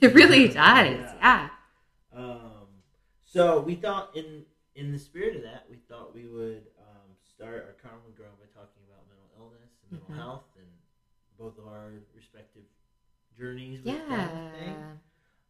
It 0.06 0.14
really 0.14 0.48
does. 0.48 0.54
Yeah. 1.20 1.48
Um, 2.12 2.66
so 3.24 3.60
we 3.60 3.74
thought 3.74 4.16
in 4.16 4.44
in 4.74 4.92
the 4.92 4.98
spirit 4.98 5.36
of 5.36 5.42
that, 5.42 5.66
we 5.70 5.76
thought 5.88 6.14
we 6.14 6.26
would 6.26 6.62
um, 6.78 7.08
start 7.34 7.66
our 7.66 7.76
Common 7.82 8.12
Ground 8.16 8.34
by 8.38 8.46
talking 8.54 8.82
about 8.88 9.06
mental 9.08 9.28
illness 9.36 9.72
and 9.82 9.92
mental 10.00 10.14
Mhm. 10.14 10.16
health 10.16 10.46
and 10.56 10.66
both 11.36 11.58
of 11.58 11.66
our 11.66 11.90
respective 12.14 12.64
journeys 13.36 13.82
with 13.84 14.08
that 14.08 14.52
thing. 14.54 14.76
Yeah. 14.76 14.96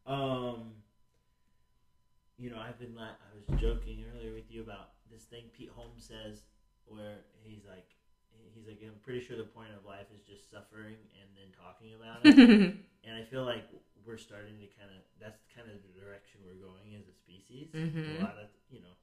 Um, 0.06 0.82
you 2.38 2.50
know, 2.50 2.58
I've 2.58 2.78
been 2.78 2.94
la- 2.94 3.18
I 3.20 3.30
was 3.36 3.60
joking 3.60 4.04
earlier 4.14 4.32
with 4.34 4.50
you 4.50 4.62
about 4.62 4.94
this 5.10 5.24
thing 5.24 5.44
Pete 5.52 5.70
Holmes 5.70 6.04
says, 6.04 6.42
where 6.86 7.18
he's 7.42 7.64
like, 7.68 7.86
he's 8.54 8.66
like, 8.66 8.80
I'm 8.82 8.98
pretty 9.02 9.20
sure 9.20 9.36
the 9.36 9.44
point 9.44 9.70
of 9.76 9.84
life 9.84 10.06
is 10.14 10.22
just 10.22 10.50
suffering 10.50 10.96
and 11.20 11.28
then 11.36 11.52
talking 11.52 11.94
about 11.94 12.24
it. 12.24 12.38
and 13.04 13.14
I 13.14 13.22
feel 13.24 13.44
like 13.44 13.68
we're 14.06 14.18
starting 14.18 14.58
to 14.60 14.66
kind 14.78 14.90
of 14.90 15.02
that's 15.20 15.40
kind 15.54 15.68
of 15.70 15.76
the 15.82 15.92
direction 16.00 16.40
we're 16.44 16.58
going 16.60 16.94
as 16.96 17.06
a 17.08 17.14
species. 17.14 17.68
Mhm. 17.72 18.20
A 18.20 18.24
lot 18.24 18.38
of 18.38 18.48
you 18.70 18.80
know, 18.80 18.94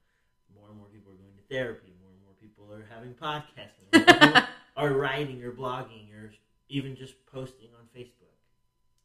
more 0.53 0.69
and 0.69 0.77
more 0.77 0.87
people 0.87 1.11
are 1.11 1.19
going 1.21 1.35
to 1.37 1.43
therapy. 1.53 1.93
More 2.01 2.11
and 2.11 2.21
more 2.23 2.33
people 2.39 2.71
are 2.73 2.85
having 2.89 3.13
podcasts. 3.13 3.75
More 3.81 3.91
and 3.93 4.05
more 4.07 4.19
people 4.19 4.43
are 4.77 4.93
writing 4.93 5.43
or 5.43 5.51
blogging 5.51 6.13
or 6.13 6.31
even 6.69 6.95
just 6.95 7.15
posting 7.25 7.69
on 7.79 7.87
Facebook, 7.95 8.35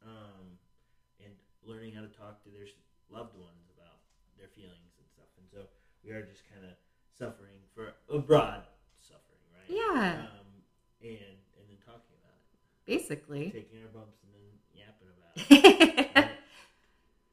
um, 0.03 0.59
and 1.23 1.33
learning 1.63 1.95
how 1.95 2.03
to 2.03 2.09
talk 2.09 2.43
to 2.43 2.51
their 2.51 2.67
loved 3.11 3.37
ones 3.39 3.71
about 3.77 4.03
their 4.39 4.49
feelings 4.49 4.95
and 4.99 5.07
stuff. 5.09 5.31
And 5.39 5.47
so 5.51 5.69
we 6.03 6.11
are 6.11 6.23
just 6.27 6.43
kind 6.51 6.65
of 6.67 6.75
suffering 7.15 7.59
for 7.75 7.95
a 8.11 8.19
broad 8.19 8.67
suffering, 8.99 9.43
right? 9.55 9.71
Yeah. 9.71 10.27
Um, 10.27 10.47
and 11.03 11.39
and 11.59 11.65
then 11.71 11.79
talking 11.87 12.15
about 12.19 12.35
it, 12.51 12.59
Basically. 12.87 13.51
taking 13.51 13.79
our 13.83 13.89
bumps 13.95 14.19
and 14.27 14.33
then 14.35 14.51
yapping 14.75 15.07
about 15.07 15.19
it. 15.19 15.22
but 15.49 16.29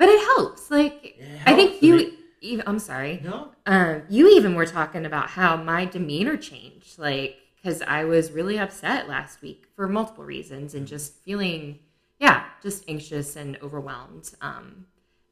it 0.10 0.26
helps. 0.36 0.70
Like 0.72 1.16
It 1.18 1.42
I 1.46 1.54
think 1.56 1.72
helps. 1.72 1.84
you. 1.84 2.14
Even, 2.42 2.64
I'm 2.68 2.80
sorry. 2.80 3.20
No. 3.24 3.52
Um, 3.66 4.04
you 4.10 4.30
even 4.30 4.56
were 4.56 4.66
talking 4.66 5.06
about 5.06 5.30
how 5.30 5.58
my 5.58 5.84
demeanor 5.86 6.38
changed, 6.38 6.98
like 6.98 7.36
because 7.62 7.82
I 7.82 8.06
was 8.06 8.32
really 8.32 8.58
upset 8.58 9.10
last 9.10 9.42
week 9.42 9.66
for 9.76 9.90
multiple 9.90 10.24
reasons 10.24 10.74
and 10.74 10.88
just 10.88 11.16
feeling, 11.26 11.80
yeah, 12.18 12.46
just 12.64 12.86
anxious 12.88 13.36
and 13.36 13.58
overwhelmed. 13.62 14.32
Um, 14.42 14.86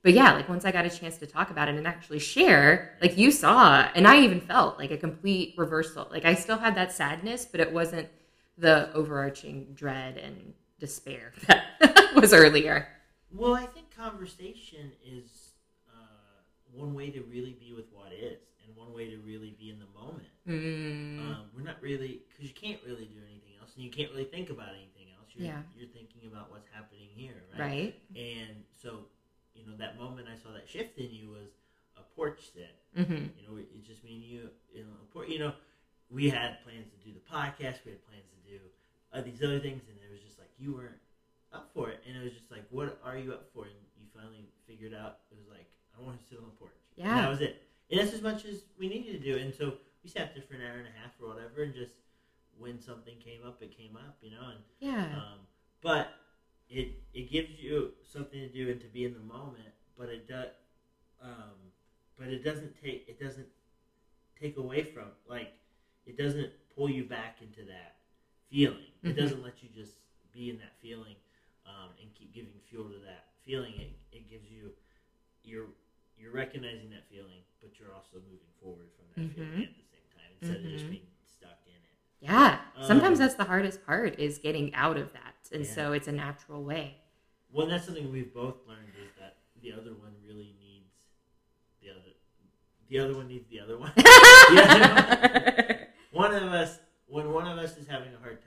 but 0.03 0.11
yeah, 0.13 0.33
like 0.33 0.49
once 0.49 0.65
I 0.65 0.71
got 0.73 0.85
a 0.85 0.89
chance 0.89 1.17
to 1.19 1.25
talk 1.27 1.49
about 1.49 1.69
it 1.69 1.75
and 1.75 1.87
actually 1.87 2.19
share, 2.19 2.97
like 3.01 3.17
you 3.17 3.31
saw, 3.31 3.87
and 3.95 4.05
I 4.05 4.19
even 4.19 4.41
felt 4.41 4.77
like 4.77 4.91
a 4.91 4.97
complete 4.97 5.53
reversal. 5.57 6.07
Like 6.11 6.25
I 6.25 6.33
still 6.35 6.57
had 6.57 6.75
that 6.75 6.91
sadness, 6.91 7.45
but 7.45 7.61
it 7.61 7.71
wasn't 7.71 8.09
the 8.57 8.91
overarching 8.93 9.67
dread 9.73 10.17
and 10.17 10.53
despair 10.79 11.33
that 11.47 12.11
was 12.15 12.33
earlier. 12.33 12.87
Well, 13.33 13.53
I 13.55 13.65
think 13.65 13.95
conversation 13.95 14.91
is 15.05 15.51
uh, 15.89 16.41
one 16.71 16.93
way 16.93 17.09
to 17.09 17.21
really 17.23 17.57
be 17.59 17.73
with 17.73 17.85
what 17.91 18.13
is, 18.13 18.39
and 18.65 18.75
one 18.75 18.93
way 18.93 19.09
to 19.09 19.17
really 19.25 19.55
be 19.59 19.69
in 19.69 19.79
the 19.79 19.89
moment. 19.99 20.27
Mm, 20.47 21.19
Um, 21.19 21.45
we're 21.55 21.63
not 21.63 21.81
really 21.81 22.21
because 22.29 22.45
you 22.47 22.55
can't 22.55 22.79
really 22.85 23.05
do 23.05 23.19
anything 23.27 23.53
else, 23.59 23.71
and 23.75 23.83
you 23.83 23.91
can't 23.91 24.11
really 24.11 24.25
think 24.25 24.49
about 24.49 24.69
anything 24.69 25.11
else. 25.17 25.27
You're, 25.35 25.47
Yeah. 25.47 25.61
you're 25.75 25.89
thinking 25.89 26.29
about 26.31 26.51
what's 26.51 26.67
happening 26.71 27.09
here, 27.13 27.43
right? 27.53 27.59
right? 27.59 27.95
And 28.15 28.63
so, 28.81 29.05
you 29.55 29.65
know, 29.65 29.75
that 29.77 29.97
moment 29.99 30.27
I 30.31 30.37
saw 30.41 30.53
that 30.53 30.69
shift 30.69 30.97
in 30.97 31.11
you 31.11 31.29
was 31.29 31.49
a 31.97 32.01
porch 32.15 32.39
sit. 32.53 32.75
hmm 32.95 33.27
You 33.37 33.43
know, 33.47 33.57
it 33.57 33.83
just 33.85 34.03
mean 34.03 34.21
you, 34.21 34.49
you 34.73 34.83
know, 34.83 34.95
por- 35.13 35.25
you 35.27 35.39
know, 35.39 35.53
we 36.09 36.29
had 36.29 36.63
plans 36.63 36.87
to 36.93 36.97
do 37.05 37.11
the 37.13 37.25
podcast, 37.27 37.83
we 37.83 37.91
had 37.91 38.05
plans 38.07 38.23
to 38.31 38.39
do 38.51 38.59
uh, 39.13 39.21
these 39.21 39.41
other 39.43 39.59
things, 39.59 39.83
and 39.89 39.97
it 40.03 40.11
was 40.11 40.21
just 40.21 40.39
like 40.39 40.49
you 40.59 40.73
weren't 40.73 40.99
up 41.53 41.69
for 41.73 41.89
it, 41.89 41.99
and 42.07 42.15
it 42.17 42.23
was 42.23 42.33
just 42.33 42.51
like, 42.51 42.65
what 42.69 42.99
are 43.03 43.17
you 43.17 43.31
up 43.33 43.45
for? 43.53 43.63
And 43.63 43.73
you 43.99 44.05
finally 44.13 44.49
figured 44.67 44.93
out 44.93 45.19
it 45.31 45.37
was 45.37 45.47
like, 45.49 45.67
I 45.97 46.03
want 46.03 46.19
to 46.19 46.25
sit 46.27 46.37
on 46.37 46.45
the 46.45 46.51
porch. 46.59 46.73
And 46.97 47.05
Yeah. 47.07 47.21
that 47.21 47.29
was 47.29 47.41
it. 47.41 47.63
And 47.89 47.99
that's 47.99 48.13
as 48.13 48.21
much 48.21 48.45
as 48.45 48.63
we 48.77 48.89
needed 48.89 49.13
to 49.13 49.23
do. 49.23 49.37
And 49.37 49.53
so 49.53 49.77
we 50.03 50.09
sat 50.09 50.33
there 50.35 50.43
for 50.43 50.55
an 50.55 50.61
hour 50.61 50.77
and 50.77 50.87
a 50.87 50.91
half 50.99 51.11
or 51.21 51.29
whatever, 51.29 51.63
and 51.63 51.73
just 51.73 51.93
when 52.57 52.81
something 52.81 53.15
came 53.23 53.41
up, 53.45 53.61
it 53.61 53.75
came 53.77 53.95
up, 53.95 54.17
you 54.21 54.31
know, 54.31 54.49
and 54.49 54.59
Yeah. 54.79 55.15
um, 55.15 55.39
but 55.81 56.09
it 56.69 56.89
it 57.13 57.31
gives 57.31 57.59
you 57.61 57.93
something 58.03 58.39
to 58.39 58.49
do 58.49 58.69
and 58.69 58.81
to 58.81 58.87
be 58.87 59.05
in 59.05 59.13
the 59.13 59.19
moment. 59.21 59.73
But 59.97 60.09
it 60.09 60.27
does, 60.27 60.49
um, 61.21 61.55
but 62.17 62.27
it 62.27 62.43
doesn't 62.43 62.75
take 62.81 63.07
it 63.07 63.19
doesn't 63.19 63.47
take 64.39 64.57
away 64.57 64.83
from 64.83 65.05
like 65.27 65.53
it 66.05 66.17
doesn't 66.17 66.51
pull 66.75 66.89
you 66.89 67.03
back 67.03 67.37
into 67.41 67.63
that 67.65 67.96
feeling. 68.49 68.85
It 69.03 69.13
Mhm. 69.15 69.17
doesn't 69.17 69.43
let 69.43 69.61
you 69.63 69.69
just 69.69 69.95
be 70.33 70.49
in 70.49 70.57
that 70.59 70.75
feeling 70.81 71.15
um, 71.65 71.89
and 72.01 72.13
keep 72.13 72.33
giving 72.33 72.53
fuel 72.69 72.89
to 72.89 72.99
that 72.99 73.27
feeling. 73.45 73.73
It, 73.79 73.91
it 74.11 74.29
gives 74.29 74.49
you 74.49 74.73
you're 75.43 75.67
you're 76.17 76.31
recognizing 76.31 76.89
that 76.89 77.07
feeling, 77.09 77.41
but 77.61 77.79
you're 77.79 77.93
also 77.93 78.17
moving 78.17 78.51
forward 78.61 78.89
from 78.97 79.05
that 79.09 79.15
feeling 79.35 79.51
Mhm. 79.51 79.63
at 79.69 79.75
the 79.77 79.83
same 79.83 80.07
time 80.15 80.31
instead 80.41 80.65
of 80.65 80.71
just 80.71 80.85
Mhm. 80.85 80.89
being 80.91 81.07
stuck 81.25 81.59
in 81.67 81.73
it. 81.73 81.79
Yeah. 82.19 82.61
Sometimes 82.81 83.19
Um, 83.19 83.25
that's 83.25 83.35
the 83.35 83.43
hardest 83.45 83.85
part 83.85 84.19
is 84.19 84.39
getting 84.39 84.73
out 84.73 84.97
of 84.97 85.13
that. 85.13 85.35
And 85.51 85.63
Yeah. 85.65 85.71
so 85.73 85.93
it's 85.93 86.07
a 86.07 86.11
natural 86.11 86.63
way. 86.63 86.97
Well, 87.51 87.67
that's 87.67 87.85
something 87.85 88.11
we've 88.11 88.33
both 88.33 88.65
learned 88.67 88.93
is 88.95 89.11
that 89.19 89.37
the 89.61 89.71
other 89.73 89.93
one 89.93 90.15
really 90.25 90.53
needs 90.59 90.91
the 91.81 91.91
other. 91.91 92.11
The 92.89 92.99
other 92.99 93.13
one 93.15 93.27
needs 93.27 93.47
the 93.49 93.59
other 93.59 93.77
one. 93.77 93.91
one 96.11 96.33
of 96.33 96.43
us, 96.51 96.79
when 97.07 97.31
one 97.31 97.47
of 97.47 97.57
us 97.57 97.77
is 97.77 97.87
having 97.87 98.13
a 98.13 98.17
hard 98.19 98.41
time, 98.41 98.46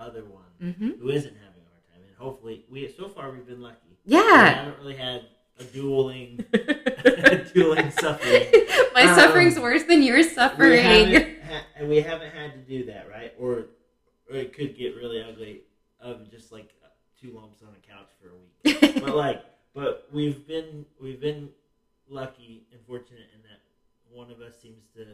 other 0.00 0.24
one 0.24 0.44
hmm 0.60 0.90
who 1.00 1.08
isn't 1.10 1.34
having 1.34 1.62
a 1.62 1.68
hard 1.70 1.84
time. 1.92 2.02
And 2.06 2.16
hopefully, 2.16 2.64
we 2.70 2.88
so 2.96 3.08
far 3.08 3.30
we've 3.30 3.46
been 3.46 3.60
lucky. 3.62 3.96
We 4.06 4.14
Yeah. 4.16 4.44
haven't 4.50 4.78
really 4.80 4.96
had 4.96 5.26
a 5.58 5.64
dueling, 5.64 6.44
dueling 7.54 7.90
suffering. 8.00 8.46
My 8.94 9.02
Um, 9.04 9.14
suffering's 9.14 9.58
worse 9.58 9.84
than 9.84 10.02
your 10.02 10.16
We 10.16 10.22
suffering. 10.22 10.82
haven't, 10.82 11.42
ha- 11.42 11.64
and 11.76 11.88
we 11.88 12.00
haven't 12.00 12.32
had 12.32 12.52
to 12.54 12.60
do 12.60 12.86
that, 12.86 13.08
right? 13.10 13.34
Or, 13.38 13.66
or 14.30 14.36
it 14.36 14.52
could 14.54 14.76
get 14.76 14.96
really 14.96 15.22
ugly 15.22 15.62
of 16.00 16.30
just 16.30 16.50
like 16.52 16.70
two 17.20 17.32
lumps 17.32 17.62
on 17.62 17.68
a 17.68 17.86
couch 17.86 18.08
for 18.22 18.30
a 18.30 18.38
week. 18.80 18.94
but 19.04 19.14
like, 19.14 19.42
but 19.74 20.08
we've 20.12 20.46
been 20.46 20.86
we've 21.00 21.20
been 21.20 21.50
lucky 22.08 22.64
and 22.72 22.80
fortunate 22.86 23.28
in 23.34 23.42
that 23.42 23.60
one 24.10 24.30
of 24.30 24.40
us 24.40 24.54
seems 24.60 24.82
to 24.96 25.04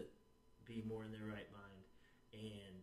be 0.64 0.82
more 0.88 1.04
in 1.04 1.10
their 1.12 1.26
right 1.28 1.48
mind, 1.52 1.82
and 2.32 2.76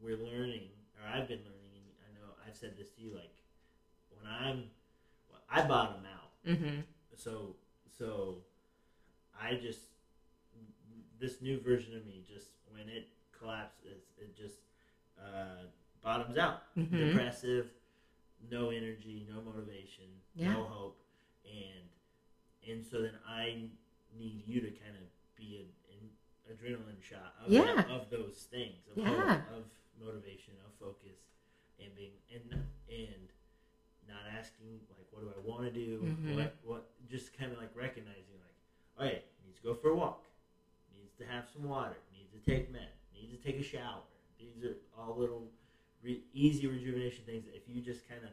we're 0.00 0.16
learning, 0.16 0.68
or 1.02 1.08
I've 1.08 1.28
been 1.28 1.40
learning, 1.44 1.82
and 1.82 2.06
I 2.06 2.20
know 2.20 2.32
I've 2.46 2.56
said 2.56 2.74
this 2.78 2.90
to 2.92 3.02
you, 3.02 3.14
like 3.14 3.34
when 4.10 4.24
I'm, 4.30 4.64
I 5.50 5.66
bottom 5.66 6.02
out, 6.06 6.56
hmm 6.58 6.80
so 7.14 7.56
so 7.98 8.38
I 9.38 9.56
just 9.56 9.80
this 11.20 11.40
new 11.40 11.60
version 11.60 11.96
of 11.96 12.06
me 12.06 12.24
just 12.26 12.48
when 12.70 12.88
it 12.88 13.08
collapses, 13.38 14.02
it 14.18 14.36
just 14.36 14.56
uh, 15.20 15.66
bottoms 16.02 16.36
out, 16.36 16.62
Mhm. 16.76 17.08
depressive, 17.08 17.66
no 18.50 18.70
energy, 18.70 19.26
no 19.28 19.40
motivation, 19.42 20.08
Yeah. 20.34 20.54
no 20.54 20.62
hope, 20.64 21.02
and 21.44 21.88
and 22.68 22.84
so 22.86 23.02
then 23.02 23.14
I 23.26 23.68
need 24.16 24.42
you 24.46 24.60
to 24.60 24.70
kind 24.70 24.96
of 24.96 25.02
be 25.36 25.58
an, 25.90 25.98
an 26.00 26.56
adrenaline 26.56 27.02
shot 27.02 27.34
of, 27.44 27.52
Yeah. 27.52 27.82
of 27.88 28.10
those 28.10 28.46
things, 28.50 28.86
of 28.88 28.96
Yeah. 28.98 29.42
hope, 29.44 29.52
of 29.52 29.64
motivation, 30.00 30.54
of 30.66 30.72
focus, 30.80 31.18
and 31.80 31.94
being 31.96 32.12
and 32.32 32.52
and 32.88 33.28
not 34.08 34.22
asking 34.38 34.80
like 34.96 35.06
what 35.10 35.22
do 35.22 35.30
I 35.30 35.40
want 35.46 35.64
to 35.64 35.70
do, 35.72 36.00
Mhm. 36.02 36.36
what 36.36 36.54
what 36.64 36.90
just 37.10 37.36
kind 37.36 37.52
of 37.52 37.58
like 37.58 37.70
recognizing 37.74 38.36
like, 38.40 38.56
oh 38.98 39.04
yeah, 39.04 39.20
he's 39.44 39.56
to 39.56 39.62
go 39.62 39.74
for 39.74 39.90
a 39.90 39.96
walk, 39.96 40.24
needs 40.96 41.14
to 41.18 41.24
have 41.26 41.48
some 41.52 41.64
water, 41.68 41.96
needs 42.16 42.30
to 42.32 42.38
take 42.50 42.72
meds, 42.72 43.00
needs 43.14 43.30
to 43.32 43.38
take 43.38 43.58
a 43.60 43.62
shower. 43.62 44.02
These 44.38 44.64
are 44.64 44.76
all 44.98 45.16
little 45.16 45.48
re- 46.02 46.22
easy 46.34 46.66
rejuvenation 46.66 47.24
things 47.24 47.44
that 47.46 47.54
if 47.56 47.62
you 47.68 47.80
just 47.80 48.08
kind 48.08 48.22
of 48.24 48.30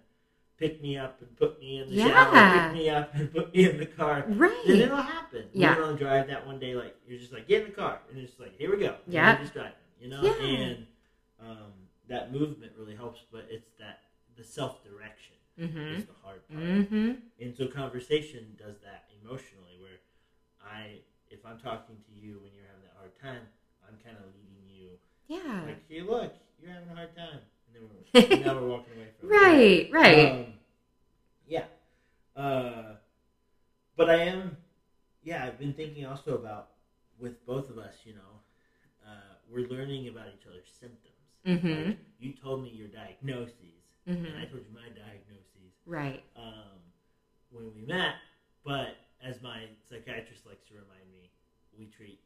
pick 0.57 0.81
me 0.81 0.97
up 0.97 1.21
and 1.21 1.33
put 1.37 1.59
me 1.61 1.77
in 1.79 1.89
the 1.89 1.97
shower, 2.09 2.69
pick 2.69 2.73
me 2.73 2.89
up 2.89 3.13
and 3.15 3.31
put 3.31 3.53
me 3.55 3.69
in 3.69 3.77
the 3.77 3.85
car, 3.85 4.25
Right. 4.27 4.63
then 4.67 4.81
it'll 4.81 4.97
happen. 4.97 5.49
Yeah. 5.53 5.75
We're 5.77 5.83
gonna 5.85 5.97
drive 5.97 6.27
that 6.27 6.45
one 6.45 6.59
day, 6.59 6.75
like 6.75 6.95
you're 7.07 7.19
just 7.19 7.31
like 7.31 7.47
get 7.47 7.61
in 7.63 7.69
the 7.69 7.75
car, 7.75 8.01
and 8.09 8.19
it's 8.19 8.37
like 8.39 8.57
here 8.57 8.71
we 8.75 8.77
go. 8.83 8.97
Yeah. 9.07 9.37
just 9.39 9.53
driving, 9.53 9.73
you 10.01 10.09
know. 10.09 10.21
Yeah. 10.21 10.33
And 10.41 10.87
um, 11.41 11.73
that 12.07 12.31
movement 12.31 12.71
really 12.77 12.95
helps, 12.95 13.21
but 13.31 13.47
it's 13.49 13.69
that 13.79 14.01
the 14.37 14.43
self 14.43 14.83
direction 14.83 15.35
Mm-hmm. 15.59 15.99
is 15.99 16.05
the 16.05 16.13
hard 16.23 16.47
part. 16.47 16.63
Mm-hmm. 16.63 17.11
And 17.41 17.53
so 17.57 17.67
conversation 17.67 18.55
does 18.57 18.77
that 18.79 19.09
emotionally, 19.21 19.75
where 19.81 19.99
I, 20.63 20.99
if 21.29 21.45
I'm 21.45 21.59
talking 21.59 21.97
to 21.97 22.11
you 22.15 22.39
when 22.41 22.53
you're 22.55 22.63
having 22.65 22.83
that 22.83 22.95
hard 22.97 23.11
time, 23.21 23.45
I'm 23.85 23.97
kind 24.01 24.15
of 24.15 24.23
leading 24.33 24.69
you 24.69 24.91
Yeah. 25.27 25.63
like, 25.65 25.83
hey, 25.89 25.99
look, 26.01 26.33
you're 26.61 26.71
having 26.71 26.87
a 26.89 26.95
hard 26.95 27.13
time, 27.13 27.39
and 27.67 27.75
then 27.75 27.83
we're, 27.91 28.35
and 28.37 28.45
now 28.45 28.55
we're 28.57 28.69
walking 28.69 28.93
away 28.95 29.07
from 29.19 29.29
it. 29.29 29.35
Right. 29.35 29.89
Right. 29.91 30.31
Um, 30.31 30.45
yeah. 31.45 31.65
Uh, 32.37 32.95
but 33.97 34.09
I 34.09 34.15
am, 34.15 34.55
yeah, 35.23 35.43
I've 35.45 35.59
been 35.59 35.73
thinking 35.73 36.05
also 36.05 36.35
about 36.35 36.69
with 37.19 37.45
both 37.45 37.69
of 37.69 37.77
us, 37.77 37.95
you 38.05 38.13
know, 38.13 38.39
uh, 39.05 39.33
we're 39.51 39.67
learning 39.67 40.07
about 40.07 40.27
each 40.27 40.47
other's 40.47 40.69
symptoms. 40.79 41.03
Mhm. 41.49 41.87
Like, 41.87 41.97
you 42.19 42.33
told 42.33 42.63
me 42.63 42.69
your 42.69 42.87
diagnoses, 42.89 43.83
and 44.05 44.27
I 44.37 44.45
told 44.45 44.63
you 44.65 44.71
my 44.73 44.89
diagnoses 44.89 45.73
Right. 45.85 46.23
um, 46.35 46.79
when 47.49 47.73
we 47.73 47.81
met. 47.81 48.15
But 48.63 48.97
as 49.21 49.41
my 49.41 49.67
psychiatrist 49.89 50.45
likes 50.45 50.63
to 50.67 50.75
remind 50.75 51.09
me, 51.11 51.31
we 51.77 51.87
treat 51.87 52.19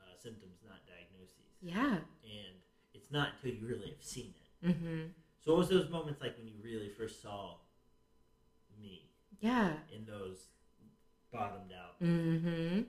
uh, 0.00 0.14
symptoms, 0.22 0.58
not 0.64 0.78
diagnoses. 0.86 1.32
Yeah. 1.62 1.98
And 2.24 2.54
it's 2.92 3.10
not 3.10 3.34
until 3.34 3.52
you 3.58 3.66
really 3.66 3.90
have 3.90 4.02
seen 4.02 4.34
it. 4.62 4.66
Mm-hmm. 4.66 5.06
So, 5.40 5.52
what 5.52 5.58
was 5.58 5.68
those 5.68 5.88
moments 5.90 6.20
like 6.20 6.36
when 6.36 6.48
you 6.48 6.54
really 6.62 6.88
first 6.90 7.22
saw 7.22 7.56
me 8.80 9.08
Yeah. 9.40 9.78
in 9.92 10.04
those 10.06 10.48
bottomed 11.32 11.72
out? 11.72 12.00
Mm-hmm. 12.00 12.82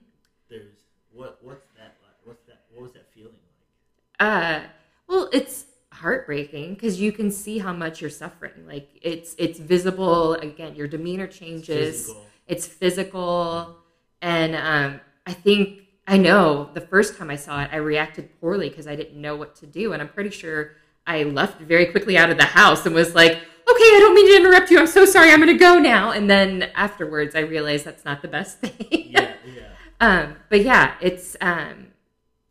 There's 0.50 0.74
what? 1.12 1.44
What's 1.44 1.68
that 1.78 1.98
like? 2.04 2.16
What's 2.26 2.44
that? 2.48 2.66
What 2.72 2.84
was 2.84 2.94
that 2.94 3.12
feeling 3.14 3.34
like? 3.34 4.20
Uh, 4.20 4.68
well, 5.08 5.30
it's 5.32 5.67
heartbreaking 6.02 6.74
because 6.76 7.00
you 7.00 7.12
can 7.12 7.30
see 7.32 7.58
how 7.60 7.74
much 7.74 8.02
you're 8.02 8.10
suffering. 8.10 8.66
Like 8.68 8.90
it's 9.02 9.36
it's 9.38 9.60
visible. 9.60 10.34
Again, 10.36 10.76
your 10.76 10.88
demeanor 10.88 11.28
changes. 11.28 11.68
Physical. 12.08 12.24
It's 12.48 12.66
physical, 12.66 13.76
and 14.22 14.56
um, 14.56 15.02
I 15.26 15.34
think 15.34 15.82
I 16.08 16.18
know 16.18 16.70
the 16.74 16.80
first 16.82 17.18
time 17.18 17.30
I 17.30 17.36
saw 17.36 17.62
it, 17.64 17.70
I 17.74 17.78
reacted 17.78 18.30
poorly 18.40 18.70
because 18.70 18.88
I 18.88 18.96
didn't 18.96 19.20
know 19.20 19.36
what 19.36 19.56
to 19.58 19.66
do, 19.66 19.92
and 19.94 20.02
I'm 20.02 20.08
pretty 20.08 20.30
sure 20.30 20.72
I 21.06 21.24
left 21.24 21.60
very 21.60 21.88
quickly 21.88 22.18
out 22.18 22.30
of 22.30 22.38
the 22.38 22.46
house 22.46 22.86
and 22.86 22.96
was 22.96 23.14
like, 23.14 23.34
"Okay, 23.34 23.90
I 23.96 23.98
don't 24.00 24.16
mean 24.16 24.28
to 24.32 24.36
interrupt 24.38 24.72
you. 24.72 24.80
I'm 24.80 24.88
so 24.88 25.04
sorry. 25.04 25.32
I'm 25.32 25.42
going 25.42 25.50
to 25.58 25.58
go 25.62 25.78
now." 25.78 26.12
And 26.12 26.30
then 26.30 26.70
afterwards, 26.76 27.36
I 27.36 27.40
realized 27.42 27.84
that's 27.84 28.06
not 28.06 28.22
the 28.22 28.30
best 28.30 28.60
thing. 28.62 29.10
Yeah, 29.12 29.34
yeah. 29.46 29.64
Um, 30.00 30.36
but 30.50 30.62
yeah, 30.64 30.94
it's 31.02 31.36
um, 31.42 31.88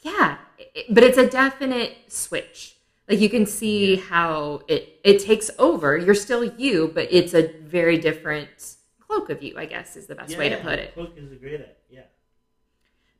yeah, 0.00 0.37
it- 0.58 0.93
but 0.94 1.02
it's 1.04 1.16
a 1.19 1.26
definite 1.26 1.96
switch. 2.08 2.75
Like 3.08 3.20
you 3.20 3.29
can 3.31 3.47
see 3.47 3.97
Yeah. 3.97 4.03
how 4.03 4.62
it 4.69 5.00
it 5.05 5.20
takes 5.20 5.50
over. 5.58 5.97
You're 5.97 6.14
still 6.14 6.44
you, 6.44 6.91
but 6.94 7.08
it's 7.12 7.35
a 7.35 7.49
very 7.61 7.99
different 7.99 8.76
cloak 8.99 9.31
of 9.31 9.43
you. 9.43 9.56
I 9.56 9.67
guess 9.67 9.97
is 9.97 10.06
the 10.06 10.14
best 10.17 10.32
yeah, 10.32 10.38
way 10.38 10.49
to 10.49 10.56
put 10.56 10.79
it. 10.79 10.94
Cloak 10.94 11.17
is 11.17 11.31
a 11.31 11.37
great 11.37 11.55
idea. 11.55 11.75
Yeah. 11.88 12.03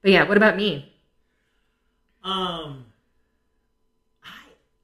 But 0.03 0.11
yeah, 0.11 0.25
what 0.25 0.37
about 0.37 0.57
me? 0.57 0.93
Um, 2.25 2.87
I 4.25 4.35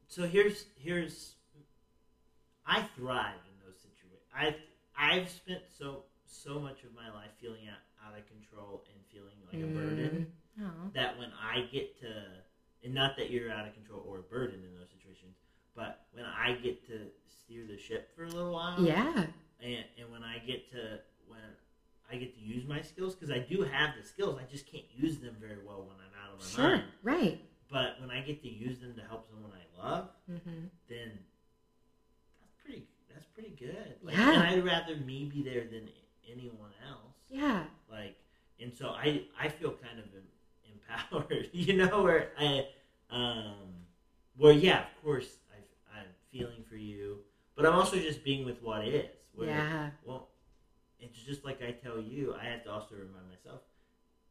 so 0.07 0.27
here's 0.27 0.67
here's 0.77 1.35
I 2.65 2.83
thrive 2.97 3.35
in 3.51 3.67
those 3.67 3.79
situations. 3.81 4.31
I 4.35 4.55
I've 4.97 5.29
spent 5.29 5.63
so 5.77 6.05
so 6.27 6.61
much 6.61 6.85
of 6.85 6.95
my 6.95 7.11
life 7.13 7.31
feeling 7.41 7.67
out, 7.69 7.83
out 8.07 8.17
of 8.19 8.25
control 8.29 8.85
and 8.95 9.03
feeling 9.13 9.37
like 9.53 9.63
a 9.63 9.67
burden 9.75 10.27
Mm. 10.61 10.67
Oh. 10.69 10.91
that 10.95 11.19
when 11.19 11.31
I 11.41 11.63
get 11.73 11.99
to 12.01 12.13
and 12.85 12.93
not 12.93 13.17
that 13.17 13.31
you're 13.31 13.51
out 13.51 13.67
of 13.67 13.73
control 13.73 14.05
or 14.07 14.19
a 14.19 14.23
burden 14.23 14.57
in 14.63 14.75
those 14.77 14.91
situations, 14.91 14.92
but 15.75 16.07
when 16.13 16.25
I 16.25 16.53
get 16.63 16.87
to 16.89 17.09
steer 17.29 17.65
the 17.67 17.79
ship 17.79 18.11
for 18.17 18.25
a 18.25 18.29
little 18.29 18.53
while, 18.53 18.85
Yeah. 18.85 19.27
and 19.61 19.85
and 19.99 20.11
when 20.11 20.23
I 20.23 20.39
get 20.47 20.71
to 20.73 21.01
when 21.27 21.41
I 22.11 22.17
get 22.17 22.35
to 22.35 22.41
use 22.41 22.67
my 22.67 22.83
skills 22.83 23.15
because 23.15 23.31
I 23.31 23.39
do 23.39 23.63
have 23.63 23.91
the 23.97 24.07
skills, 24.07 24.39
I 24.39 24.45
just 24.51 24.67
can't 24.71 24.85
use 24.95 25.19
them 25.19 25.37
very 25.41 25.65
well 25.65 25.81
when 25.83 25.97
I'm 25.97 26.15
out 26.23 26.33
of 26.35 26.39
my 26.41 26.47
Sure. 26.63 26.77
mind. 26.77 26.93
Right. 27.03 27.41
But 27.71 28.01
when 28.01 28.11
I 28.11 28.21
get 28.21 28.43
to 28.43 28.49
use 28.49 28.81
them 28.81 28.95
to 28.97 29.03
help 29.03 29.29
someone 29.31 29.51
I 29.53 29.83
love, 29.83 30.11
hmm 30.27 30.67
then 30.89 31.19
that's 32.41 32.53
pretty. 32.65 32.87
That's 33.09 33.27
pretty 33.27 33.51
good. 33.59 33.97
Like, 34.03 34.15
Yeah. 34.17 34.33
And 34.33 34.43
I'd 34.43 34.65
rather 34.65 34.97
me 34.97 35.25
be 35.33 35.43
there 35.43 35.65
than 35.65 35.89
anyone 36.31 36.71
else. 36.87 37.17
Yeah. 37.31 37.65
Like, 37.91 38.17
and 38.61 38.73
so 38.75 38.89
I 38.89 39.25
I 39.39 39.49
feel 39.49 39.73
kind 39.73 39.99
of 39.99 40.07
empowered. 40.71 41.49
You 41.53 41.75
know, 41.77 42.03
where 42.03 42.33
I 42.39 42.67
um, 43.11 43.87
where 44.37 44.53
yeah, 44.53 44.81
of 44.85 45.03
course 45.03 45.39
feeling 46.33 46.65
for 46.69 46.77
you, 46.77 47.19
but 47.55 47.67
I'm 47.67 47.75
also 47.75 47.97
just 47.97 48.25
being 48.25 48.45
with 48.45 48.63
what 48.63 48.87
is. 48.89 49.07
Where, 49.35 49.49
Yeah. 49.49 49.91
Well, 50.05 50.31
it's 50.99 51.19
just 51.23 51.45
like 51.45 51.63
I 51.63 51.73
tell 51.73 52.01
you. 52.01 52.35
I 52.41 52.45
have 52.47 52.65
to 52.65 52.71
also 52.73 52.95
remind 52.95 53.29
myself, 53.29 53.61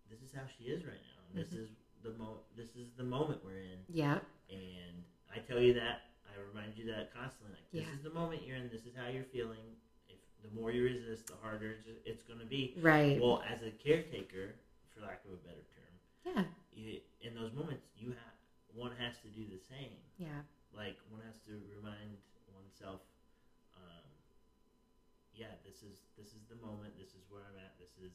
this 0.10 0.20
is 0.22 0.34
how 0.36 0.43
she 0.58 0.65
is 0.65 0.84
right 0.84 0.93
now. 0.93 1.22
and 1.29 1.39
This 1.39 1.53
mm-hmm. 1.53 1.63
is 1.63 1.70
the 2.03 2.12
mo. 2.17 2.41
This 2.58 2.75
is 2.75 2.89
the 2.98 3.03
moment 3.03 3.43
we're 3.43 3.60
in. 3.62 3.79
Yeah. 3.88 4.20
And 4.50 5.03
I 5.34 5.39
tell 5.39 5.60
you 5.62 5.74
that, 5.75 6.12
I 6.27 6.39
remind 6.50 6.77
you 6.77 6.86
that 6.91 7.13
constantly. 7.13 7.55
Like, 7.55 7.72
this 7.72 7.88
Yeah. 7.88 7.93
is 7.98 8.01
the 8.03 8.10
moment 8.10 8.41
you're 8.46 8.58
in. 8.58 8.70
This 8.70 8.86
is 8.86 8.96
how 8.96 9.08
you're 9.10 9.24
feeling. 9.25 9.75
If 10.10 10.17
the 10.43 10.50
more 10.60 10.72
you 10.72 10.84
resist, 10.84 11.27
the 11.27 11.36
harder 11.41 11.72
it's- 11.72 12.01
it's 12.05 12.24
going 12.24 12.39
to 12.39 12.46
be. 12.46 12.74
Right. 12.77 13.20
Well, 13.22 13.41
as 13.48 13.62
a 13.63 13.72
caretaker, 13.72 14.55
for 14.89 15.01
lack 15.01 15.24
of 15.25 15.31
a 15.34 15.38
better 15.38 15.63
term, 15.75 16.36
Yeah. 16.36 16.46
you, 16.72 17.01
in 17.22 17.36
those 17.36 17.53
moments, 17.53 17.86
you 17.96 18.10
have 18.12 18.36
one 18.74 18.96
has 18.96 19.20
to 19.22 19.27
do 19.29 19.46
the 19.48 19.60
same. 19.60 19.98
Yeah. 20.17 20.41
Like 20.75 20.98
one 21.10 21.22
has 21.28 21.38
to 21.48 21.54
remind 21.75 22.16
oneself, 22.56 23.01
um, 23.75 24.08
yeah, 25.36 25.51
this 25.66 25.84
is 25.84 26.00
this 26.18 26.28
is 26.34 26.44
the 26.50 26.56
moment. 26.56 26.96
This 26.98 27.10
is 27.16 27.24
where 27.30 27.42
I'm 27.44 27.58
at. 27.60 27.75
This 27.80 27.92
is. 28.04 28.12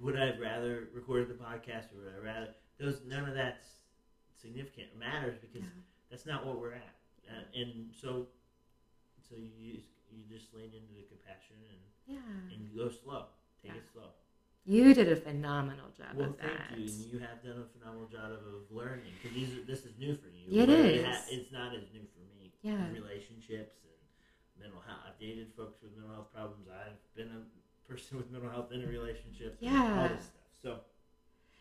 Would 0.00 0.16
I 0.16 0.32
rather 0.38 0.88
record 0.94 1.28
the 1.28 1.34
podcast, 1.34 1.92
or 1.92 2.00
would 2.04 2.14
I 2.14 2.18
rather 2.22 2.48
those? 2.78 3.02
None 3.06 3.26
of 3.28 3.34
that's 3.34 3.66
significant. 4.40 4.88
It 4.94 4.98
matters 4.98 5.36
because 5.40 5.62
Yeah. 5.62 5.82
that's 6.08 6.26
not 6.26 6.46
what 6.46 6.58
we're 6.60 6.72
at. 6.74 6.94
Uh, 7.28 7.44
and 7.54 7.92
so, 7.94 8.26
so 9.28 9.34
you 9.36 9.50
use, 9.74 9.84
you 10.10 10.24
just 10.30 10.54
lean 10.54 10.72
into 10.72 10.94
the 10.94 11.02
compassion 11.02 11.56
and 11.68 11.80
Yeah. 12.16 12.54
and 12.54 12.74
go 12.74 12.88
slow. 12.88 13.26
Take 13.62 13.72
Yeah. 13.72 13.78
it 13.78 13.86
slow. 13.92 14.10
You 14.66 14.94
did 14.94 15.10
a 15.10 15.16
phenomenal 15.16 15.86
job 15.96 16.14
Well, 16.14 16.30
of 16.30 16.38
thank 16.38 16.52
that. 16.52 16.78
you, 16.78 16.84
and 16.84 17.00
you 17.12 17.18
have 17.18 17.42
done 17.42 17.64
a 17.64 17.78
phenomenal 17.78 18.06
job 18.08 18.32
of, 18.32 18.70
learning 18.70 19.12
because 19.20 19.34
these 19.36 19.58
are, 19.58 19.62
this 19.66 19.80
is 19.84 19.92
new 19.98 20.14
for 20.16 20.28
you. 20.28 20.62
It 20.62 20.68
is. 20.68 21.04
ha- 21.04 21.24
it's 21.28 21.50
not 21.50 21.74
as 21.74 21.82
new 21.92 22.02
for 22.14 22.20
me. 22.38 22.52
Yeah. 22.62 22.76
relationships 22.92 23.74
and 23.82 24.62
mental 24.62 24.80
health. 24.86 25.00
I've 25.08 25.18
dated 25.18 25.48
folks 25.56 25.82
with 25.82 25.96
mental 25.96 26.14
health 26.14 26.32
problems. 26.32 26.68
I've 26.68 26.98
been 27.16 27.28
a 27.28 27.90
person 27.90 28.16
with 28.18 28.30
mental 28.30 28.50
health 28.50 28.70
in 28.72 28.84
a 28.84 28.86
relationship. 28.86 29.58
and 29.60 29.70
Yeah. 29.72 30.02
all 30.02 30.08
this 30.08 30.24
stuff. 30.26 30.34
So 30.62 30.80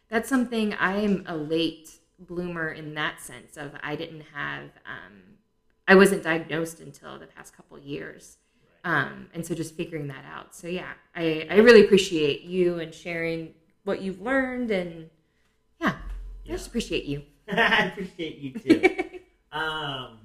that's 0.09 0.27
something 0.29 0.75
I'm 0.79 1.23
a 1.25 1.35
late 1.37 1.89
bloomer 2.19 2.69
in 2.69 2.93
that 2.95 3.21
sense 3.21 3.55
of 3.57 3.71
I 3.81 3.95
didn't 3.95 4.25
have 4.35 4.65
um, 4.85 5.21
I 5.87 5.95
wasn't 5.95 6.21
diagnosed 6.21 6.79
until 6.81 7.17
the 7.17 7.25
past 7.27 7.55
couple 7.55 7.79
years. 7.79 8.37
Um, 8.83 9.27
and 9.33 9.45
so 9.45 9.53
just 9.55 9.75
figuring 9.75 10.07
that 10.07 10.23
out. 10.25 10.55
So 10.55 10.67
yeah, 10.67 10.91
I, 11.15 11.47
I 11.49 11.55
really 11.57 11.83
appreciate 11.85 12.41
you 12.43 12.79
and 12.79 12.93
sharing 12.93 13.53
what 13.83 14.01
you've 14.01 14.21
learned 14.21 14.71
and 14.71 15.09
yeah, 15.81 15.95
I 16.45 16.47
just 16.47 16.67
appreciate 16.67 17.05
you. 17.05 17.23
I 17.51 17.85
appreciate 17.91 18.37
you 18.37 18.51
too. 18.53 18.81
um, 19.51 20.19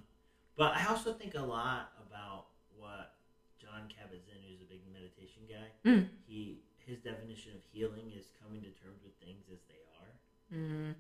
but 0.57 0.73
I 0.77 0.87
also 0.89 1.13
think 1.13 1.35
a 1.35 1.41
lot 1.43 1.93
about 2.07 2.47
what 2.79 3.15
John 3.61 3.89
Kabat-Zinn, 3.91 4.39
who's 4.49 4.61
a 4.63 4.71
big 4.71 4.81
meditation 4.93 5.43
guy, 5.49 5.91
Mm. 5.91 6.09
he 6.27 6.61
his 6.87 6.99
definition 7.01 7.53
of 7.57 7.63
healing 7.73 8.13
is 8.17 8.27
coming 8.43 8.61
to 8.61 8.69
terms 8.69 9.01
with 9.03 9.15
things 9.25 9.49
as 9.51 9.59
they 9.69 9.81
are. 9.99 10.13
mm, 10.53 10.95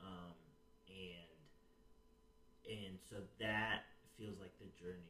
um, 0.00 0.34
and 0.88 1.38
and 2.64 2.96
so 3.08 3.16
that 3.38 3.84
feels 4.16 4.40
like 4.40 4.52
the 4.58 4.64
journey 4.80 4.96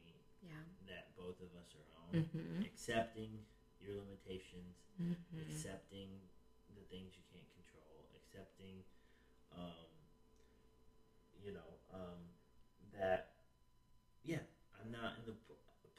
Both 1.21 1.37
of 1.39 1.51
us 1.61 1.69
are 1.77 1.89
on, 2.09 2.25
Mm-hmm. 2.25 2.65
accepting 2.65 3.31
your 3.79 3.95
limitations, 3.95 4.81
Mm-hmm. 5.01 5.41
accepting 5.47 6.09
the 6.75 6.83
things 6.91 7.13
you 7.15 7.23
can't 7.31 7.47
control, 7.55 8.09
accepting, 8.19 8.81
um, 9.55 9.87
you 11.43 11.53
know, 11.53 11.71
um, 11.93 12.19
that 12.97 13.29
yeah, 14.23 14.43
I'm 14.79 14.91
not 14.91 15.17
in 15.21 15.33
the 15.33 15.37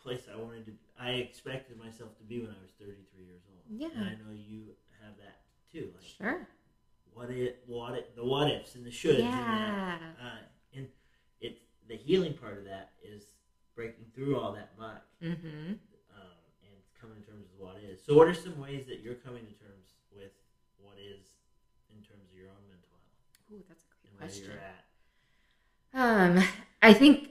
place 0.02 0.26
I 0.32 0.36
wanted 0.38 0.66
to. 0.66 0.72
I 0.98 1.10
expected 1.22 1.78
myself 1.78 2.16
to 2.18 2.24
be 2.24 2.40
when 2.40 2.50
I 2.50 2.60
was 2.62 2.70
33 2.78 3.24
years 3.24 3.42
old. 3.50 3.62
Yeah. 3.68 3.88
and 3.94 4.04
I 4.04 4.12
know 4.22 4.32
you 4.34 4.74
have 5.02 5.16
that 5.18 5.40
too. 5.72 5.90
Like 5.94 6.04
Sure. 6.18 6.46
What 7.14 7.30
if? 7.30 7.54
What 7.66 7.98
if? 7.98 8.14
The 8.14 8.24
what 8.24 8.50
ifs 8.50 8.74
and 8.74 8.84
the 8.86 8.90
shoulds 8.90 9.18
and 9.18 9.50
Yeah. 9.50 9.98
that. 10.18 10.24
Uh, 10.24 10.38
and 10.76 10.88
it 11.40 11.58
the 11.88 11.96
healing 11.96 12.34
part 12.34 12.58
of 12.58 12.64
that 12.64 12.92
is 13.02 13.24
breaking 13.74 14.06
through 14.14 14.38
all 14.38 14.52
that 14.52 14.70
muck 14.78 15.02
Mm-hmm. 15.22 15.72
um, 16.18 16.38
and 16.66 16.74
coming 17.00 17.20
to 17.22 17.30
terms 17.30 17.46
with 17.52 17.60
what 17.60 17.76
is. 17.82 18.00
So, 18.04 18.14
what 18.14 18.26
are 18.28 18.34
some 18.34 18.58
ways 18.60 18.86
that 18.86 19.00
you're 19.00 19.14
coming 19.14 19.44
to 19.46 19.52
terms 19.52 19.94
with 20.14 20.32
what 20.78 20.96
is 20.98 21.24
in 21.94 22.02
terms 22.02 22.24
of 22.30 22.36
your 22.36 22.48
own 22.48 22.62
mental 22.68 22.88
health 22.90 23.52
Ooh, 23.52 23.64
that's 23.68 23.84
a 23.84 23.88
great 23.88 24.10
and 24.10 24.18
where 24.20 24.28
question. 24.28 24.50
you're 24.50 24.60
at? 24.60 26.40
Um, 26.40 26.44
I 26.82 26.92
think 26.92 27.28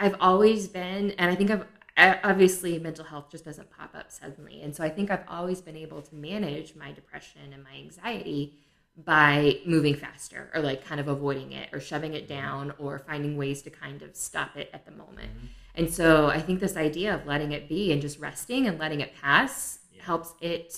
I've 0.00 0.16
always 0.20 0.68
been, 0.68 1.12
and 1.12 1.30
I 1.30 1.34
think 1.34 1.50
I've 1.50 1.66
obviously 2.24 2.78
mental 2.78 3.04
health 3.04 3.30
just 3.30 3.44
doesn't 3.44 3.70
pop 3.70 3.94
up 3.94 4.10
suddenly, 4.10 4.60
and 4.62 4.74
so 4.74 4.82
I 4.84 4.88
think 4.88 5.10
I've 5.10 5.24
always 5.28 5.60
been 5.60 5.76
able 5.76 6.02
to 6.02 6.14
manage 6.14 6.74
my 6.74 6.92
depression 6.92 7.52
and 7.52 7.62
my 7.62 7.74
anxiety 7.78 8.54
by 8.96 9.58
moving 9.66 9.94
faster 9.94 10.50
or 10.54 10.60
like 10.60 10.84
kind 10.84 11.00
of 11.00 11.08
avoiding 11.08 11.52
it 11.52 11.68
or 11.72 11.80
shoving 11.80 12.14
it 12.14 12.28
down 12.28 12.72
or 12.78 12.98
finding 13.00 13.36
ways 13.36 13.60
to 13.62 13.70
kind 13.70 14.02
of 14.02 14.14
stop 14.14 14.56
it 14.56 14.70
at 14.72 14.84
the 14.84 14.92
moment. 14.92 15.30
Mm-hmm. 15.36 15.46
And 15.76 15.92
so 15.92 16.28
I 16.28 16.40
think 16.40 16.60
this 16.60 16.76
idea 16.76 17.14
of 17.14 17.26
letting 17.26 17.50
it 17.52 17.68
be 17.68 17.90
and 17.92 18.00
just 18.00 18.20
resting 18.20 18.68
and 18.68 18.78
letting 18.78 19.00
it 19.00 19.12
pass 19.20 19.80
Yeah. 19.92 20.02
helps 20.04 20.34
it 20.40 20.72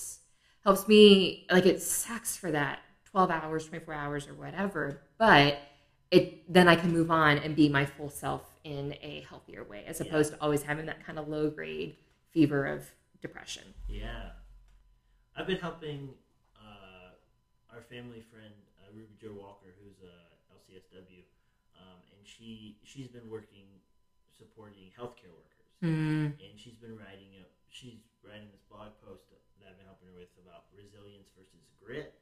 helps 0.64 0.88
me 0.88 1.46
like 1.50 1.66
it 1.66 1.82
sucks 1.82 2.36
for 2.36 2.50
that 2.52 2.80
12 3.04 3.30
hours, 3.30 3.66
24 3.66 3.92
hours 3.94 4.26
or 4.28 4.34
whatever, 4.34 5.02
but 5.18 5.58
it 6.10 6.50
then 6.52 6.68
I 6.68 6.76
can 6.76 6.92
move 6.92 7.10
on 7.10 7.36
and 7.38 7.54
be 7.54 7.68
my 7.68 7.84
full 7.84 8.08
self 8.08 8.42
in 8.64 8.94
a 9.02 9.26
healthier 9.28 9.62
way 9.64 9.84
as 9.86 10.00
Yeah. 10.00 10.06
opposed 10.06 10.32
to 10.32 10.38
always 10.40 10.62
having 10.62 10.86
that 10.86 11.04
kind 11.04 11.18
of 11.18 11.28
low 11.28 11.50
grade 11.50 11.96
fever 12.30 12.64
of 12.64 12.90
depression. 13.20 13.64
Yeah, 13.88 14.30
I've 15.36 15.46
been 15.46 15.58
helping 15.58 16.14
our 17.76 17.84
family 17.92 18.24
friend 18.32 18.56
uh, 18.80 18.88
Ruby 18.96 19.12
Jo 19.20 19.36
Walker, 19.36 19.76
who's 19.76 20.00
a 20.00 20.16
LCSW, 20.56 21.20
um, 21.76 22.00
and 22.16 22.20
she 22.24 22.80
she's 22.82 23.08
been 23.12 23.28
working 23.28 23.68
supporting 24.32 24.88
healthcare 24.96 25.32
workers, 25.36 25.52
Mm. 25.84 26.32
and 26.40 26.52
she's 26.56 26.76
been 26.80 26.96
writing 26.96 27.36
a 27.36 27.44
she's 27.68 28.00
writing 28.24 28.48
this 28.50 28.64
blog 28.72 28.96
post 29.04 29.28
that 29.28 29.68
I've 29.68 29.76
been 29.76 29.84
helping 29.86 30.08
her 30.08 30.16
with 30.16 30.32
about 30.40 30.64
resilience 30.72 31.28
versus 31.36 31.60
grit. 31.84 32.16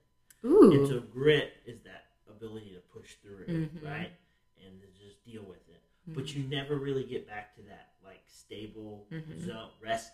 Ooh. 0.44 0.72
And 0.74 0.88
so 0.88 1.00
grit 1.00 1.62
is 1.64 1.78
that 1.86 2.10
ability 2.28 2.74
to 2.74 2.80
push 2.92 3.14
through, 3.22 3.46
Mhm. 3.46 3.82
right, 3.82 4.10
and 4.58 4.80
to 4.82 4.88
just 4.98 5.24
deal 5.24 5.44
with 5.44 5.62
it. 5.70 5.80
Mm-hmm. 6.10 6.14
But 6.14 6.34
you 6.34 6.42
never 6.50 6.76
really 6.76 7.04
get 7.04 7.26
back 7.28 7.54
to 7.56 7.62
that 7.62 7.94
like 8.02 8.22
stable 8.26 9.06
Mhm. 9.10 9.38
zone, 9.38 9.70
rest, 9.80 10.12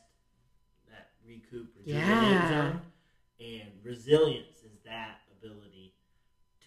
that 0.88 1.12
recoup, 1.24 1.74
rejuvenate 1.76 1.96
Yeah. 1.96 2.48
zone. 2.48 2.92
And 3.40 3.82
resilience 3.82 4.62
is 4.62 4.78
that 4.84 5.19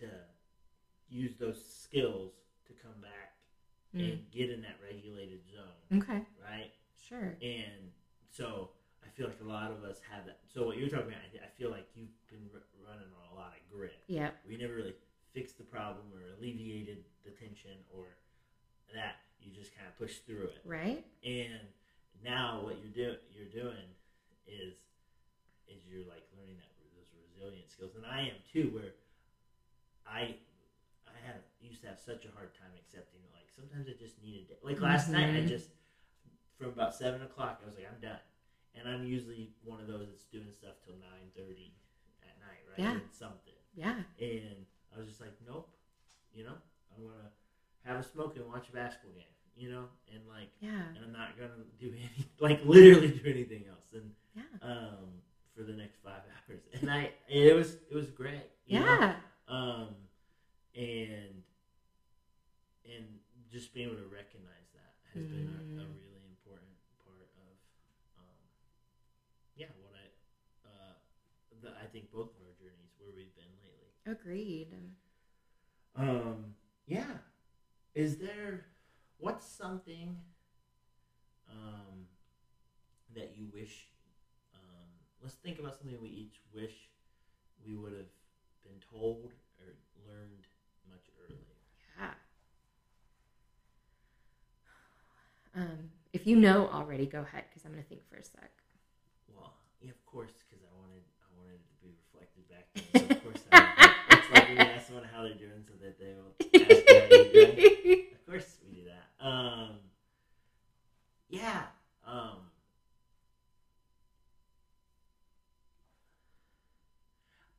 to 0.04 0.12
use 1.10 1.36
those 1.40 1.64
skills 1.64 2.34
to 2.68 2.74
come 2.74 3.00
back 3.02 3.38
Mm. 3.94 4.02
and 4.14 4.32
get 4.32 4.50
in 4.50 4.62
that 4.64 4.80
regulated 4.82 5.46
zone, 5.48 6.02
Okay. 6.02 6.26
right? 6.42 6.72
Sure. 6.98 7.38
And 7.42 7.94
so 8.32 8.72
I 9.06 9.10
feel 9.10 9.28
like 9.28 9.40
a 9.42 9.44
lot 9.48 9.70
of 9.72 9.84
us 9.84 10.00
have 10.10 10.26
that. 10.26 10.40
So 10.50 10.66
what 10.66 10.78
you're 10.78 10.90
talking 10.90 11.10
about, 11.14 11.22
I, 11.22 11.48
feel 11.60 11.70
like 11.70 11.86
you've 11.94 12.10
been 12.28 12.50
r- 12.54 12.66
running 12.82 13.06
on 13.14 13.28
a 13.32 13.36
lot 13.36 13.54
of 13.56 13.62
grit. 13.70 14.02
Yeah. 14.08 14.32
We 14.48 14.58
never 14.58 14.74
really 14.74 14.96
fixed 15.34 15.60
the 15.60 15.64
problem 15.64 16.12
or 16.12 16.26
alleviated 16.40 17.06
the 17.24 17.30
tension 17.32 17.78
or 17.94 18.06
that. 18.96 19.18
You 19.40 19.52
just 19.54 19.76
kind 19.76 19.88
of 19.88 19.96
push 19.98 20.18
through 20.26 20.48
it. 20.48 20.62
Right? 20.66 21.06
And 21.24 21.62
now 22.24 22.62
what 22.64 22.80
you're 22.82 22.90
doing, 22.96 23.20
you're 23.32 23.52
doing 23.54 23.94
is 24.48 24.74
is 25.68 25.86
you're 25.86 26.06
like 26.10 26.24
learning 26.38 26.58
that 26.58 26.72
those 26.96 27.10
resilient 27.14 27.70
skills, 27.70 27.92
and 27.96 28.06
I 28.06 28.22
am 28.22 28.38
too. 28.52 28.72
Where 28.74 28.94
I 30.08 30.36
I 31.08 31.18
had 31.26 31.42
used 31.62 31.82
to 31.82 31.88
have 31.88 32.00
such 32.00 32.26
a 32.26 32.32
hard 32.32 32.54
time 32.56 32.72
accepting 32.78 33.22
like 33.32 33.48
sometimes 33.56 33.88
I 33.88 33.94
just 34.00 34.22
needed 34.22 34.50
it. 34.52 34.60
like 34.64 34.82
last 34.82 35.10
night 35.10 35.30
I 35.36 35.42
Mhm. 35.42 35.48
just 35.48 35.70
from 36.58 36.70
about 36.70 36.96
seven 36.96 37.22
o'clock 37.22 37.60
I 37.64 37.66
was 37.66 37.76
like 37.76 37.88
I'm 37.92 38.00
done, 38.00 38.20
and 38.76 38.88
I'm 38.88 39.04
usually 39.06 39.54
one 39.64 39.80
of 39.80 39.88
those 39.88 40.08
that's 40.10 40.26
doing 40.26 40.52
stuff 40.52 40.76
till 40.84 40.96
nine 40.96 41.30
thirty 41.36 41.74
at 42.22 42.40
night, 42.40 42.64
right? 42.70 42.80
Yeah. 42.80 42.94
Doing 42.94 43.10
something, 43.12 43.54
Yeah. 43.76 44.04
and 44.20 44.66
I 44.96 45.00
was 45.00 45.08
just 45.08 45.22
like, 45.22 45.34
nope, 45.46 45.70
you 46.32 46.44
know, 46.44 46.56
I'm 46.96 47.04
gonna 47.04 47.32
have 47.84 48.00
a 48.00 48.04
smoke 48.04 48.36
and 48.38 48.48
watch 48.48 48.70
a 48.70 48.74
basketball 48.74 49.14
game, 49.14 49.34
you 49.56 49.70
know, 49.72 49.90
and 50.14 50.28
like 50.28 50.50
Yeah. 50.60 50.88
and 50.96 51.04
I'm 51.04 51.12
not 51.12 51.38
gonna 51.38 51.64
do 51.80 51.92
any 51.94 52.30
like 52.40 52.64
literally 52.66 53.12
do 53.12 53.30
anything 53.30 53.66
else 53.68 53.94
and 53.94 54.14
Yeah. 54.36 54.44
um 54.62 55.22
for 55.56 55.64
the 55.64 55.74
next 55.74 55.98
five 56.02 56.22
hours 56.50 56.62
and 56.74 56.90
I 56.92 57.14
it 57.28 57.56
was 57.56 57.76
it 57.90 57.94
was 57.94 58.10
great 58.10 58.50
you 58.66 58.80
know? 58.80 59.16
Um 59.48 59.96
and 60.76 61.44
and 62.86 63.06
just 63.52 63.74
being 63.74 63.88
able 63.88 63.98
to 63.98 64.08
recognize 64.08 64.68
that 64.74 64.96
has 65.14 65.24
been 65.26 65.48
a, 65.48 65.62
a 65.82 65.86
Mm. 65.86 65.96
really 65.96 66.24
important 66.28 66.74
part 67.04 67.30
of 67.38 67.54
um 68.18 68.44
yeah 69.56 69.72
what 69.80 69.94
I 69.94 70.06
uh 70.68 70.96
the, 71.62 71.70
I 71.70 71.86
think 71.88 72.12
both 72.12 72.34
of 72.36 72.42
our 72.42 72.54
journeys 72.58 72.92
where 72.98 73.12
we've 73.16 73.36
been 73.36 73.54
lately 73.62 73.94
Agreed. 74.06 74.74
um, 75.96 76.56
yeah. 76.88 77.18
Is 77.96 78.18
there 78.18 78.66
what's 79.18 79.46
something 79.46 80.18
um, 81.50 82.08
that 83.14 83.34
you 83.36 83.48
wish? 83.54 83.88
Um, 84.54 84.88
let's 85.22 85.36
think 85.36 85.60
about 85.60 85.78
something 85.78 86.00
we 86.02 86.10
each 86.10 86.40
wish 86.54 86.90
we 87.66 87.76
would 87.76 87.94
have 87.94 88.08
been 88.64 88.80
told 88.92 89.32
or 89.60 89.68
learned 90.08 90.48
much 90.90 91.06
earlier. 91.24 91.40
Yeah. 92.00 92.14
Um, 95.56 95.90
if 96.14 96.26
you 96.28 96.36
know 96.38 96.68
already, 96.72 97.06
go 97.06 97.22
ahead 97.22 97.44
because 97.50 97.66
I'm 97.66 97.72
going 97.72 97.84
to 97.84 97.90
think 97.90 98.02
for 98.10 98.18
a 98.18 98.24
sec. 98.24 98.52
Well, 99.36 99.54
yeah, 99.82 99.92
of 99.92 100.06
course, 100.06 100.32
because 100.50 100.64
I 100.64 100.72
wanted 100.80 101.04
I 101.22 101.30
wanted 101.38 101.60
it 101.60 101.68
to 101.70 101.76
be 101.82 101.92
reflected 102.12 102.50
back. 102.50 102.66
Then, 102.74 103.10
so 103.10 103.16
of 103.16 103.24
course, 103.24 103.44
I, 103.52 103.96
it's 104.18 104.32
like 104.32 104.50
you 104.50 104.58
ask 104.58 104.88
someone 104.88 105.06
how 105.12 105.24
they're 105.24 105.34
doing, 105.36 105.64
so 105.68 105.74
that 105.82 106.00
they 106.00 106.14
will 106.16 106.34
ask 106.40 106.84
how 106.88 107.08
you're 107.10 107.32
doing. 107.56 108.06
Of 108.14 108.26
course 108.28 108.58
we 108.66 108.82
do 108.82 108.84
that. 108.90 109.26
Um, 109.26 109.78
yeah. 111.30 111.64
Um, 112.06 112.38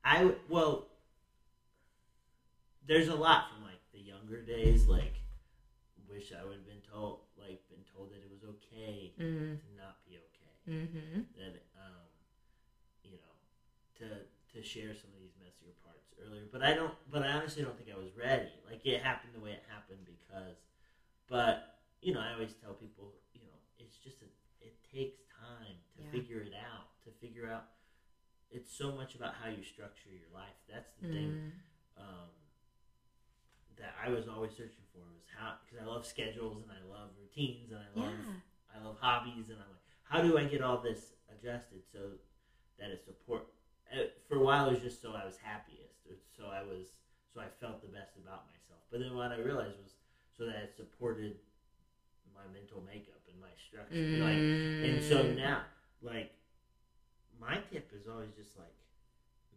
I 0.05 0.33
well, 0.49 0.87
there's 2.87 3.09
a 3.09 3.15
lot 3.15 3.49
from 3.51 3.63
like 3.65 3.81
the 3.93 4.01
younger 4.01 4.41
days. 4.43 4.87
Like, 4.87 5.21
wish 6.09 6.33
I 6.33 6.45
would 6.45 6.57
have 6.57 6.67
been 6.67 6.85
told, 6.91 7.21
like, 7.39 7.61
been 7.69 7.85
told 7.93 8.11
that 8.13 8.23
it 8.23 8.31
was 8.31 8.45
okay 8.45 9.13
mm, 9.21 9.57
to 9.59 9.67
not 9.77 9.97
be 10.07 10.17
okay. 10.17 10.55
mm-hmm. 10.69 11.21
That 11.37 11.63
um, 11.77 12.09
you 13.03 13.13
know, 13.19 13.35
to 14.01 14.07
to 14.55 14.63
share 14.65 14.95
some 14.95 15.11
of 15.15 15.21
these 15.21 15.35
messier 15.41 15.73
parts 15.85 16.13
earlier. 16.25 16.45
But 16.53 16.63
I 16.63 16.75
don't. 16.75 16.93
But 17.11 17.23
I 17.23 17.33
honestly 17.33 17.63
don't 17.63 17.77
think 17.77 17.91
I 17.95 17.99
was 17.99 18.15
ready. 18.17 18.51
Like 18.69 18.85
it 18.87 19.01
happened 19.03 19.35
the 19.35 19.41
way 19.41 19.53
it 19.53 19.65
happened 19.69 20.05
because. 20.07 20.57
But 21.29 21.79
you 22.03 22.13
know, 22.13 22.21
I 22.21 22.33
always 22.35 22.53
tell 22.63 22.75
people, 22.75 23.15
you 23.33 23.41
know, 23.43 23.57
it's 23.79 23.97
just 23.97 24.21
a, 24.23 24.27
it 24.61 24.75
takes 24.93 25.19
time 25.41 25.77
to 25.97 26.03
Yeah. 26.03 26.11
figure 26.11 26.41
it 26.41 26.53
out. 26.55 26.87
To 27.05 27.11
figure 27.21 27.49
out, 27.49 27.65
it's 28.51 28.71
so 28.73 28.93
much 28.93 29.15
about 29.15 29.35
how 29.35 29.49
you 29.49 29.63
structure 29.63 30.11
your 30.11 30.29
life. 30.35 30.57
That's 30.69 30.93
the 31.01 31.09
thing 31.09 31.31
Mm, 31.33 31.51
um, 31.97 32.31
that 33.79 33.95
I 34.03 34.11
was 34.11 34.29
always 34.29 34.53
searching 34.53 34.85
for 34.93 35.01
was 35.15 35.27
how 35.37 35.55
because 35.65 35.83
I 35.83 35.87
love 35.87 36.07
schedules 36.07 36.63
and 36.63 36.71
I 36.71 36.83
love 36.91 37.11
routines 37.21 37.71
and 37.71 37.81
I 37.81 37.91
love 37.99 38.15
yeah. 38.19 38.41
I 38.75 38.85
love 38.85 38.97
hobbies, 39.01 39.51
and 39.51 39.59
I'm 39.63 39.71
like, 39.71 39.87
how 40.03 40.21
do 40.21 40.37
I 40.37 40.45
get 40.45 40.61
all 40.61 40.79
this 40.79 41.15
adjusted 41.31 41.83
so 41.93 42.19
that 42.79 42.91
it 42.91 43.05
support? 43.07 43.47
uh, 43.95 44.11
For 44.29 44.37
a 44.37 44.43
while, 44.43 44.67
it 44.67 44.73
was 44.75 44.83
just 44.83 45.01
so 45.01 45.15
I 45.15 45.25
was 45.25 45.37
happiest, 45.39 46.03
or 46.11 46.17
so 46.37 46.51
I 46.51 46.63
was, 46.67 46.89
so 47.33 47.39
I 47.41 47.47
felt 47.61 47.83
the 47.83 47.89
best 47.95 48.19
about 48.19 48.51
myself. 48.51 48.83
But 48.91 48.99
then 48.99 49.15
what 49.15 49.31
I 49.31 49.39
realized 49.39 49.79
was 49.79 49.95
so 50.37 50.47
that 50.47 50.57
it 50.57 50.75
supported 50.77 51.37
my 52.35 52.43
mental 52.53 52.83
makeup 52.83 53.23
and 53.31 53.39
my 53.41 53.55
structure. 53.63 53.95
Like, 54.19 54.43
and 54.83 54.99
so 55.01 55.23
Mm. 55.23 55.37
now, 55.37 55.63
like, 56.03 56.35
my 57.39 57.59
tip 57.71 57.93
is 57.95 58.09
always 58.09 58.31
just 58.37 58.57
like, 58.59 58.75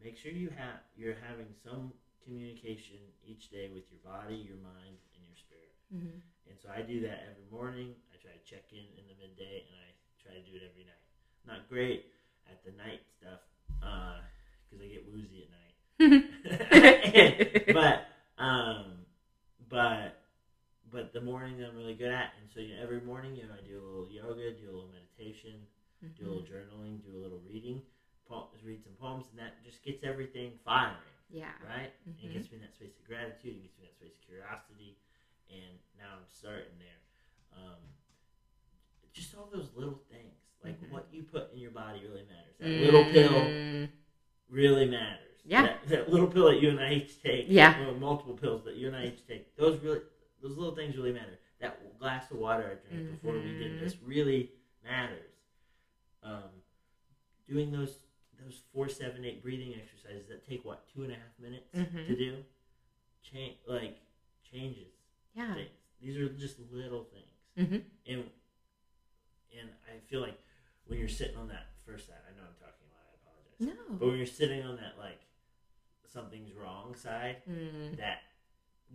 make 0.03 0.17
sure 0.17 0.31
you 0.31 0.49
have 0.49 0.79
you're 0.95 1.15
having 1.27 1.47
some 1.63 1.91
communication 2.27 2.99
each 3.23 3.47
day 3.49 3.71
with 3.71 3.87
your 3.87 4.03
body, 4.03 4.35
your 4.35 4.59
mind, 4.59 4.99
and 5.15 5.23
your 5.23 5.39
spirit. 5.39 5.71
Mhm. 5.95 6.19
And 6.51 6.59
so 6.59 6.67
I 6.69 6.81
do 6.83 6.99
that 7.07 7.23
every 7.31 7.47
morning. 7.49 7.95
I 8.11 8.17
try 8.19 8.31
to 8.35 8.43
check 8.43 8.67
in 8.71 8.83
in 8.99 9.07
the 9.07 9.15
midday, 9.15 9.63
and 9.67 9.75
I 9.79 9.87
try 10.21 10.33
to 10.35 10.43
do 10.43 10.55
it 10.55 10.63
every 10.67 10.83
night. 10.83 11.03
Not 11.45 11.67
great 11.69 12.11
at 12.45 12.63
the 12.63 12.71
night 12.71 13.01
stuff 13.17 13.39
because 13.79 14.81
I 14.83 14.87
get 14.87 15.07
woozy 15.07 15.47
at 15.47 15.51
night. 15.55 15.73
but 17.73 18.07
um, 18.37 19.05
but 19.69 20.19
but 20.91 21.11
the 21.13 21.21
morning 21.21 21.63
I'm 21.63 21.75
really 21.75 21.95
good 21.95 22.11
at, 22.11 22.33
and 22.39 22.49
so 22.53 22.59
you 22.59 22.75
know, 22.75 22.81
every 22.81 23.01
morning 23.01 23.35
you 23.35 23.43
know 23.43 23.53
I 23.57 23.61
do 23.67 23.79
a 23.79 23.83
little 23.85 24.07
yoga, 24.11 24.51
do 24.51 24.65
a 24.69 24.71
little 24.71 24.91
meditation, 24.91 25.67
do 26.17 26.25
a 26.25 26.27
little 26.27 26.43
journaling, 26.43 27.03
do 27.03 27.15
a 27.17 27.21
little 27.21 27.39
reading, 27.45 27.81
po- 28.27 28.49
read 28.63 28.83
some 28.83 28.93
poems, 28.93 29.25
and 29.31 29.39
that 29.39 29.63
just 29.63 29.83
gets 29.83 30.03
everything 30.03 30.51
firing. 30.63 31.16
Yeah. 31.29 31.51
right? 31.65 31.91
Mhm. 32.07 32.23
it 32.23 32.33
gets 32.33 32.49
me 32.51 32.55
in 32.57 32.61
that 32.61 32.73
space 32.73 32.95
of 32.97 33.05
gratitude. 33.05 33.55
It 33.57 33.61
gets 33.63 33.77
me 33.77 33.83
in 33.83 33.89
that 33.89 33.95
space 33.95 34.13
of 34.15 34.21
curiosity, 34.25 34.97
and 35.49 35.77
now 35.97 36.15
I'm 36.17 36.25
starting 36.27 36.77
there. 36.79 36.99
Um, 37.59 37.79
just 39.13 39.35
all 39.35 39.49
those 39.51 39.73
little 39.75 39.99
things, 40.11 40.35
like 40.63 40.79
Mhm. 40.81 40.89
what 40.89 41.07
you 41.11 41.23
put 41.23 41.51
in 41.53 41.59
your 41.59 41.71
body, 41.71 42.01
really 42.05 42.23
matters. 42.25 42.55
That 42.59 42.67
little 42.69 43.03
pill 43.05 43.89
really 44.49 44.85
matters. 44.87 45.41
Yeah. 45.43 45.63
That, 45.63 45.87
that 45.87 46.09
little 46.09 46.27
pill 46.27 46.45
that 46.51 46.61
you 46.61 46.69
and 46.69 46.79
I 46.79 46.93
each 46.93 47.21
take. 47.21 47.45
Yeah. 47.49 47.87
Or 47.87 47.93
multiple 47.95 48.37
pills 48.37 48.63
that 48.65 48.75
you 48.75 48.87
and 48.87 48.95
I 48.95 49.07
each 49.07 49.25
take. 49.27 49.55
Those 49.55 49.81
really, 49.81 50.01
those 50.41 50.55
little 50.57 50.75
things 50.75 50.95
really 50.97 51.13
matter. 51.13 51.39
That 51.59 51.97
glass 51.99 52.29
of 52.31 52.37
water 52.37 52.63
I 52.85 52.87
drank 52.89 53.11
before 53.11 53.33
we 53.33 53.41
did 53.57 53.71
Mhm. 53.73 53.79
this 53.79 53.97
really 54.01 54.51
matters. 54.83 55.31
Um, 56.21 56.61
doing 57.47 57.71
those 57.71 57.99
those 58.43 58.61
four, 58.73 58.87
seven, 58.89 59.25
eight 59.25 59.41
breathing 59.43 59.73
exercises 59.75 60.27
that 60.29 60.45
take 60.47 60.63
what 60.65 60.87
two 60.93 61.03
and 61.03 61.11
a 61.11 61.15
half 61.15 61.39
minutes 61.39 61.73
Mhm. 61.73 62.07
to 62.07 62.15
do, 62.15 62.43
change 63.21 63.57
like 63.67 63.97
changes 64.43 64.93
Yeah. 65.35 65.53
things. 65.55 65.69
These 65.99 66.17
are 66.17 66.29
just 66.29 66.59
little 66.71 67.03
things, 67.05 67.35
Mhm. 67.57 67.83
and 68.05 68.31
and 69.57 69.69
I 69.91 69.99
feel 70.07 70.21
like 70.21 70.39
when 70.85 70.99
you're 70.99 71.07
sitting 71.09 71.37
on 71.37 71.47
that 71.49 71.67
first 71.85 72.07
side, 72.07 72.21
I 72.27 72.35
know 72.37 72.43
I'm 72.47 72.55
talking 72.55 72.87
a 72.87 72.93
lot. 72.93 73.07
I 73.09 73.15
apologize. 73.15 73.59
No. 73.89 73.97
But 73.97 74.07
when 74.07 74.17
you're 74.17 74.25
sitting 74.25 74.63
on 74.63 74.75
that 74.77 74.97
like 74.97 75.21
something's 76.05 76.53
wrong 76.53 76.95
side, 76.95 77.41
Mm, 77.47 77.97
that 77.97 78.23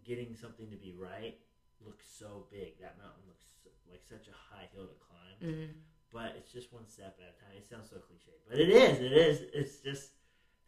getting 0.04 0.34
something 0.36 0.70
to 0.70 0.76
be 0.76 0.92
right 0.92 1.38
looks 1.80 2.06
so 2.08 2.46
big. 2.50 2.78
That 2.80 2.96
mountain 2.98 3.26
looks 3.26 3.44
so, 3.64 3.70
like 3.90 4.02
such 4.04 4.28
a 4.28 4.32
high 4.32 4.66
hill 4.72 4.86
to 4.86 4.94
climb. 4.94 5.38
mm, 5.40 5.74
But 6.12 6.34
it's 6.36 6.52
just 6.52 6.72
one 6.72 6.86
step 6.86 7.16
at 7.20 7.34
a 7.34 7.38
time. 7.40 7.56
It 7.56 7.66
sounds 7.66 7.88
so 7.88 7.96
cliche, 7.96 8.36
but 8.48 8.58
it 8.58 8.68
is. 8.68 9.00
It 9.00 9.12
is. 9.12 9.44
It's 9.54 9.78
just 9.78 10.12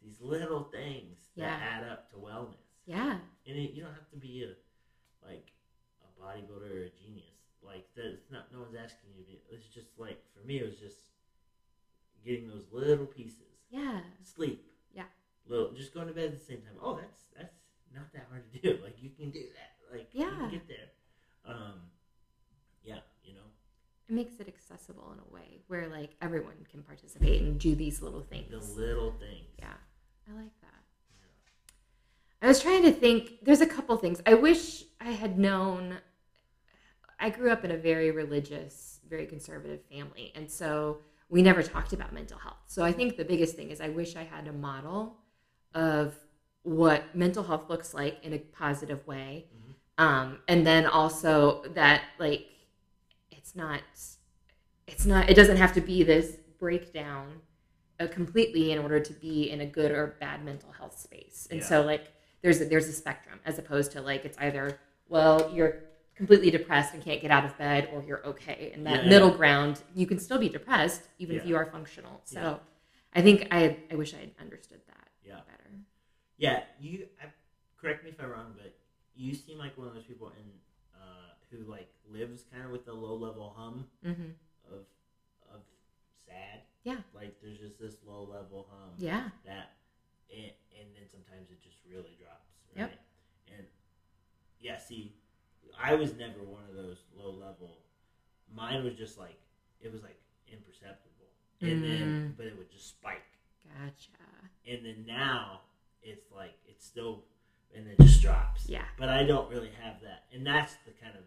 these 0.01 0.19
little 0.19 0.63
things 0.63 1.17
that 1.37 1.61
add 1.61 1.83
up 1.83 2.09
to 2.11 2.15
wellness. 2.15 2.81
yeah. 2.85 3.17
And 3.47 3.57
it, 3.57 3.73
you 3.73 3.81
don't 3.81 3.93
have 3.93 4.09
to 4.09 4.17
be 4.17 4.43
a 4.43 4.55
like 5.25 5.51
a 6.01 6.21
bodybuilder 6.21 6.71
or 6.71 6.83
a 6.85 6.89
genius. 6.89 7.37
Like 7.63 7.85
that. 7.95 8.07
It's 8.07 8.31
not. 8.31 8.51
No 8.51 8.59
one's 8.61 8.75
asking 8.75 9.11
you 9.13 9.21
to 9.21 9.27
be. 9.27 9.39
It's 9.51 9.67
just 9.67 9.89
like 9.99 10.19
for 10.33 10.45
me, 10.45 10.59
it 10.59 10.65
was 10.65 10.77
just 10.79 10.97
getting 12.25 12.47
those 12.47 12.65
little 12.71 13.05
pieces 13.05 13.69
Yeah. 13.69 14.01
sleep. 14.23 14.65
Yeah. 14.93 15.03
Little, 15.47 15.69
just 15.71 15.93
going 15.93 16.07
to 16.07 16.13
bed 16.13 16.25
at 16.25 16.33
the 16.33 16.39
same 16.43 16.61
time. 16.61 16.73
Oh, 16.81 16.95
that's 16.99 17.27
that's 17.37 17.53
not 17.93 18.11
that 18.13 18.25
hard 18.29 18.43
to 18.51 18.59
do. 18.59 18.79
Like 18.83 18.95
you 18.99 19.09
can 19.15 19.29
do 19.29 19.43
that. 19.53 19.95
Like 19.95 20.07
yeah. 20.11 20.25
you 20.25 20.31
Yeah. 20.31 20.37
can 20.39 20.49
get 20.49 20.67
there. 20.67 20.89
Um, 21.45 21.81
yeah, 22.83 22.99
you 23.23 23.33
know, 23.33 23.45
It 24.07 24.13
makes 24.13 24.39
it 24.39 24.47
accessible 24.47 25.11
in 25.13 25.19
a 25.19 25.33
way 25.33 25.61
where 25.67 25.87
like 25.87 26.11
everyone 26.21 26.65
can 26.69 26.83
participate 26.83 27.41
and 27.41 27.59
do 27.59 27.75
these 27.75 28.01
little 28.01 28.21
things. 28.21 28.49
the 28.51 28.81
little 28.81 29.11
things. 29.13 29.47
Yeah. 29.57 29.73
I 30.29 30.33
like 30.35 30.61
that. 30.61 30.69
I 32.41 32.47
was 32.47 32.61
trying 32.61 32.83
to 32.83 32.91
think. 32.91 33.43
There's 33.43 33.61
a 33.61 33.65
couple 33.65 33.97
things. 33.97 34.21
I 34.25 34.35
wish 34.35 34.83
I 35.01 35.11
had 35.11 35.39
known. 35.39 35.97
I 37.19 37.29
grew 37.29 37.49
up 37.49 37.63
in 37.63 37.71
a 37.71 37.77
very 37.77 38.11
religious, 38.11 38.99
very 39.09 39.25
conservative 39.25 39.79
family, 39.89 40.31
and 40.35 40.51
so 40.51 40.99
we 41.29 41.41
never 41.41 41.63
talked 41.63 41.93
about 41.93 42.13
mental 42.13 42.37
health. 42.37 42.57
So 42.67 42.83
I 42.83 42.91
think 42.91 43.17
the 43.17 43.25
biggest 43.25 43.55
thing 43.55 43.71
is 43.71 43.81
I 43.81 43.89
wish 43.89 44.15
I 44.15 44.23
had 44.23 44.47
a 44.47 44.53
model 44.53 45.17
of 45.73 46.13
what 46.63 47.15
mental 47.15 47.43
health 47.43 47.69
looks 47.69 47.93
like 47.93 48.23
in 48.23 48.33
a 48.33 48.37
positive 48.39 49.05
way, 49.07 49.47
Mhm. 49.55 50.03
um, 50.03 50.39
and 50.47 50.67
then 50.67 50.85
also 50.85 51.63
that 51.69 52.03
like 52.19 52.47
it's 53.45 53.55
not, 53.55 53.81
it's 54.87 55.05
not, 55.05 55.29
it 55.29 55.35
doesn't 55.35 55.57
have 55.57 55.71
to 55.73 55.81
be 55.81 56.01
this 56.01 56.37
breakdown 56.57 57.27
uh, 57.99 58.07
completely 58.07 58.71
in 58.71 58.79
order 58.79 58.99
to 58.99 59.13
be 59.13 59.51
in 59.51 59.61
a 59.61 59.65
good 59.67 59.91
or 59.91 60.15
bad 60.19 60.43
mental 60.43 60.71
health 60.71 60.97
space. 60.99 61.47
And 61.51 61.59
Yeah. 61.59 61.65
so 61.67 61.81
like 61.83 62.11
there's 62.41 62.59
a, 62.61 62.65
there's 62.65 62.87
a 62.87 62.91
spectrum 62.91 63.39
as 63.45 63.59
opposed 63.59 63.91
to 63.91 64.01
like 64.01 64.25
it's 64.25 64.37
either 64.39 64.79
well 65.09 65.51
you're 65.53 65.83
completely 66.15 66.49
depressed 66.49 66.95
and 66.95 67.03
can't 67.03 67.21
get 67.21 67.29
out 67.29 67.45
of 67.45 67.55
bed 67.59 67.89
or 67.93 68.03
you're 68.03 68.25
okay. 68.25 68.71
And 68.73 68.83
that 68.87 69.03
Yeah. 69.03 69.09
middle 69.09 69.29
ground 69.31 69.79
you 69.93 70.07
can 70.07 70.17
still 70.17 70.39
be 70.39 70.49
depressed 70.49 71.03
even 71.19 71.35
if 71.35 71.45
you 71.45 71.55
are 71.55 71.65
functional. 71.67 72.21
So. 72.23 72.59
I 73.13 73.21
think 73.21 73.47
I 73.51 73.77
I 73.91 73.95
wish 73.95 74.13
I 74.13 74.17
had 74.17 74.31
understood 74.41 74.81
that 74.87 75.07
Yeah. 75.23 75.39
better. 75.47 75.69
Yeah, 76.37 76.63
you. 76.79 77.07
I, 77.21 77.27
correct 77.77 78.03
me 78.03 78.09
if 78.09 78.19
I'm 78.19 78.29
wrong, 78.29 78.53
but 78.57 78.75
you 79.15 79.33
seem 79.35 79.57
like 79.59 79.77
one 79.77 79.87
of 79.87 79.93
those 79.93 80.03
people 80.03 80.29
in 80.29 80.43
who 81.51 81.63
like 81.69 81.89
lives 82.11 82.43
kind 82.51 82.65
of 82.65 82.71
with 82.71 82.87
a 82.87 82.93
low 82.93 83.15
level 83.15 83.53
hum 83.57 83.85
hmm 84.03 84.31
of 84.71 84.85
of 85.53 85.61
sad. 86.27 86.61
Yeah. 86.83 86.97
Like 87.13 87.35
there's 87.41 87.59
just 87.59 87.79
this 87.79 87.95
low 88.05 88.23
level 88.23 88.67
hum. 88.71 88.91
Yeah. 88.97 89.29
that 89.45 89.73
and, 90.33 90.51
and 90.77 90.87
then 90.95 91.03
sometimes 91.11 91.49
it 91.51 91.61
just 91.63 91.77
really 91.89 92.15
drops 92.19 92.49
Yep. 92.75 92.89
right 92.89 92.99
and 93.57 93.65
yeah 94.59 94.77
see 94.77 95.13
i 95.79 95.93
was 95.93 96.13
never 96.17 96.43
one 96.43 96.63
of 96.67 96.75
those 96.75 96.97
low 97.15 97.31
level 97.31 97.77
mine 98.53 98.83
was 98.83 98.95
just 98.95 99.17
like 99.19 99.37
it 99.79 99.91
was 99.93 100.01
like 100.01 100.19
imperceptible 100.51 101.29
and 101.61 101.81
then 101.83 102.07
Mm. 102.07 102.37
but 102.37 102.47
it 102.47 102.57
would 102.57 102.69
just 102.71 102.89
spike 102.89 103.23
Gotcha. 103.63 104.49
and 104.67 104.83
then 104.85 105.05
now 105.07 105.61
it's 106.01 106.31
like 106.31 106.55
it's 106.67 106.85
still 106.85 107.23
and 107.75 107.87
it 107.87 107.99
just 107.99 108.21
drops 108.21 108.67
Yeah. 108.67 108.85
but 108.97 109.09
i 109.09 109.23
don't 109.23 109.49
really 109.49 109.71
have 109.81 110.01
that 110.01 110.23
and 110.33 110.45
that's 110.45 110.73
the 110.85 110.91
kind 111.03 111.15
of 111.15 111.23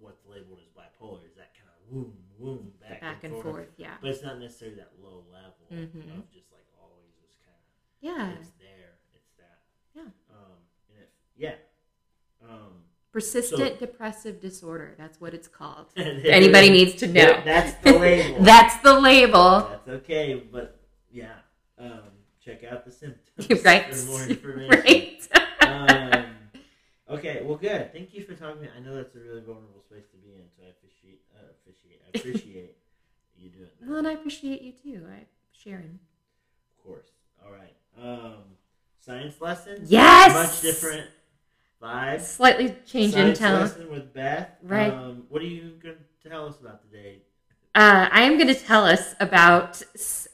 what's 0.00 0.24
labeled 0.26 0.58
as 0.62 0.68
bipolar 0.76 1.24
is 1.26 1.34
that 1.36 1.52
kind 1.54 1.68
of 1.68 1.94
woom 1.94 2.12
woom 2.40 2.70
back, 2.80 3.00
Back 3.00 3.24
and 3.24 3.42
forth. 3.42 3.68
Yeah. 3.76 3.94
but 4.00 4.10
it's 4.10 4.22
not 4.22 4.38
necessarily 4.38 4.76
that 4.76 4.92
low 5.02 5.24
level 5.32 5.66
Mhm. 5.72 6.18
of 6.18 6.30
just 6.32 6.52
like 6.52 6.66
always 6.80 7.10
this 7.22 7.34
kind 7.44 7.56
of 7.56 8.34
Yeah. 8.34 8.38
it's 8.40 8.50
there. 8.60 8.94
It's 9.14 9.30
that. 9.38 9.58
Yeah. 9.96 10.02
Um, 10.30 10.58
and 10.90 11.00
it, 11.02 11.10
yeah. 11.36 11.54
Um, 12.48 12.84
Persistent 13.10 13.80
depressive 13.80 14.40
disorder. 14.40 14.94
That's 14.96 15.20
what 15.20 15.34
it's 15.34 15.48
called. 15.48 15.86
anybody 15.96 16.70
needs 16.70 16.94
to 16.96 17.08
know. 17.08 17.40
That's 17.44 17.74
the 17.82 17.98
label. 17.98 18.44
That's 18.44 18.76
the 18.82 19.00
label. 19.00 19.60
That's 19.60 19.88
okay, 19.88 20.34
but 20.52 20.78
yeah. 21.10 21.38
Um, 21.78 22.02
check 22.48 22.64
out 22.64 22.84
the 22.84 22.90
symptoms 22.90 23.64
right. 23.64 23.94
for 23.94 24.06
more 24.06 24.22
information. 24.28 24.82
right. 24.84 25.28
um, 25.62 26.24
okay. 27.10 27.42
Well, 27.44 27.56
good. 27.56 27.92
Thank 27.92 28.14
you 28.14 28.24
for 28.24 28.34
talking. 28.34 28.56
to 28.56 28.62
me. 28.62 28.68
I 28.76 28.80
know 28.80 28.96
that's 28.96 29.14
a 29.14 29.20
really 29.20 29.42
vulnerable 29.42 29.82
space 29.82 30.06
to 30.12 30.16
be 30.16 30.34
in, 30.34 30.42
so 30.56 30.64
I 30.64 30.70
appreciate. 30.70 31.22
Uh, 31.34 31.50
appreciate. 31.50 32.00
I 32.06 32.18
appreciate 32.18 32.76
you 33.36 33.50
doing 33.50 33.68
that. 33.80 33.88
well, 33.88 33.98
and 33.98 34.08
I 34.08 34.12
appreciate 34.12 34.62
you 34.62 34.72
too. 34.72 35.06
I 35.10 35.26
Sharon. 35.52 35.98
Of 36.78 36.84
course. 36.84 37.08
All 37.44 37.52
right. 37.52 37.74
Um, 38.00 38.44
science 39.00 39.40
lessons. 39.40 39.90
Yes! 39.90 40.32
Much 40.32 40.60
different 40.62 41.08
vibe. 41.82 42.20
Slightly 42.20 42.76
change 42.86 43.14
in 43.14 43.34
tone. 43.34 43.60
lesson 43.60 43.90
with 43.90 44.14
Beth. 44.14 44.50
Right. 44.62 44.92
Um, 44.92 45.24
what 45.28 45.42
are 45.42 45.46
you 45.46 45.72
going 45.82 45.96
to 45.96 46.28
tell 46.28 46.46
us 46.46 46.60
about 46.60 46.82
today? 46.82 47.22
Uh, 47.78 48.08
I 48.10 48.22
am 48.22 48.36
going 48.36 48.48
to 48.48 48.56
tell 48.56 48.84
us 48.84 49.14
about 49.20 49.80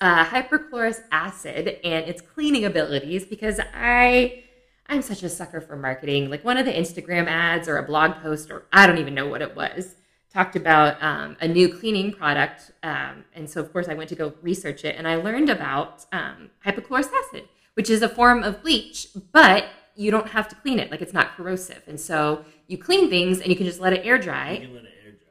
uh, 0.00 0.24
hypochlorous 0.24 1.02
acid 1.12 1.78
and 1.84 2.06
its 2.06 2.22
cleaning 2.22 2.64
abilities 2.64 3.26
because 3.26 3.60
I 3.74 4.44
I'm 4.86 5.02
such 5.02 5.22
a 5.22 5.28
sucker 5.28 5.60
for 5.60 5.76
marketing. 5.76 6.30
Like 6.30 6.42
one 6.42 6.56
of 6.56 6.64
the 6.64 6.72
Instagram 6.72 7.26
ads 7.26 7.68
or 7.68 7.76
a 7.76 7.82
blog 7.82 8.22
post 8.22 8.50
or 8.50 8.64
I 8.72 8.86
don't 8.86 8.96
even 8.96 9.12
know 9.12 9.26
what 9.26 9.42
it 9.42 9.54
was 9.54 9.96
talked 10.32 10.56
about 10.56 11.02
um, 11.02 11.36
a 11.42 11.46
new 11.46 11.68
cleaning 11.68 12.14
product, 12.14 12.70
um, 12.82 13.26
and 13.34 13.50
so 13.50 13.60
of 13.60 13.70
course 13.74 13.90
I 13.90 13.94
went 13.94 14.08
to 14.08 14.16
go 14.16 14.32
research 14.40 14.82
it 14.86 14.96
and 14.96 15.06
I 15.06 15.16
learned 15.16 15.50
about 15.50 16.06
um, 16.12 16.48
hypochlorous 16.64 17.10
acid, 17.12 17.46
which 17.74 17.90
is 17.90 18.00
a 18.00 18.08
form 18.08 18.42
of 18.42 18.62
bleach, 18.62 19.08
but 19.32 19.66
you 19.96 20.10
don't 20.10 20.28
have 20.28 20.48
to 20.48 20.54
clean 20.54 20.78
it. 20.78 20.90
Like 20.90 21.02
it's 21.02 21.12
not 21.12 21.36
corrosive, 21.36 21.82
and 21.86 22.00
so 22.00 22.46
you 22.68 22.78
clean 22.78 23.10
things 23.10 23.40
and 23.40 23.48
you 23.48 23.56
can 23.56 23.66
just 23.66 23.80
let 23.80 23.92
it 23.92 24.06
air 24.06 24.16
dry. 24.16 24.66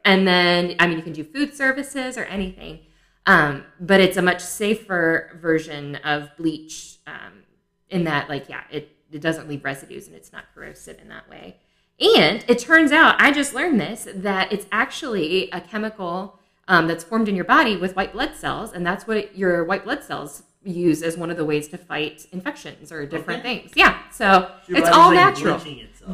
You 0.05 0.17
can 0.17 0.25
let 0.25 0.33
it 0.33 0.37
air 0.39 0.55
dry. 0.55 0.65
And 0.65 0.69
then, 0.69 0.75
I 0.79 0.87
mean, 0.87 0.97
you 0.97 1.03
can 1.03 1.13
do 1.13 1.23
food 1.23 1.55
services 1.55 2.17
or 2.17 2.23
anything, 2.25 2.79
um, 3.25 3.63
but 3.79 4.01
it's 4.01 4.17
a 4.17 4.21
much 4.21 4.41
safer 4.41 5.37
version 5.41 5.95
of 5.97 6.29
bleach 6.37 6.97
um, 7.07 7.43
in 7.89 8.03
that, 8.05 8.29
like, 8.29 8.49
yeah, 8.49 8.63
it, 8.71 8.89
it 9.11 9.21
doesn't 9.21 9.47
leave 9.47 9.63
residues 9.63 10.07
and 10.07 10.15
it's 10.15 10.31
not 10.31 10.45
corrosive 10.53 10.99
in 11.01 11.09
that 11.09 11.29
way. 11.29 11.57
And 11.99 12.43
it 12.47 12.59
turns 12.59 12.91
out, 12.91 13.15
I 13.19 13.31
just 13.31 13.53
learned 13.53 13.79
this, 13.79 14.07
that 14.13 14.51
it's 14.51 14.65
actually 14.71 15.49
a 15.51 15.61
chemical 15.61 16.39
um, 16.67 16.87
that's 16.87 17.03
formed 17.03 17.29
in 17.29 17.35
your 17.35 17.45
body 17.45 17.77
with 17.77 17.95
white 17.95 18.13
blood 18.13 18.35
cells, 18.35 18.71
and 18.73 18.85
that's 18.85 19.05
what 19.05 19.37
your 19.37 19.63
white 19.65 19.83
blood 19.83 20.03
cells 20.03 20.43
use 20.63 21.03
as 21.03 21.17
one 21.17 21.29
of 21.29 21.37
the 21.37 21.45
ways 21.45 21.67
to 21.67 21.77
fight 21.77 22.25
infections 22.31 22.91
or 22.91 23.05
different 23.05 23.41
Okay. 23.41 23.59
things. 23.59 23.71
Yeah, 23.75 23.99
so 24.11 24.49
Your 24.67 24.77
it's 24.79 24.89
all 24.89 25.11
natural. 25.11 25.61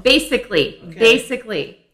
Basically, 0.04 0.82
Okay. 0.90 1.00
basically. 1.00 1.86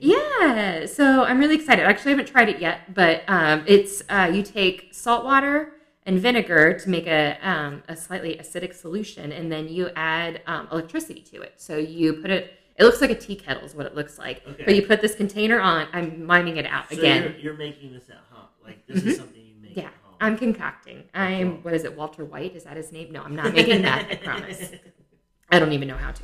Yeah, 0.00 0.86
so 0.86 1.24
I'm 1.24 1.38
really 1.38 1.54
excited. 1.56 1.84
I 1.86 1.90
actually, 1.90 2.12
I 2.12 2.16
haven't 2.16 2.28
tried 2.32 2.48
it 2.48 2.60
yet, 2.60 2.94
but 2.94 3.22
um, 3.28 3.64
it's 3.66 4.02
uh, 4.08 4.30
you 4.32 4.42
take 4.42 4.88
salt 4.92 5.24
water 5.24 5.72
and 6.06 6.18
vinegar 6.18 6.72
to 6.78 6.88
make 6.88 7.06
a, 7.06 7.36
um, 7.42 7.82
a 7.88 7.96
slightly 7.96 8.36
acidic 8.36 8.74
solution, 8.74 9.30
and 9.32 9.52
then 9.52 9.68
you 9.68 9.90
add 9.94 10.40
um, 10.46 10.68
electricity 10.72 11.20
to 11.20 11.42
it. 11.42 11.54
So 11.56 11.76
you 11.76 12.14
put 12.14 12.30
it. 12.30 12.54
It 12.76 12.84
looks 12.84 13.00
like 13.00 13.10
a 13.10 13.14
tea 13.14 13.34
kettle 13.34 13.64
is 13.64 13.74
what 13.74 13.86
it 13.86 13.94
looks 13.94 14.18
like. 14.18 14.42
Okay. 14.46 14.64
But 14.64 14.76
you 14.76 14.82
put 14.82 15.00
this 15.00 15.14
container 15.14 15.60
on. 15.60 15.88
I'm 15.92 16.24
miming 16.24 16.58
it 16.58 16.66
out 16.66 16.88
So 16.90 16.96
again. 16.98 17.22
You're, 17.24 17.32
you're 17.32 17.56
making 17.56 17.92
this 17.92 18.08
at 18.08 18.20
home. 18.30 18.46
Like, 18.64 18.86
this 18.86 19.02
is 19.02 19.16
something 19.16 19.42
you 19.44 19.54
make 19.60 19.76
Yeah, 19.76 19.84
at 19.84 19.92
home. 20.04 20.14
I'm 20.20 20.38
concocting. 20.38 21.02
I'm 21.12 21.62
what 21.62 21.74
is 21.74 21.84
it? 21.84 21.96
Walter 21.96 22.24
White 22.24 22.54
is 22.54 22.64
that 22.64 22.76
his 22.76 22.92
name? 22.92 23.10
No, 23.12 23.22
I'm 23.22 23.34
not 23.34 23.52
making 23.52 23.82
that. 23.82 24.06
I 24.10 24.14
promise. 24.24 24.70
I 25.50 25.58
don't 25.58 25.72
even 25.72 25.88
know 25.88 25.96
how 25.96 26.12
to. 26.12 26.22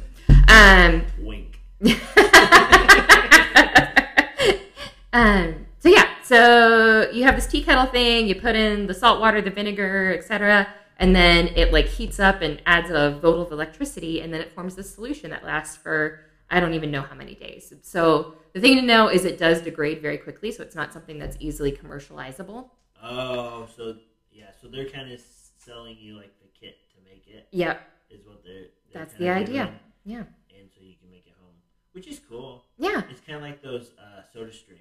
Um, 0.48 1.04
Wink. 1.20 1.60
um, 5.12 5.66
so 5.80 5.88
yeah, 5.88 6.08
so 6.22 7.10
you 7.12 7.24
have 7.24 7.34
this 7.36 7.46
tea 7.46 7.62
kettle 7.62 7.86
thing. 7.86 8.26
You 8.26 8.34
put 8.40 8.56
in 8.56 8.86
the 8.86 8.94
salt 8.94 9.20
water, 9.20 9.40
the 9.40 9.50
vinegar, 9.50 10.14
etc., 10.16 10.66
and 10.98 11.14
then 11.14 11.48
it 11.56 11.72
like 11.72 11.86
heats 11.86 12.20
up 12.20 12.40
and 12.40 12.60
adds 12.66 12.90
a 12.90 13.18
volt 13.20 13.46
of 13.46 13.52
electricity, 13.52 14.20
and 14.20 14.32
then 14.32 14.40
it 14.40 14.52
forms 14.52 14.74
this 14.76 14.92
solution 14.94 15.30
that 15.30 15.44
lasts 15.44 15.76
for 15.76 16.20
I 16.50 16.60
don't 16.60 16.74
even 16.74 16.90
know 16.90 17.02
how 17.02 17.14
many 17.14 17.34
days. 17.34 17.72
So 17.82 18.34
the 18.52 18.60
thing 18.60 18.76
to 18.76 18.82
know 18.82 19.08
is 19.08 19.24
it 19.24 19.38
does 19.38 19.60
degrade 19.60 20.00
very 20.00 20.18
quickly, 20.18 20.52
so 20.52 20.62
it's 20.62 20.76
not 20.76 20.92
something 20.92 21.18
that's 21.18 21.36
easily 21.40 21.72
commercializable. 21.72 22.68
Oh, 23.02 23.68
so 23.76 23.96
yeah, 24.32 24.50
so 24.60 24.68
they're 24.68 24.88
kind 24.88 25.12
of 25.12 25.20
selling 25.58 25.96
you 25.98 26.16
like 26.16 26.32
the 26.40 26.48
kit 26.58 26.76
to 26.90 26.96
make 27.04 27.24
it 27.26 27.48
Yep, 27.50 27.80
is 28.10 28.26
what 28.26 28.44
they're. 28.44 28.54
they're 28.54 28.64
that's 28.92 29.14
the 29.14 29.28
idea. 29.30 29.64
doing, 29.64 29.78
Yeah, 30.04 30.18
and 30.58 30.68
so 30.74 30.80
you 30.82 30.94
can 31.00 31.10
make 31.10 31.26
it 31.26 31.32
home, 31.40 31.54
which 31.94 32.06
is 32.06 32.20
cool. 32.28 32.64
yeah, 32.76 33.02
It's 33.10 33.20
kind 33.20 33.36
of 33.36 33.42
like 33.42 33.62
those 33.62 33.90
uh, 33.98 34.22
soda 34.32 34.52
streams. 34.52 34.80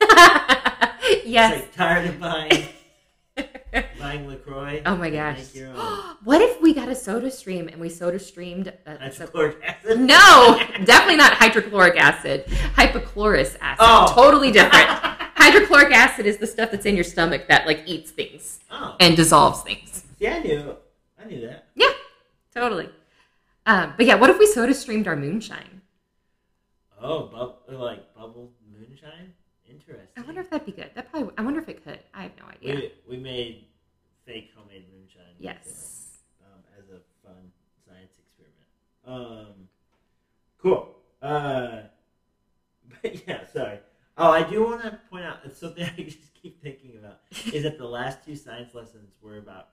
yes. 1.24 1.60
Like 1.60 1.74
tired 1.74 2.08
of 2.08 2.20
buying 2.20 2.66
buying 3.98 4.26
Lacroix. 4.28 4.80
Oh 4.86 4.96
my 4.96 5.10
gosh. 5.10 5.40
What 6.24 6.40
if 6.40 6.60
we 6.62 6.72
got 6.72 6.88
a 6.88 6.94
soda 6.94 7.32
stream 7.32 7.66
and 7.66 7.80
we 7.80 7.88
soda 7.88 8.18
streamed 8.20 8.72
so- 8.86 8.96
Hydrochloric 8.96 9.56
acid. 9.64 9.98
No, 9.98 10.56
definitely 10.84 11.16
not 11.16 11.34
hydrochloric 11.34 11.96
acid. 11.96 12.44
Hypochlorous 12.76 13.56
acid. 13.60 13.78
Oh. 13.80 14.12
Totally 14.14 14.52
different. 14.52 14.86
hydrochloric 15.34 15.92
acid 15.92 16.26
is 16.26 16.36
the 16.36 16.46
stuff 16.46 16.70
that's 16.70 16.86
in 16.86 16.94
your 16.94 17.02
stomach 17.02 17.48
that 17.48 17.66
like 17.66 17.82
eats 17.86 18.12
things 18.12 18.60
oh, 18.70 18.94
and 19.00 19.16
dissolves 19.16 19.62
things. 19.62 20.04
yeah, 20.20 20.36
I 20.36 20.38
knew. 20.42 20.76
I 21.20 21.24
knew 21.26 21.40
that. 21.40 21.66
Yeah, 21.74 21.90
totally. 22.54 22.88
Um, 23.66 23.94
but 23.96 24.06
yeah, 24.06 24.14
what 24.14 24.30
if 24.30 24.38
we 24.38 24.46
soda 24.46 24.74
streamed 24.74 25.08
our 25.08 25.16
moonshine? 25.16 25.71
Oh, 27.02 27.26
bub- 27.26 27.58
like 27.68 28.14
bubble 28.14 28.52
moonshine. 28.72 29.32
Interesting. 29.68 30.08
I 30.16 30.22
wonder 30.22 30.40
if 30.40 30.50
that'd 30.50 30.66
be 30.66 30.72
good. 30.72 30.90
That 30.94 31.10
probably. 31.10 31.32
I 31.38 31.42
wonder 31.42 31.60
if 31.60 31.68
it 31.68 31.82
could. 31.84 32.00
I 32.14 32.22
have 32.24 32.32
no 32.38 32.46
idea. 32.46 32.90
we, 33.08 33.16
we 33.16 33.22
made 33.22 33.66
fake 34.26 34.50
homemade 34.56 34.86
moonshine. 34.92 35.34
Yes. 35.38 36.18
um, 36.40 36.60
as 36.78 36.84
a 36.90 37.00
fun 37.26 37.50
science 37.86 38.12
experiment. 38.18 38.66
Um, 39.06 39.68
cool. 40.62 40.96
Uh, 41.20 41.82
but 43.02 43.26
yeah, 43.26 43.40
sorry. 43.52 43.78
Oh, 44.18 44.30
I 44.30 44.42
do 44.42 44.62
want 44.64 44.82
to 44.82 44.98
point 45.10 45.24
out 45.24 45.38
it's 45.44 45.58
something 45.58 45.84
I 45.98 46.02
just 46.02 46.34
keep 46.40 46.62
thinking 46.62 46.92
about 46.98 47.20
is 47.54 47.62
that 47.62 47.78
the 47.78 47.86
last 47.86 48.24
two 48.24 48.36
science 48.36 48.74
lessons 48.74 49.14
were 49.22 49.38
about 49.38 49.68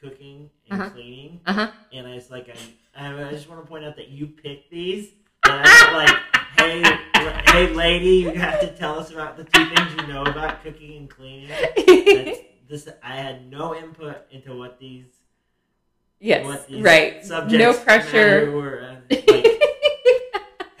cooking 0.00 0.48
and 0.70 0.80
Uh-huh. 0.80 0.90
cleaning, 0.90 1.40
Uh 1.46 1.52
huh. 1.52 1.70
and 1.92 2.06
I 2.06 2.14
was 2.14 2.30
like, 2.30 2.48
I, 2.96 3.12
I 3.28 3.30
just 3.30 3.48
want 3.48 3.62
to 3.62 3.66
point 3.68 3.84
out 3.84 3.96
that 3.96 4.08
you 4.08 4.26
picked 4.28 4.70
these. 4.70 5.10
And 5.44 5.62
I'm 5.66 5.94
like, 5.94 6.16
hey, 6.64 6.98
hey, 7.46 7.68
lady, 7.74 8.08
you 8.16 8.30
have 8.30 8.60
to 8.60 8.74
tell 8.76 8.98
us 8.98 9.10
about 9.10 9.36
the 9.36 9.44
two 9.44 9.64
things 9.74 9.92
you 10.00 10.06
know 10.06 10.22
about 10.22 10.62
cooking 10.62 10.96
and 10.96 11.10
cleaning. 11.10 11.48
That's, 11.48 12.38
this 12.68 12.88
I 13.02 13.16
had 13.16 13.50
no 13.50 13.74
input 13.74 14.18
into 14.30 14.56
what 14.56 14.78
these 14.80 15.06
yes. 16.20 16.44
what 16.44 16.66
these 16.66 16.82
Right. 16.82 17.24
subjects 17.24 17.58
No 17.58 17.72
pressure. 17.84 18.50
were, 18.52 18.80
uh, 19.10 19.14
like, 19.28 19.62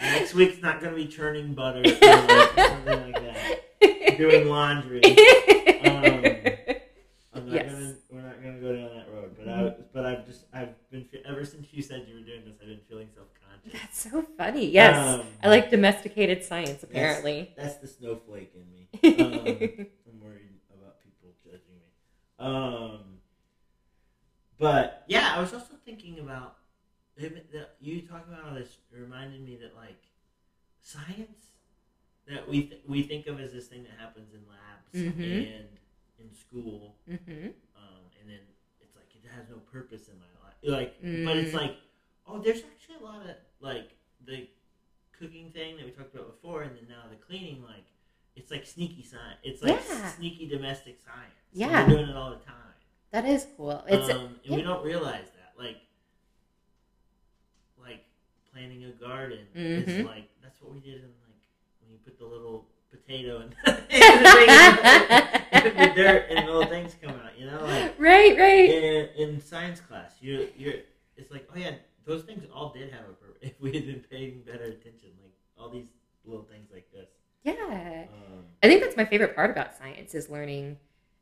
next 0.00 0.34
week's 0.34 0.62
not 0.62 0.80
going 0.80 0.94
to 0.94 0.96
be 0.96 1.06
churning 1.06 1.54
butter 1.54 1.80
or 1.80 1.82
like, 1.82 2.54
something 2.56 3.12
like 3.12 3.22
that. 3.22 4.16
Doing 4.18 4.48
laundry 4.48 5.00
not 7.54 7.64
Yes. 7.66 7.72
gonna, 7.72 7.94
we're 8.10 8.20
not 8.22 8.42
going 8.42 8.54
to 8.54 8.60
go 8.60 8.74
down 8.74 8.90
that 8.96 9.12
road. 9.12 9.36
But 9.38 9.48
I, 9.48 9.74
but 9.92 10.06
I've 10.06 10.26
just, 10.26 10.44
I've 10.52 10.90
been 10.90 11.04
fe- 11.04 11.22
ever 11.44 11.50
since 11.50 11.68
you 11.72 11.82
said 11.82 12.06
you 12.08 12.14
were 12.14 12.20
doing 12.20 12.42
this, 12.46 12.54
I've 12.60 12.68
been 12.68 12.80
feeling 12.88 13.08
self 13.14 13.28
conscious. 13.46 13.72
That's 13.80 14.10
so 14.10 14.22
funny. 14.36 14.70
Yes. 14.70 14.96
Um, 15.20 15.26
I 15.42 15.48
like 15.48 15.70
domesticated 15.70 16.42
science, 16.42 16.82
apparently. 16.82 17.52
That's 17.56 17.76
the 17.76 17.86
snowflake 17.86 18.52
in 18.54 18.70
me. 18.70 18.88
Um, 19.04 19.56
I'm 20.08 20.20
worried 20.20 20.54
about 20.72 21.02
people 21.02 21.30
judging 21.44 21.76
me. 21.76 21.90
Um, 22.38 23.00
but 24.58 25.04
yeah, 25.08 25.34
I 25.36 25.40
was 25.40 25.52
also 25.52 25.74
thinking 25.84 26.18
about 26.20 26.56
you 27.80 28.02
talking 28.02 28.32
about 28.32 28.48
all 28.48 28.54
this 28.54 28.78
reminded 28.90 29.40
me 29.44 29.56
that 29.56 29.76
like 29.76 30.02
science 30.80 31.52
that 32.28 32.48
we 32.48 32.62
th- 32.64 32.82
we 32.88 33.02
think 33.02 33.26
of 33.26 33.40
as 33.40 33.52
this 33.52 33.66
thing 33.66 33.82
that 33.84 33.92
happens 33.98 34.32
in 34.32 34.40
labs 34.48 34.94
Mhm. 34.94 35.56
and 35.58 35.68
in 36.18 36.32
school, 36.32 36.96
hmm 37.06 37.48
um, 37.76 38.02
and 38.20 38.30
then 38.30 38.40
it's 38.80 38.94
like 38.96 39.10
it 39.14 39.28
has 39.36 39.48
no 39.50 39.56
purpose 39.70 40.08
in 40.08 40.18
my 40.18 40.30
Like, 40.64 40.96
but 41.00 41.36
it's 41.36 41.50
Mm. 41.52 41.54
like, 41.54 41.76
oh, 42.26 42.38
there's 42.40 42.62
actually 42.64 42.96
a 42.96 43.04
lot 43.04 43.22
of 43.28 43.36
like 43.60 43.90
the 44.24 44.48
cooking 45.12 45.50
thing 45.52 45.76
that 45.76 45.84
we 45.84 45.90
talked 45.92 46.14
about 46.14 46.26
before, 46.34 46.62
and 46.62 46.74
then 46.76 46.86
now 46.88 47.02
the 47.10 47.16
cleaning. 47.16 47.62
Like, 47.62 47.84
it's 48.36 48.50
like 48.50 48.66
sneaky 48.66 49.02
science. 49.02 49.38
It's 49.42 49.62
like 49.62 49.80
Yeah. 49.88 50.08
sneaky 50.12 50.48
domestic 50.48 50.98
science. 51.04 51.34
Yeah. 51.52 51.86
we're 51.86 51.96
doing 51.96 52.08
it 52.08 52.16
all 52.16 52.30
the 52.30 52.36
time. 52.44 52.54
That 53.10 53.24
is 53.26 53.46
cool. 53.56 53.84
It's 53.88 54.08
um, 54.10 54.40
and 54.44 54.56
we 54.56 54.62
don't 54.62 54.82
realize 54.84 55.26
that. 55.36 55.52
Like, 55.56 55.76
like 57.80 58.04
planting 58.52 58.84
a 58.84 58.90
garden 58.90 59.46
Mhm. 59.54 59.86
is 59.86 60.04
like 60.06 60.28
that's 60.42 60.60
what 60.62 60.72
we 60.72 60.80
did 60.80 60.96
in 61.04 61.12
like 61.28 61.42
when 61.80 61.92
you 61.92 61.98
put 61.98 62.18
the 62.18 62.24
little 62.24 62.66
potato 62.96 63.36
in, 63.40 63.44
in 63.44 63.52
the 63.66 64.30
thing, 64.30 64.48
and 65.52 65.64
the 65.78 65.92
dirt 65.94 66.26
and 66.30 66.46
little 66.46 66.66
things 66.66 66.96
come 67.00 67.12
out. 67.12 67.38
You 67.38 67.46
know, 67.46 67.62
like 67.64 67.94
right, 67.98 68.38
right. 68.38 68.70
in, 68.70 69.08
in 69.16 69.40
science 69.40 69.80
class, 69.80 70.12
you 70.20 70.48
you're 70.56 70.74
it's 71.16 71.30
like 71.30 71.48
oh 71.54 71.58
yeah, 71.58 71.72
those 72.06 72.22
things 72.22 72.44
all 72.52 72.72
did 72.72 72.90
have 72.92 73.02
a 73.02 73.12
purpose 73.12 73.38
if 73.42 73.60
we 73.60 73.72
had 73.72 73.86
been 73.86 74.04
paying 74.10 74.42
better 74.46 74.64
attention. 74.64 75.10
Like 75.22 75.32
all 75.58 75.70
these 75.70 75.86
little 76.24 76.44
things 76.44 76.68
like 76.72 76.90
this. 76.92 77.08
Yeah. 77.42 78.06
Um, 78.12 78.44
I 78.62 78.68
think 78.68 78.82
that's 78.82 78.96
my 78.96 79.04
favorite 79.04 79.34
part 79.34 79.50
about 79.50 79.76
science 79.76 80.14
is 80.14 80.30
learning. 80.30 80.78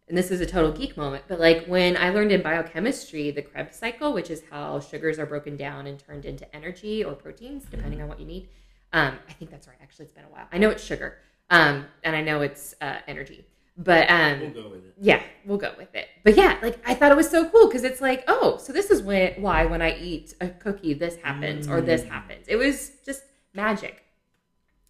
And 0.08 0.18
this 0.18 0.30
is 0.30 0.40
a 0.40 0.46
total 0.46 0.72
geek 0.72 0.96
moment, 0.96 1.24
but 1.28 1.40
like 1.40 1.66
when 1.66 1.96
I 1.96 2.10
learned 2.10 2.32
in 2.32 2.42
biochemistry 2.42 3.30
the 3.30 3.40
Krebs 3.40 3.76
cycle, 3.76 4.12
which 4.12 4.30
is 4.30 4.42
how 4.50 4.80
sugars 4.80 5.18
are 5.18 5.26
broken 5.26 5.56
down 5.56 5.86
and 5.86 5.98
turned 5.98 6.24
into 6.24 6.54
energy 6.54 7.04
or 7.04 7.14
proteins, 7.14 7.64
depending 7.70 8.02
on 8.02 8.08
what 8.08 8.20
you 8.20 8.26
need. 8.26 8.48
Um, 8.92 9.18
I 9.28 9.32
think 9.32 9.50
that's 9.50 9.66
right. 9.68 9.76
Actually, 9.80 10.06
it's 10.06 10.14
been 10.14 10.24
a 10.24 10.28
while. 10.28 10.46
I 10.52 10.58
know 10.58 10.70
it's 10.70 10.84
sugar, 10.84 11.18
um, 11.52 11.86
and 12.02 12.16
I 12.16 12.22
know 12.22 12.40
it's 12.42 12.74
uh, 12.80 12.96
energy. 13.06 13.44
But 13.76 14.10
um, 14.10 14.40
we'll 14.40 14.50
go 14.50 14.68
with 14.70 14.84
it. 14.84 14.94
yeah, 15.00 15.22
we'll 15.46 15.58
go 15.58 15.72
with 15.78 15.94
it. 15.94 16.08
But 16.24 16.36
yeah, 16.36 16.58
like 16.62 16.78
I 16.86 16.94
thought 16.94 17.10
it 17.10 17.16
was 17.16 17.30
so 17.30 17.48
cool 17.48 17.66
because 17.68 17.84
it's 17.84 18.00
like, 18.00 18.24
oh, 18.28 18.58
so 18.58 18.72
this 18.72 18.90
is 18.90 19.00
when, 19.02 19.34
why 19.40 19.64
when 19.66 19.80
I 19.80 19.96
eat 19.98 20.34
a 20.40 20.48
cookie, 20.48 20.92
this 20.94 21.16
happens 21.16 21.68
or 21.68 21.80
this 21.80 22.02
Mm. 22.02 22.08
happens. 22.10 22.48
It 22.48 22.56
was 22.56 22.90
just 23.06 23.22
magic. 23.54 24.02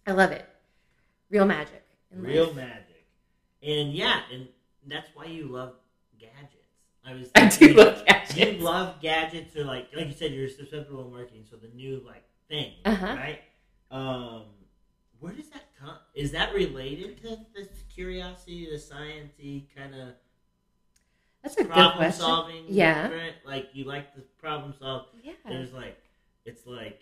I 0.05 0.11
love 0.11 0.31
it. 0.31 0.45
Real 1.29 1.45
magic. 1.45 1.81
Real 2.13 2.47
life. 2.47 2.55
magic, 2.55 3.05
and 3.63 3.93
yeah, 3.93 4.21
and 4.33 4.47
that's 4.87 5.09
why 5.15 5.25
you 5.25 5.47
love 5.47 5.73
gadgets. 6.19 6.73
I 7.05 7.13
was 7.13 7.29
I 7.35 7.47
do 7.47 7.73
love 7.73 8.05
gadgets. 8.05 8.35
you 8.37 8.51
love 8.59 9.01
gadgets 9.01 9.55
or 9.55 9.63
like 9.65 9.87
like 9.95 10.07
you 10.07 10.13
said 10.13 10.31
you're 10.33 10.49
susceptible 10.49 11.03
to 11.05 11.09
marketing 11.09 11.45
so 11.49 11.55
the 11.57 11.69
new 11.75 12.01
like 12.05 12.23
thing 12.49 12.73
Uh-huh. 12.85 13.15
right 13.15 13.39
um 13.91 14.43
where 15.23 15.33
does 15.33 15.49
that 15.49 15.63
come 15.79 15.97
is 16.13 16.31
that 16.31 16.53
related 16.53 17.21
to 17.21 17.37
this 17.55 17.67
curiosity 17.93 18.67
the 18.69 18.75
sciencey 18.77 19.65
kind 19.75 19.93
of 19.95 20.09
That's 21.41 21.55
a 21.57 21.63
good 21.63 21.71
question. 21.71 22.11
solving 22.13 22.65
Yeah. 22.67 23.09
right? 23.09 23.33
like 23.45 23.69
you 23.73 23.85
like 23.85 24.13
the 24.15 24.21
problem 24.37 24.73
solve 24.77 25.07
Yeah. 25.23 25.33
there's 25.47 25.73
like 25.73 25.97
it's 26.45 26.65
like 26.67 27.01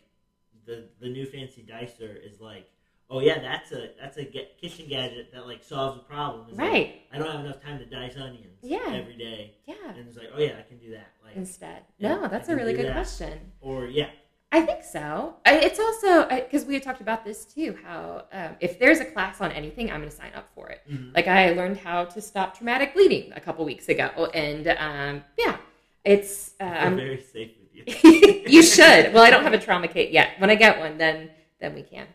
the 0.66 0.88
the 1.00 1.10
new 1.10 1.26
fancy 1.26 1.64
dicer 1.68 2.16
is 2.24 2.40
like 2.40 2.70
oh 3.10 3.20
yeah 3.20 3.40
that's 3.40 3.72
a 3.72 3.90
that's 4.00 4.18
a 4.18 4.24
ga- 4.24 4.52
kitchen 4.62 4.88
gadget 4.88 5.32
that 5.34 5.48
like 5.48 5.64
solves 5.64 5.98
a 5.98 6.04
problem 6.04 6.46
It's 6.50 6.58
like, 6.60 6.72
Right. 6.72 7.02
i 7.12 7.18
don't 7.18 7.32
have 7.32 7.44
enough 7.44 7.62
time 7.62 7.80
to 7.80 7.86
dice 7.86 8.16
onions 8.18 8.60
Yeah. 8.62 8.80
every 8.94 9.18
day 9.18 9.56
Yeah. 9.66 9.76
and 9.96 10.08
it's 10.08 10.18
like 10.18 10.30
oh 10.36 10.40
yeah 10.40 10.58
i 10.60 10.62
can 10.62 10.78
do 10.78 10.92
that 10.92 11.12
like 11.26 11.36
Instead. 11.36 11.84
Yeah, 11.98 12.16
No, 12.16 12.28
that's 12.28 12.50
a 12.50 12.56
really 12.56 12.74
good 12.74 12.88
that. 12.88 12.94
question. 12.94 13.52
or 13.62 13.88
yeah 13.88 14.10
I 14.54 14.62
think 14.62 14.84
so. 14.84 15.36
I, 15.46 15.60
it's 15.60 15.80
also 15.80 16.28
because 16.28 16.66
we 16.66 16.74
had 16.74 16.84
talked 16.84 17.00
about 17.00 17.24
this 17.24 17.46
too. 17.46 17.78
How 17.84 18.26
um, 18.34 18.56
if 18.60 18.80
there's 18.80 19.00
a 19.00 19.06
class 19.06 19.40
on 19.40 19.52
anything, 19.52 19.90
I'm 19.90 20.00
going 20.00 20.10
to 20.10 20.16
sign 20.16 20.32
up 20.36 20.50
for 20.54 20.70
it. 20.70 20.82
Mhm. 20.92 21.16
Like 21.16 21.28
I 21.28 21.52
learned 21.54 21.78
how 21.78 22.04
to 22.06 22.22
stop 22.22 22.58
traumatic 22.58 22.94
bleeding 22.94 23.32
a 23.34 23.40
couple 23.40 23.64
weeks 23.64 23.88
ago, 23.88 24.10
and 24.34 24.68
um, 24.68 25.24
yeah, 25.38 25.56
it's 26.04 26.52
uh, 26.60 26.66
I'm- 26.66 26.98
very 26.98 27.22
safe 27.22 27.52
with 27.60 27.74
you. 28.04 28.44
you 28.48 28.62
should. 28.62 29.14
Well, 29.14 29.24
I 29.24 29.30
don't 29.30 29.44
have 29.44 29.54
a 29.54 29.60
trauma 29.60 29.88
kit 29.88 30.12
yet. 30.12 30.32
When 30.40 30.50
I 30.50 30.56
get 30.56 30.80
one, 30.80 30.98
then 30.98 31.30
then 31.62 31.74
we 31.74 31.84
can. 31.84 32.08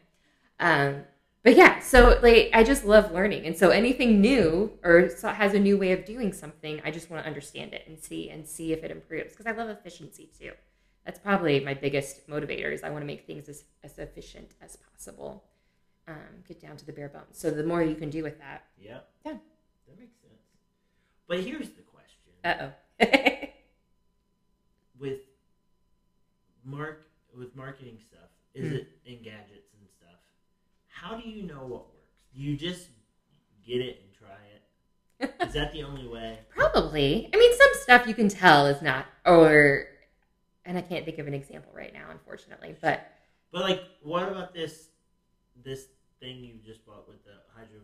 Um, 0.61 1.05
but 1.43 1.57
yeah, 1.57 1.79
so 1.79 2.19
like 2.23 2.51
I 2.53 2.65
just 2.65 2.85
love 2.85 3.13
learning, 3.13 3.47
and 3.47 3.57
so 3.57 3.71
anything 3.71 4.21
new 4.21 4.73
or 4.85 5.09
so- 5.09 5.29
has 5.31 5.55
a 5.55 5.59
new 5.59 5.79
way 5.79 5.93
of 5.93 6.05
doing 6.05 6.35
something, 6.35 6.83
I 6.85 6.91
just 6.91 7.09
want 7.11 7.23
to 7.23 7.27
understand 7.27 7.73
it 7.73 7.85
and 7.89 7.99
see 7.99 8.29
and 8.29 8.47
see 8.47 8.73
if 8.75 8.85
it 8.85 8.91
improves 8.91 9.33
because 9.33 9.47
I 9.47 9.53
love 9.53 9.71
efficiency 9.71 10.29
too. 10.39 10.53
That's 11.07 11.19
probably 11.21 11.61
my 11.61 11.73
biggest 11.73 12.29
motivator 12.29 12.73
is 12.73 12.83
I 12.83 12.91
want 12.91 13.03
to 13.03 13.07
make 13.07 13.27
things 13.27 13.49
as, 13.49 13.65
as 13.85 13.97
efficient 13.99 14.51
as 14.61 14.77
possible. 14.77 15.45
Um, 16.09 16.43
get 16.47 16.61
down 16.61 16.77
to 16.77 16.85
the 16.85 16.93
bare 16.93 17.09
bones. 17.09 17.39
So 17.39 17.51
the 17.51 17.63
more 17.65 17.83
you 17.83 17.95
can 17.95 18.11
do 18.11 18.23
with 18.23 18.39
that, 18.41 18.65
yeah. 18.79 18.99
Yeah. 19.25 19.33
That 19.89 19.99
makes 19.99 20.17
sense. 20.21 20.35
But 21.29 21.41
here's 21.41 21.71
the 21.71 21.83
question. 21.83 22.33
uh 22.45 22.71
oh. 23.01 23.47
With 24.99 25.21
Mark 26.65 27.07
with 27.37 27.55
marketing 27.55 27.99
stuff, 28.09 28.31
is 28.55 28.71
Hmm. 28.71 28.77
it 28.77 28.89
in 29.05 29.23
gadgets 29.23 29.69
and 29.79 29.89
stuff? 29.97 30.19
How 30.89 31.17
do 31.17 31.29
you 31.29 31.43
know 31.43 31.61
what 31.67 31.87
works? 31.93 32.15
Do 32.35 32.41
you 32.41 32.57
just 32.57 32.89
get 33.67 33.81
it 33.83 34.01
and 34.03 34.13
try 34.15 35.29
it? 35.29 35.35
Is 35.49 35.53
that 35.55 35.73
the 35.73 35.83
only 35.83 36.09
way? 36.09 36.39
Probably. 36.49 37.29
I 37.33 37.37
mean, 37.37 37.53
some 37.57 37.69
stuff 37.75 38.07
you 38.07 38.15
can 38.15 38.29
tell 38.31 38.67
is 38.67 38.81
not, 38.81 39.05
or, 39.27 39.85
and 40.67 40.77
I 40.77 40.83
can't 40.83 41.05
think 41.05 41.19
of 41.19 41.27
an 41.27 41.35
example 41.35 41.73
right 41.75 41.93
now, 41.93 42.11
unfortunately. 42.11 42.77
But 42.81 43.11
But 43.53 43.63
like, 43.63 43.83
what 44.03 44.29
about 44.29 44.55
this 44.55 44.89
this 45.65 45.87
thing 46.21 46.39
you 46.45 46.55
just 46.65 46.85
bought 46.87 47.09
with 47.09 47.25
the 47.25 47.33
hydro 47.55 47.81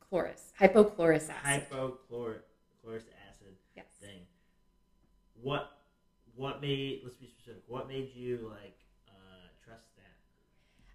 chloris, 0.00 0.52
hypochlorous 0.60 1.28
acid. 1.30 1.66
hypochloric 1.70 2.40
chloric 2.82 3.04
acid 3.28 3.54
yes. 3.76 3.86
thing? 4.00 4.20
What 5.42 5.70
what 6.36 6.60
made 6.60 7.00
let's 7.04 7.16
be 7.16 7.26
specific. 7.26 7.62
What 7.66 7.88
made 7.88 8.10
you 8.14 8.50
like 8.50 8.76
uh, 9.08 9.48
trust 9.64 9.86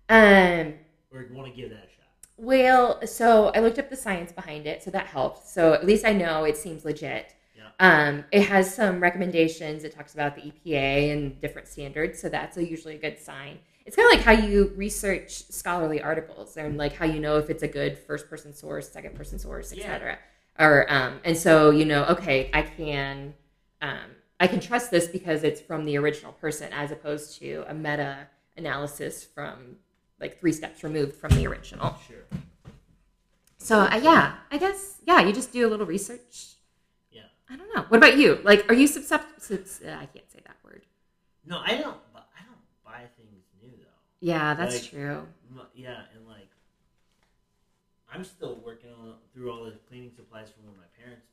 that 0.09 0.67
Um. 0.67 0.73
or 1.11 1.25
want 1.33 1.47
to 1.53 1.53
give 1.59 1.69
that 1.71 1.77
a 1.77 1.89
shot? 1.89 2.05
Well, 2.37 3.05
so 3.05 3.51
I 3.55 3.59
looked 3.59 3.79
up 3.79 3.89
the 3.89 3.97
science 3.97 4.31
behind 4.31 4.65
it, 4.65 4.81
so 4.83 4.91
that 4.91 5.07
helped. 5.07 5.47
So 5.47 5.73
at 5.73 5.85
least 5.85 6.05
I 6.05 6.13
know 6.13 6.45
it 6.45 6.55
seems 6.55 6.85
legit. 6.85 7.35
Yeah. 7.59 8.07
Um, 8.07 8.25
it 8.31 8.43
has 8.43 8.73
some 8.73 8.99
recommendations. 9.01 9.83
It 9.83 9.93
talks 9.93 10.13
about 10.13 10.35
the 10.35 10.41
EPA 10.41 11.11
and 11.13 11.39
different 11.41 11.67
standards, 11.67 12.19
so 12.19 12.29
that's 12.29 12.57
a, 12.57 12.65
usually 12.65 12.95
a 12.95 12.99
good 12.99 13.19
sign. 13.19 13.59
It's 13.85 13.95
kind 13.95 14.07
of 14.11 14.17
like 14.17 14.25
how 14.25 14.31
you 14.47 14.71
research 14.75 15.31
scholarly 15.49 16.01
articles 16.01 16.55
and 16.57 16.77
like 16.77 16.93
how 16.93 17.05
you 17.05 17.19
know 17.19 17.37
if 17.37 17.49
it's 17.49 17.63
a 17.63 17.67
good 17.67 17.97
first 17.97 18.29
person 18.29 18.53
source, 18.53 18.89
second 18.89 19.15
person 19.15 19.39
source, 19.39 19.73
Yeah. 19.73 19.83
etc. 19.83 20.19
Or 20.59 20.91
um, 20.91 21.19
and 21.23 21.35
so 21.37 21.71
you 21.71 21.85
know, 21.85 22.05
okay, 22.05 22.49
I 22.53 22.61
can 22.61 23.33
um, 23.81 24.11
I 24.39 24.47
can 24.47 24.59
trust 24.59 24.91
this 24.91 25.07
because 25.07 25.43
it's 25.43 25.59
from 25.61 25.85
the 25.85 25.97
original 25.97 26.33
person 26.33 26.71
as 26.71 26.91
opposed 26.91 27.39
to 27.39 27.65
a 27.67 27.73
meta 27.73 28.27
analysis 28.57 29.23
from 29.23 29.77
like 30.19 30.39
three 30.39 30.51
steps 30.51 30.83
removed 30.83 31.15
from 31.15 31.31
the 31.33 31.47
original. 31.47 31.95
Sure. 32.07 32.17
So 33.57 33.79
uh, 33.79 33.99
yeah, 34.03 34.35
I 34.51 34.57
guess 34.57 34.97
yeah, 35.07 35.21
you 35.21 35.33
just 35.33 35.51
do 35.51 35.67
a 35.67 35.69
little 35.69 35.85
research. 35.85 36.55
Yeah. 37.49 37.55
I 37.55 37.57
don't 37.57 37.75
know. 37.75 37.85
What 37.89 37.97
about 37.97 38.17
you? 38.17 38.39
Like, 38.43 38.69
are 38.69 38.75
you 38.75 38.87
susceptible? 38.87 39.35
Uh, 39.85 39.91
I 39.91 40.05
can't 40.05 40.31
say 40.31 40.39
that 40.45 40.57
word. 40.63 40.83
No, 41.45 41.59
I 41.59 41.71
don't. 41.77 41.97
I 42.15 42.43
don't 42.45 42.61
buy 42.85 43.03
things 43.17 43.43
new 43.61 43.71
though. 43.71 43.85
Yeah, 44.19 44.53
that's 44.53 44.81
Like- 44.81 44.91
true. 44.91 45.27
Yeah, 45.75 46.01
and 46.15 46.27
like, 46.27 46.49
I'm 48.13 48.23
still 48.23 48.61
working 48.65 48.91
on 49.01 49.15
through 49.33 49.51
all 49.51 49.65
the 49.65 49.71
cleaning 49.87 50.11
supplies 50.15 50.49
from 50.51 50.65
when 50.65 50.75
my 50.77 50.85
parents 51.01 51.25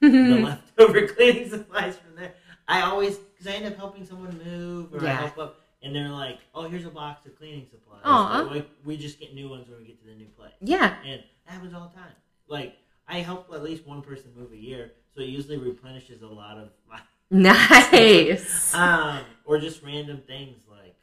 moved. 0.00 0.38
the 0.42 0.44
leftover 0.44 1.06
cleaning 1.14 1.48
supplies 1.48 1.96
from 1.96 2.16
there. 2.16 2.34
I 2.68 2.82
always 2.82 3.16
because 3.16 3.46
I 3.46 3.56
end 3.56 3.66
up 3.66 3.76
helping 3.76 4.04
someone 4.04 4.38
move 4.44 4.92
or 4.92 4.98
I 5.06 5.12
help 5.12 5.38
up, 5.38 5.60
and 5.82 5.94
they're 5.94 6.10
like, 6.10 6.38
"Oh, 6.54 6.68
here's 6.68 6.84
a 6.84 6.90
box 6.90 7.24
of 7.26 7.36
cleaning 7.38 7.66
supplies." 7.70 8.02
Like, 8.50 8.68
we 8.84 8.96
just 8.96 9.18
get 9.18 9.34
new 9.34 9.48
ones 9.48 9.68
when 9.68 9.78
we 9.78 9.86
get 9.86 10.00
to 10.02 10.06
the 10.06 10.14
new 10.14 10.26
place, 10.26 10.52
yeah, 10.60 10.96
and 11.04 11.22
that 11.46 11.52
happens 11.52 11.72
all 11.74 11.88
the 11.88 11.94
time. 12.00 12.12
Like 12.48 12.76
I 13.08 13.18
help 13.20 13.52
at 13.54 13.62
least 13.62 13.86
one 13.86 14.02
person 14.02 14.30
move 14.36 14.52
a 14.52 14.56
year, 14.56 14.92
so 15.16 15.22
it 15.22 15.28
usually 15.28 15.56
replenishes 15.56 16.20
a 16.22 16.26
lot 16.26 16.58
of 16.58 16.68
my 16.88 17.00
nice. 17.30 18.74
um, 18.74 19.20
or 19.44 19.58
just 19.58 19.82
random 19.82 20.22
things 20.26 20.62
like, 20.70 20.94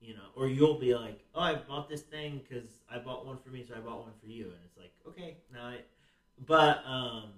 you 0.00 0.14
know, 0.14 0.28
or 0.36 0.46
you'll 0.46 0.78
be 0.78 0.94
like, 0.94 1.24
"Oh, 1.34 1.40
I 1.40 1.54
bought 1.54 1.88
this 1.88 2.02
thing 2.02 2.40
because 2.46 2.68
I 2.90 2.98
bought 2.98 3.26
one 3.26 3.38
for 3.38 3.50
me, 3.50 3.64
so 3.66 3.74
I 3.74 3.80
bought 3.80 4.00
one 4.02 4.12
for 4.20 4.28
you," 4.28 4.44
and 4.44 4.58
it's 4.64 4.76
like, 4.76 4.92
okay, 5.08 5.38
now 5.52 5.66
I, 5.66 5.78
but 6.46 6.84
um, 6.86 7.30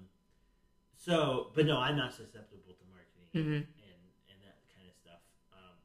so, 0.96 1.48
but 1.54 1.64
no, 1.66 1.78
I'm 1.78 1.96
not 1.96 2.12
susceptible 2.12 2.74
to 2.76 2.84
marketing 2.90 3.28
Mhm. 3.34 3.64
and 3.78 4.00
and 4.28 4.38
that 4.42 4.58
kind 4.74 4.88
of 4.88 4.94
stuff, 5.00 5.20
um, 5.52 5.76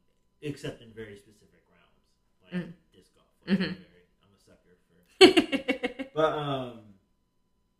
except 0.42 0.82
in 0.82 0.92
very 0.92 1.16
specific 1.16 1.64
realms 1.70 2.04
like 2.44 2.54
Mm. 2.54 2.74
disc 2.94 3.14
golf. 3.16 3.28
Like 3.48 3.60
Mhm. 3.60 3.64
I'm, 3.64 3.76
very, 3.76 4.06
I'm 4.24 4.34
a 4.34 4.40
sucker 4.44 4.76
for 4.88 6.10
but 6.14 6.34
um, 6.38 6.80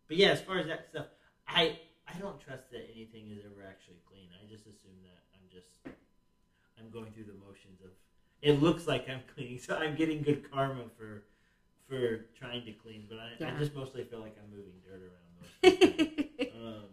but 0.08 0.16
yeah, 0.16 0.30
as 0.30 0.40
far 0.40 0.58
as 0.58 0.66
that 0.66 0.88
stuff, 0.88 1.06
I 1.46 1.78
don't 2.20 2.40
trust 2.40 2.70
that 2.70 2.88
anything 2.94 3.30
is 3.32 3.42
ever 3.44 3.66
actually 3.68 4.00
clean. 4.08 4.28
I 4.36 4.46
just 4.48 4.64
assume 4.66 5.00
that 5.02 5.24
I'm 5.34 5.46
just 5.50 5.96
I'm 6.78 6.90
going 6.90 7.12
through 7.12 7.24
the 7.24 7.38
motions 7.46 7.80
of. 7.84 7.90
It 8.42 8.62
looks 8.62 8.86
like 8.86 9.06
I'm 9.08 9.20
cleaning, 9.34 9.58
so 9.58 9.76
I'm 9.76 9.96
getting 9.96 10.22
good 10.22 10.50
karma 10.50 10.84
for 10.96 11.24
for 11.88 12.26
trying 12.38 12.64
to 12.64 12.72
clean. 12.72 13.04
But 13.08 13.18
I, 13.18 13.50
I 13.52 13.58
just 13.58 13.74
mostly 13.74 14.04
feel 14.04 14.20
like 14.20 14.36
I'm 14.38 14.50
moving 14.56 14.72
dirt 14.84 15.02
around. 15.02 15.30
Most 15.40 15.74
of 15.74 15.80
the 15.80 16.44
time. 16.44 16.54
um, 16.66 16.88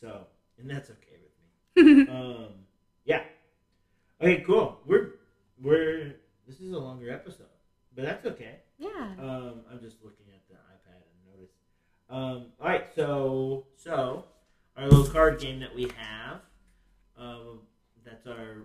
so 0.00 0.26
and 0.58 0.70
that's 0.70 0.90
okay 0.90 1.16
with 1.22 1.26
me. 1.26 2.04
Um, 2.08 2.48
yeah. 3.04 3.22
Okay, 4.20 4.42
cool. 4.46 4.80
We're 4.86 5.14
we're 5.62 6.14
this 6.46 6.60
is 6.60 6.72
a 6.72 6.78
longer 6.78 7.10
episode, 7.10 7.46
but 7.94 8.04
that's 8.04 8.24
okay. 8.26 8.56
yeah. 8.78 8.88
Um, 9.18 9.60
I'm 9.70 9.80
just 9.80 9.96
looking 10.02 10.26
at 10.32 10.46
the 10.48 10.54
iPad 10.54 11.00
and 11.00 11.34
noticed. 11.34 11.54
Um, 12.08 12.52
all 12.60 12.68
right, 12.68 12.86
so 12.94 13.64
so 13.76 14.24
our 14.76 14.88
little 14.88 15.06
card 15.06 15.40
game 15.40 15.60
that 15.60 15.74
we 15.74 15.90
have. 15.96 16.40
Um, 17.18 17.60
that's 18.04 18.26
our 18.26 18.64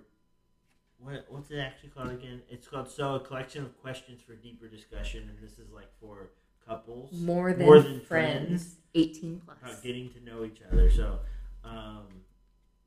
what 1.00 1.26
what's 1.30 1.52
it 1.52 1.60
actually 1.60 1.90
called 1.90 2.10
again? 2.10 2.42
It's 2.50 2.68
called 2.68 2.90
so 2.90 3.16
a 3.16 3.20
collection 3.20 3.64
of 3.64 3.80
questions 3.82 4.22
for 4.22 4.34
deeper 4.36 4.68
discussion, 4.68 5.30
and 5.30 5.38
this 5.40 5.60
is 5.60 5.72
like 5.72 5.90
for 6.00 6.32
couples 6.68 7.12
More 7.14 7.54
than, 7.54 7.66
more 7.66 7.80
than 7.80 8.02
friends. 8.02 8.48
friends. 8.48 8.76
Eighteen 8.96 9.42
plus. 9.46 9.58
about 9.62 9.84
getting 9.84 10.10
to 10.12 10.24
know 10.24 10.44
each 10.44 10.60
other. 10.72 10.90
So, 10.90 11.20
um, 11.64 12.08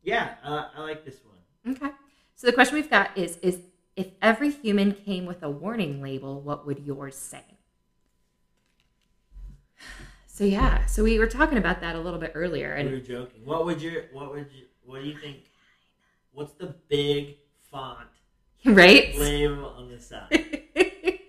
yeah, 0.03 0.35
uh, 0.43 0.69
I 0.77 0.81
like 0.81 1.05
this 1.05 1.21
one. 1.25 1.77
Okay. 1.77 1.95
So 2.35 2.47
the 2.49 2.53
question 2.53 2.75
we've 2.75 2.91
got 2.91 3.17
is: 3.17 3.37
is 3.39 3.61
if 3.97 4.09
every 4.21 4.51
human 4.51 4.93
came 4.93 5.25
with 5.27 5.43
a 5.43 5.51
warning 5.51 6.03
label, 6.03 6.41
what 6.41 6.67
would 6.67 6.81
yours 6.81 7.17
say? 7.17 7.45
So 10.41 10.47
yeah, 10.47 10.87
so 10.87 11.05
we 11.05 11.19
were 11.19 11.27
talking 11.27 11.59
about 11.59 11.83
that 11.83 11.97
a 11.97 12.01
little 12.01 12.19
bit 12.19 12.33
earlier, 12.35 12.73
and 12.73 12.89
we 12.89 12.95
were 12.95 13.03
joking. 13.03 13.45
What 13.45 13.67
would 13.67 13.83
your 13.83 14.05
what 14.11 14.33
would 14.33 14.47
you 14.51 14.65
what 14.87 15.03
do 15.03 15.07
you 15.07 15.19
think? 15.19 15.41
What's 16.33 16.55
the 16.55 16.75
big 16.89 17.37
font 17.71 18.09
right, 18.65 19.15
label 19.19 19.67
on 19.67 19.91
the 19.91 20.01
side? 20.01 20.63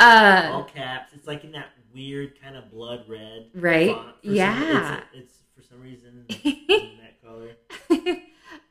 uh, 0.00 0.50
All 0.52 0.64
caps. 0.64 1.12
It's 1.12 1.28
like 1.28 1.44
in 1.44 1.52
that 1.52 1.68
weird 1.94 2.42
kind 2.42 2.56
of 2.56 2.68
blood 2.72 3.04
red 3.06 3.46
right, 3.54 3.94
font. 3.94 4.16
For 4.22 4.26
some- 4.26 4.34
yeah. 4.34 5.00
it's, 5.12 5.28
it's 5.28 5.38
for 5.54 5.62
some 5.62 5.80
reason 5.80 6.24
in 6.44 6.98
that 6.98 7.22
color. 7.22 7.52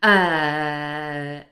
uh, 0.03 1.43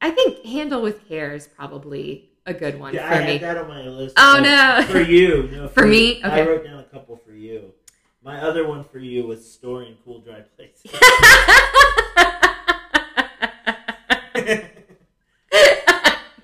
I 0.00 0.10
think 0.10 0.44
handle 0.44 0.82
with 0.82 1.06
care 1.06 1.32
is 1.32 1.46
probably 1.46 2.27
a 2.48 2.54
good 2.54 2.78
one 2.78 2.94
Yeah, 2.94 3.08
for 3.08 3.14
I 3.14 3.26
me. 3.26 3.38
that 3.38 3.58
on 3.58 3.68
my 3.68 3.82
list. 3.82 4.14
Oh, 4.18 4.40
no. 4.42 4.82
For 4.86 5.00
you, 5.00 5.48
no, 5.52 5.68
For 5.78 5.86
me? 5.86 6.22
I 6.22 6.44
wrote 6.46 6.64
down 6.64 6.80
a 6.80 6.84
couple 6.84 7.16
for 7.16 7.32
you. 7.32 7.72
My 8.22 8.40
other 8.40 8.66
one 8.66 8.84
for 8.84 8.98
you 8.98 9.26
was 9.26 9.48
storing 9.48 9.96
cool 10.04 10.20
dry 10.20 10.40
places. 10.56 10.90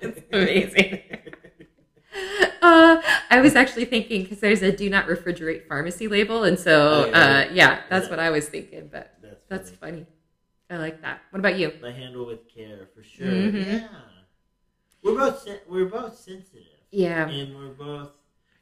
It's 0.01 0.21
amazing. 0.31 0.99
Uh, 2.61 2.99
I 3.29 3.41
was 3.41 3.55
actually 3.55 3.85
thinking 3.85 4.23
because 4.23 4.39
there's 4.39 4.63
a 4.63 4.71
"Do 4.71 4.89
not 4.89 5.05
refrigerate" 5.07 5.67
pharmacy 5.67 6.07
label, 6.07 6.45
and 6.45 6.57
so 6.57 7.05
Oh, 7.05 7.09
yeah. 7.09 7.45
uh, 7.49 7.53
yeah, 7.53 7.79
that's 7.89 8.05
Yeah. 8.05 8.09
what 8.09 8.19
I 8.19 8.29
was 8.31 8.47
thinking. 8.47 8.89
But 8.91 9.13
That's 9.21 9.41
that's 9.49 9.69
funny. 9.71 10.05
funny. 10.69 10.71
I 10.71 10.77
like 10.77 11.01
that. 11.01 11.21
What 11.29 11.39
about 11.39 11.59
you? 11.59 11.73
I 11.85 11.91
handle 11.91 12.25
with 12.25 12.47
care 12.47 12.87
for 12.95 13.03
sure. 13.03 13.27
Mhm. 13.27 13.81
Yeah, 13.81 13.87
we're 15.05 15.15
both 15.17 15.47
we're 15.69 15.85
both 15.85 16.17
sensitive, 16.17 16.63
Yeah, 16.91 17.27
and 17.29 17.55
we're 17.55 17.69
both 17.69 18.11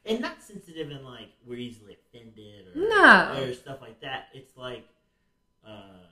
and 0.06 0.20
not 0.20 0.42
sensitive 0.42 0.90
in 0.90 1.02
like 1.04 1.30
we're 1.46 1.58
easily 1.58 1.96
offended 2.08 2.66
or 2.76 2.80
No. 2.88 3.42
or 3.42 3.54
stuff 3.54 3.80
like 3.80 4.00
that. 4.02 4.28
It's 4.34 4.56
like 4.56 4.86
uh, 5.66 6.06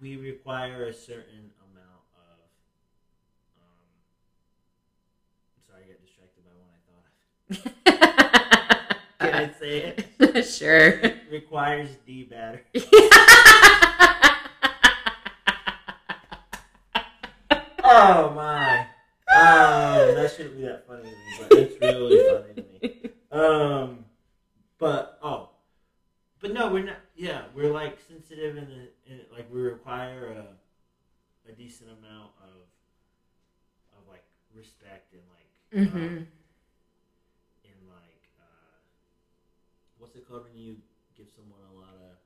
we 0.00 0.16
require 0.16 0.84
a 0.84 0.94
certain 0.94 1.50
amount 1.60 2.04
of. 2.14 2.38
Um, 3.60 3.98
sorry, 5.66 5.82
I 5.84 5.88
got 5.88 6.00
distracted 6.00 6.44
by 6.44 6.54
one 6.54 6.70
I 6.72 6.80
thought 6.88 7.06
of. 7.66 9.18
Can 9.18 9.34
I 9.34 9.50
say 9.58 9.74
it? 9.96 10.44
sure. 10.46 11.02
requires 11.32 11.88
D 12.06 12.22
battery. 12.24 12.62
Oh 17.90 18.30
my! 18.34 18.80
Um, 19.34 20.14
that 20.14 20.30
shouldn't 20.36 20.56
be 20.56 20.62
that 20.62 20.86
funny 20.86 21.04
to 21.04 21.08
me, 21.08 21.14
but 21.38 21.52
it's 21.58 21.80
really 21.80 22.18
funny 22.28 22.54
to 22.54 22.62
me. 22.82 23.10
Um, 23.32 24.04
but 24.78 25.18
oh, 25.22 25.48
but 26.40 26.52
no, 26.52 26.70
we're 26.70 26.84
not. 26.84 26.98
Yeah, 27.16 27.44
we're 27.54 27.72
like 27.72 27.98
sensitive 28.06 28.58
in 28.58 28.66
the 28.66 29.10
in, 29.10 29.20
like 29.32 29.50
we 29.50 29.62
require 29.62 30.26
a 30.26 31.50
a 31.50 31.54
decent 31.54 31.88
amount 31.88 32.32
of 32.42 32.68
of 33.96 34.06
like 34.06 34.24
respect 34.54 35.14
and 35.14 35.22
like 35.32 35.88
mm-hmm. 35.88 35.96
um, 35.96 36.26
and 37.64 37.80
like 37.88 38.28
uh, 38.38 38.80
what's 39.96 40.14
it 40.14 40.28
called 40.28 40.44
when 40.44 40.60
you 40.60 40.76
give 41.16 41.28
someone 41.34 41.60
a 41.72 41.74
lot 41.74 41.94
of 41.94 42.16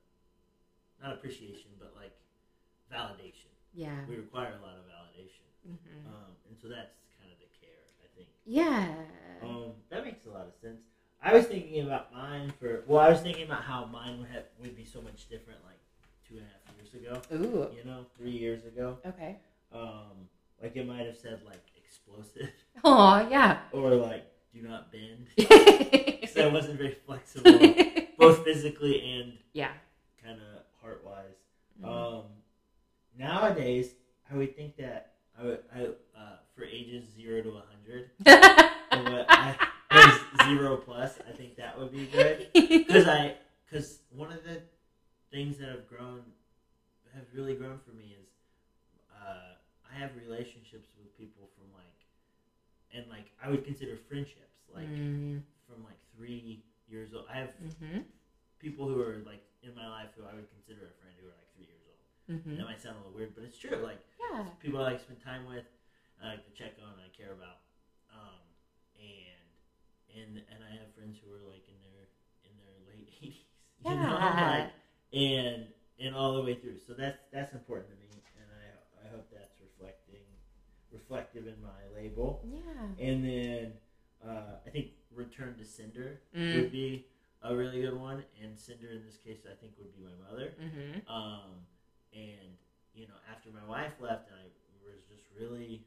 not 1.01 1.15
appreciation 1.15 1.71
but 1.79 1.95
like 1.95 2.17
validation. 2.93 3.53
Yeah. 3.75 4.05
We 4.09 4.17
require 4.17 4.53
a 4.59 4.67
lot 4.67 4.77
of 4.77 4.92
validation. 5.67 5.77
hmm 6.05 6.09
so 6.61 6.69
that's 6.69 6.95
kind 7.19 7.31
of 7.33 7.39
the 7.39 7.51
care, 7.61 7.83
I 8.05 8.07
think. 8.17 8.29
Yeah. 8.47 8.95
Um, 9.43 9.73
that 9.91 10.05
makes 10.05 10.27
a 10.27 10.31
lot 10.31 10.47
of 10.47 10.55
sense. 10.61 10.81
I 11.23 11.33
was 11.35 11.47
thinking 11.47 11.85
about 11.85 12.13
mine 12.13 12.53
for 12.61 12.83
well, 12.87 13.01
I 13.01 13.09
was 13.09 13.21
thinking 13.21 13.45
about 13.45 13.63
how 13.63 13.85
mine 13.87 14.19
would 14.21 14.29
have 14.29 14.45
would 14.61 14.77
be 14.77 14.85
so 14.85 15.01
much 15.01 15.29
different 15.29 15.61
like 15.65 15.79
two 16.29 16.37
and 16.37 16.45
a 16.47 16.51
half 16.51 16.77
years 16.77 16.95
ago. 16.95 17.37
Ooh. 17.37 17.77
You 17.77 17.85
know, 17.85 18.07
three 18.17 18.31
years 18.31 18.65
ago. 18.65 18.99
Okay. 19.07 19.37
Um, 19.73 20.29
like 20.63 20.77
it 20.77 20.87
might 20.87 21.07
have 21.07 21.17
said 21.17 21.41
like 21.47 21.63
explosive 21.77 22.51
Oh 22.85 23.27
yeah. 23.31 23.59
or 23.73 23.91
like 23.95 24.27
do 24.55 24.63
not 24.63 24.93
bend. 24.93 25.27
Because 26.23 26.37
I 26.37 26.47
wasn't 26.47 26.79
very 26.79 26.97
flexible, 27.07 27.75
both 28.19 28.45
physically 28.45 29.01
and 29.19 29.33
yeah. 29.53 29.73
kind 30.25 30.39
of 30.41 30.63
heart 30.81 31.05
wise. 31.05 31.37
Mhm. 31.83 31.87
Um, 31.89 32.25
nowadays, 33.19 33.95
I 34.31 34.37
would 34.37 34.57
think 34.57 34.77
that 34.79 35.15
I 35.39 35.45
would 35.45 35.59
I 35.75 35.81
uh, 36.19 36.37
for 36.55 36.65
ages 36.65 37.05
zero 37.17 37.43
to 37.43 37.53
hundred, 37.71 38.11
or 38.93 39.03
what 39.11 39.27
I, 39.31 39.57
or 39.91 40.11
zero 40.45 40.77
plus. 40.77 41.19
I 41.29 41.33
think 41.37 41.57
that 41.57 41.79
would 41.79 41.93
be 41.93 42.07
good 42.07 42.49
because 42.53 43.07
I 43.07 43.37
because 43.69 43.99
one 44.11 44.31
of 44.33 44.45
the 44.45 44.61
things 45.31 45.59
that 45.59 45.69
have 45.71 45.89
grown 45.89 46.21
have 47.15 47.25
really 47.35 47.55
grown 47.55 47.79
for 47.85 47.93
me 47.93 48.15
is 48.21 48.27
uh, 49.11 49.57
I 49.91 49.99
have 49.99 50.11
relationships 50.17 50.89
with 50.99 51.17
people 51.17 51.49
from 51.57 51.73
like 51.73 52.01
and 52.95 53.09
like 53.09 53.33
I 53.43 53.49
would 53.51 53.65
consider 53.65 53.97
friendships 54.09 54.61
like 54.75 54.89
Mm, 54.89 55.43
from 55.69 55.85
like 55.85 55.99
three 56.17 56.63
years 56.89 57.11
old. 57.15 57.25
I 57.33 57.39
have 57.39 57.51
mhm, 57.61 58.05
people 58.59 58.87
who 58.89 59.01
are 59.01 59.23
like 59.25 59.43
in 59.63 59.75
my 59.75 59.89
life 59.89 60.09
who 60.17 60.25
I 60.25 60.35
would 60.35 60.49
consider 60.53 60.87
a 60.89 60.95
friend 61.01 61.15
who 61.21 61.27
are 61.29 61.37
like 61.37 61.49
three 61.57 61.65
years 61.69 61.85
old. 61.89 62.01
mhm. 62.41 62.57
That 62.59 62.65
might 62.65 62.81
sound 62.81 62.97
a 62.97 62.99
little 63.01 63.17
weird, 63.17 63.35
but 63.35 63.45
it's 63.45 63.59
true. 63.59 63.77
Like 63.83 64.01
Yeah. 64.21 64.45
people 64.61 64.81
I 64.81 64.93
like 64.93 64.99
to 64.99 65.05
spend 65.05 65.21
time 65.23 65.45
with, 65.47 65.65
I 66.23 66.37
like 66.37 66.45
to 66.45 66.53
check 66.57 66.77
on, 66.81 66.95
I 67.01 67.09
care 67.17 67.33
about, 67.33 67.61
um, 68.13 68.41
and 68.97 69.47
and 70.17 70.31
and 70.53 70.61
I 70.65 70.71
have 70.81 70.93
friends 70.95 71.17
who 71.21 71.33
are 71.33 71.45
like 71.49 71.65
in 71.69 71.79
their 71.85 72.09
in 72.45 72.53
their 72.61 72.77
late 72.89 73.09
eighties, 73.21 73.45
you 73.85 73.97
know, 73.97 74.17
Yeah. 74.19 74.69
like 74.69 74.73
and 75.13 75.67
and 76.01 76.15
all 76.15 76.35
the 76.37 76.43
way 76.43 76.55
through. 76.57 76.79
So 76.87 76.93
that's 76.95 77.21
that's 77.33 77.53
important 77.53 77.91
to 77.93 77.97
me, 78.01 78.11
and 78.39 78.47
I 78.53 79.07
I 79.07 79.11
hope 79.11 79.29
that's 79.33 79.57
reflecting 79.61 80.25
reflective 80.91 81.47
in 81.47 81.57
my 81.63 81.81
label. 81.97 82.45
Yeah. 82.45 82.85
And 83.01 83.25
then 83.25 83.73
uh, 84.23 84.61
I 84.67 84.71
think 84.71 84.93
Return 85.11 85.57
to 85.59 85.65
Cinder 85.65 86.21
Mm. 86.37 86.55
would 86.55 86.71
be 86.73 87.07
a 87.43 87.57
really 87.57 87.81
good 87.83 87.99
one, 87.99 88.23
and 88.43 88.57
Cinder 88.59 88.91
in 88.93 89.03
this 89.05 89.17
case 89.17 89.41
I 89.51 89.55
think 89.57 89.73
would 89.79 89.91
be 89.97 90.05
my 90.05 90.15
mother. 90.31 90.53
Mhm. 90.61 91.03
Um, 91.11 91.67
and 92.13 92.57
you 92.95 93.09
know, 93.09 93.17
after 93.33 93.49
my 93.51 93.65
wife 93.65 93.97
left, 94.01 94.29
and 94.29 94.37
I 94.37 94.45
was 94.85 95.01
just 95.09 95.25
really 95.39 95.87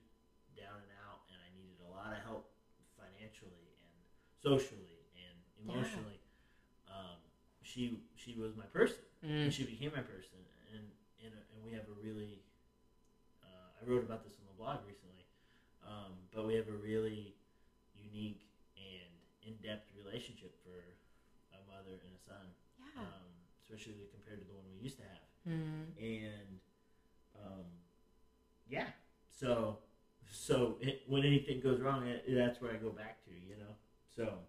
down 0.57 0.73
and 0.81 0.91
out, 1.05 1.21
and 1.29 1.37
I 1.37 1.49
needed 1.55 1.77
a 1.85 1.89
lot 1.89 2.11
of 2.17 2.23
help 2.25 2.49
financially 2.97 3.69
and 3.85 3.93
socially 4.41 5.05
and 5.13 5.37
emotionally. 5.63 6.19
Um, 6.89 7.17
she 7.61 8.01
she 8.15 8.33
was 8.35 8.55
my 8.57 8.65
person, 8.65 9.03
Mm. 9.23 9.45
and 9.45 9.53
she 9.53 9.63
became 9.65 9.91
my 9.93 10.01
person, 10.01 10.41
and 10.73 10.83
and, 11.23 11.33
and 11.53 11.63
we 11.63 11.71
have 11.73 11.85
a 11.87 11.97
really. 12.01 12.41
Uh, 13.43 13.69
I 13.81 13.85
wrote 13.89 14.03
about 14.03 14.23
this 14.25 14.33
on 14.41 14.45
the 14.49 14.57
blog 14.57 14.79
recently, 14.87 15.25
um, 15.85 16.13
but 16.33 16.45
we 16.47 16.55
have 16.55 16.67
a 16.67 16.73
really 16.77 17.35
unique 17.93 18.41
and 18.75 19.11
in-depth 19.45 19.87
relationship 19.95 20.57
for 20.63 20.77
a 21.53 21.59
mother 21.69 22.01
and 22.03 22.13
a 22.15 22.19
son 22.25 22.45
Yeah. 22.79 23.01
um, 23.01 23.29
especially 23.61 24.07
compared 24.11 24.39
to 24.41 24.45
the 24.47 24.53
one 24.53 24.65
we 24.73 24.81
used 24.83 24.97
to 24.97 25.03
have. 25.03 25.27
Mm. 25.47 25.85
And 26.01 26.59
um, 27.37 27.65
yeah, 28.67 28.87
so 29.29 29.79
so 30.31 30.77
it, 30.81 31.03
when 31.07 31.23
anything 31.23 31.61
goes 31.61 31.79
wrong, 31.81 32.07
it, 32.07 32.25
that's 32.27 32.59
where 32.61 32.71
I 32.71 32.77
go 32.77 32.89
back 32.89 33.23
to, 33.25 33.31
you 33.31 33.55
know. 33.57 33.73
So 34.15 34.39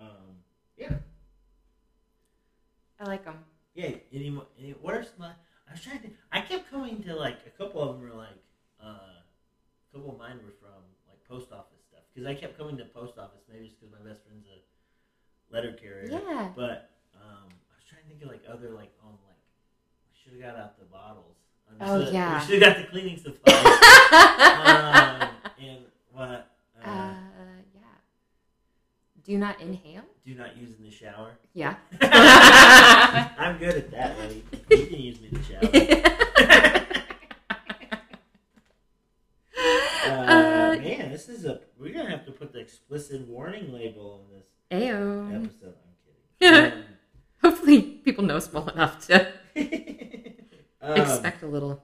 um, 0.00 0.42
yeah, 0.76 0.98
I 3.00 3.04
like 3.06 3.24
them. 3.24 3.38
yeah. 3.74 3.90
Any, 4.12 4.30
mo- 4.30 4.46
any 4.58 4.70
what 4.72 4.94
are 4.94 5.04
some? 5.04 5.24
I 5.26 5.72
was 5.72 5.80
trying 5.82 5.96
to. 5.98 6.02
Think, 6.02 6.16
I 6.30 6.40
kept 6.40 6.70
coming 6.70 7.02
to 7.04 7.14
like 7.14 7.38
a 7.46 7.50
couple 7.50 7.82
of 7.82 7.94
them 7.96 8.02
were 8.08 8.14
like 8.16 8.38
uh, 8.82 8.86
a 8.86 9.94
couple 9.96 10.11
of 10.11 10.11
mine 10.22 10.38
were 10.46 10.54
from 10.62 10.78
like 11.10 11.18
post 11.26 11.50
office 11.50 11.82
stuff 11.90 12.06
because 12.14 12.26
I 12.30 12.34
kept 12.34 12.56
coming 12.56 12.76
to 12.78 12.84
post 12.84 13.18
office. 13.18 13.42
Maybe 13.50 13.66
it's 13.66 13.74
because 13.74 13.90
my 13.90 13.98
best 14.06 14.22
friend's 14.22 14.46
a 14.46 14.62
letter 15.52 15.72
carrier. 15.74 16.22
Yeah. 16.22 16.54
But 16.54 16.94
um, 17.18 17.50
I 17.50 17.74
was 17.74 17.84
trying 17.90 18.06
to 18.06 18.08
think 18.08 18.22
of 18.22 18.28
like 18.30 18.46
other 18.46 18.70
like 18.70 18.94
on 19.02 19.18
like 19.26 19.42
we 20.06 20.14
should 20.14 20.38
have 20.40 20.54
got 20.54 20.62
out 20.62 20.78
the 20.78 20.86
bottles. 20.86 21.36
Oh, 21.80 21.98
yeah. 22.10 22.38
we 22.38 22.46
should 22.46 22.62
have 22.62 22.76
got 22.76 22.82
the 22.84 22.90
cleaning 22.90 23.16
supplies. 23.16 23.64
um, 23.66 25.28
and 25.58 25.80
what? 26.12 26.52
Uh, 26.78 26.88
uh, 26.88 27.14
yeah. 27.74 27.96
Do 29.24 29.38
not 29.38 29.60
inhale. 29.60 30.04
do 30.24 30.34
not 30.34 30.56
use 30.56 30.76
in 30.78 30.84
the 30.84 30.90
shower. 30.90 31.32
Yeah. 31.54 31.76
I'm 32.02 33.58
good 33.58 33.74
at 33.74 33.90
that. 33.90 34.18
Buddy. 34.18 34.44
You 34.70 34.86
can 34.86 35.00
use 35.00 35.20
me 35.20 35.28
in 35.32 35.38
the 35.38 35.44
shower. 35.44 35.98
Uh, 40.04 40.08
Uh, 40.08 40.76
man, 40.82 41.11
this 41.26 41.38
is 41.38 41.44
a. 41.44 41.60
We're 41.78 41.92
gonna 41.92 42.10
have 42.10 42.24
to 42.26 42.32
put 42.32 42.52
the 42.52 42.60
explicit 42.60 43.26
warning 43.28 43.72
label 43.72 44.24
on 44.24 44.36
this 44.36 44.46
Ayo. 44.70 45.44
episode. 45.44 45.74
I'm 45.74 46.62
kidding. 46.70 46.82
Hopefully, 47.42 47.82
people 47.82 48.24
know 48.24 48.38
small 48.38 48.68
enough 48.68 49.06
to 49.08 49.26
Um, 49.56 49.62
um, 50.82 51.00
expect 51.00 51.42
a 51.42 51.46
little. 51.46 51.82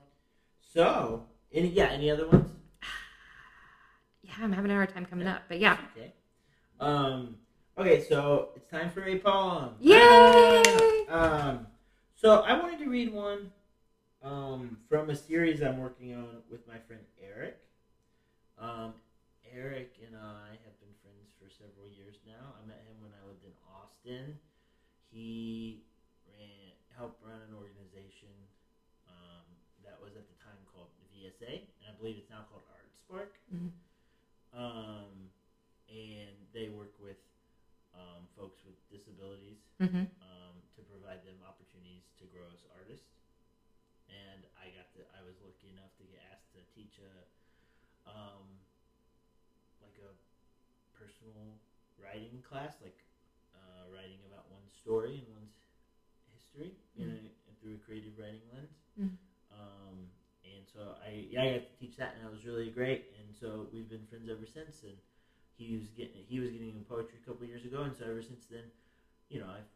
so, 0.72 1.24
any 1.52 1.68
yeah, 1.68 1.86
any 1.90 2.10
other 2.10 2.28
ones? 2.28 2.50
Yeah, 4.22 4.34
I'm 4.42 4.52
having 4.52 4.70
a 4.70 4.74
hard 4.74 4.92
time 4.92 5.06
coming 5.06 5.26
up, 5.26 5.42
but 5.48 5.58
yeah. 5.58 5.78
Okay. 5.96 6.12
Um. 6.80 7.36
Okay, 7.78 8.04
so 8.08 8.50
it's 8.56 8.66
time 8.68 8.90
for 8.90 9.02
a 9.04 9.18
poem. 9.18 9.70
Yay! 9.80 11.06
Um. 11.08 11.66
So 12.14 12.40
I 12.42 12.58
wanted 12.60 12.78
to 12.80 12.90
read 12.90 13.12
one, 13.12 13.50
um, 14.22 14.78
from 14.88 15.08
a 15.10 15.16
series 15.16 15.62
I'm 15.62 15.78
working 15.78 16.14
on 16.14 16.42
with 16.50 16.66
my 16.66 16.76
friend 16.86 17.02
Eric. 17.22 17.56
Um, 18.58 18.92
Eric 19.48 19.96
and 20.04 20.14
I 20.16 20.56
have 20.64 20.76
been 20.80 20.92
friends 21.00 21.28
for 21.40 21.48
several 21.58 21.88
years 21.88 22.16
now. 22.26 22.52
I 22.56 22.60
met 22.66 22.84
him 22.84 23.00
when 23.00 23.12
I 23.16 23.22
lived 23.24 23.44
in 23.44 23.54
Austin. 23.64 24.36
He 25.10 25.80
ran 26.28 26.76
helped 26.92 27.22
run 27.22 27.40
an 27.40 27.54
organization 27.54 28.34
um, 29.08 29.46
that 29.86 29.96
was 29.96 30.12
at 30.18 30.26
the 30.28 30.36
time 30.44 30.58
called 30.68 30.90
VSA, 31.14 31.62
and 31.80 31.84
I 31.88 31.92
believe 31.96 32.18
it's 32.18 32.28
now 32.28 32.44
called 32.50 32.66
ArtSpark. 32.68 33.32
Mhm. 33.48 33.70
Um, 34.52 35.30
and 35.88 36.36
they 36.52 36.68
work 36.68 36.92
with 36.98 37.16
um, 37.94 38.28
folks 38.36 38.58
with 38.64 38.76
disabilities 38.92 39.56
Mm-hmm. 39.80 40.04
um, 40.20 40.54
to 40.76 40.82
provide 40.82 41.22
them 41.24 41.38
opportunities 41.46 42.04
to 42.18 42.26
grow 42.26 42.50
as 42.52 42.60
artists. 42.74 43.06
And 44.08 44.44
I 44.58 44.68
got 44.74 44.90
to, 44.96 45.04
I 45.14 45.22
was 45.22 45.36
lucky 45.40 45.68
enough 45.70 45.92
to 46.00 46.04
get 46.04 46.18
asked 46.32 46.50
to 46.56 46.60
teach 46.74 46.98
a, 46.98 47.14
um, 48.08 48.44
like 49.80 49.94
a 50.00 50.10
personal 50.96 51.54
writing 52.08 52.40
class, 52.48 52.72
like 52.80 52.96
uh, 53.54 53.84
writing 53.92 54.24
about 54.24 54.48
one's 54.50 54.72
story 54.80 55.20
and 55.20 55.28
one's 55.30 55.52
history 56.32 56.72
in 56.96 57.08
a, 57.08 57.20
through 57.60 57.76
a 57.76 57.82
creative 57.84 58.16
writing 58.18 58.42
lens. 58.52 58.72
Mhm. 58.98 59.16
Um, 59.52 60.08
and 60.44 60.64
so 60.72 60.96
I, 61.04 61.26
yeah, 61.30 61.42
I 61.42 61.48
got 61.52 61.62
to 61.64 61.76
teach 61.80 61.96
that, 61.96 62.14
and 62.16 62.24
that 62.24 62.30
was 62.32 62.44
really 62.44 62.70
great. 62.70 63.04
And 63.20 63.34
so 63.34 63.68
we've 63.72 63.88
been 63.88 64.04
friends 64.08 64.28
ever 64.30 64.46
since. 64.46 64.82
And 64.84 64.96
he 65.56 65.76
was 65.76 65.88
getting, 65.96 66.24
he 66.28 66.40
was 66.40 66.50
getting 66.50 66.70
into 66.70 66.82
poetry 66.88 67.20
a 67.22 67.26
couple 67.26 67.46
years 67.46 67.64
ago, 67.64 67.82
and 67.84 67.94
so 67.96 68.04
ever 68.06 68.22
since 68.22 68.46
then, 68.50 68.70
you 69.28 69.38
know, 69.40 69.48
I've 69.48 69.68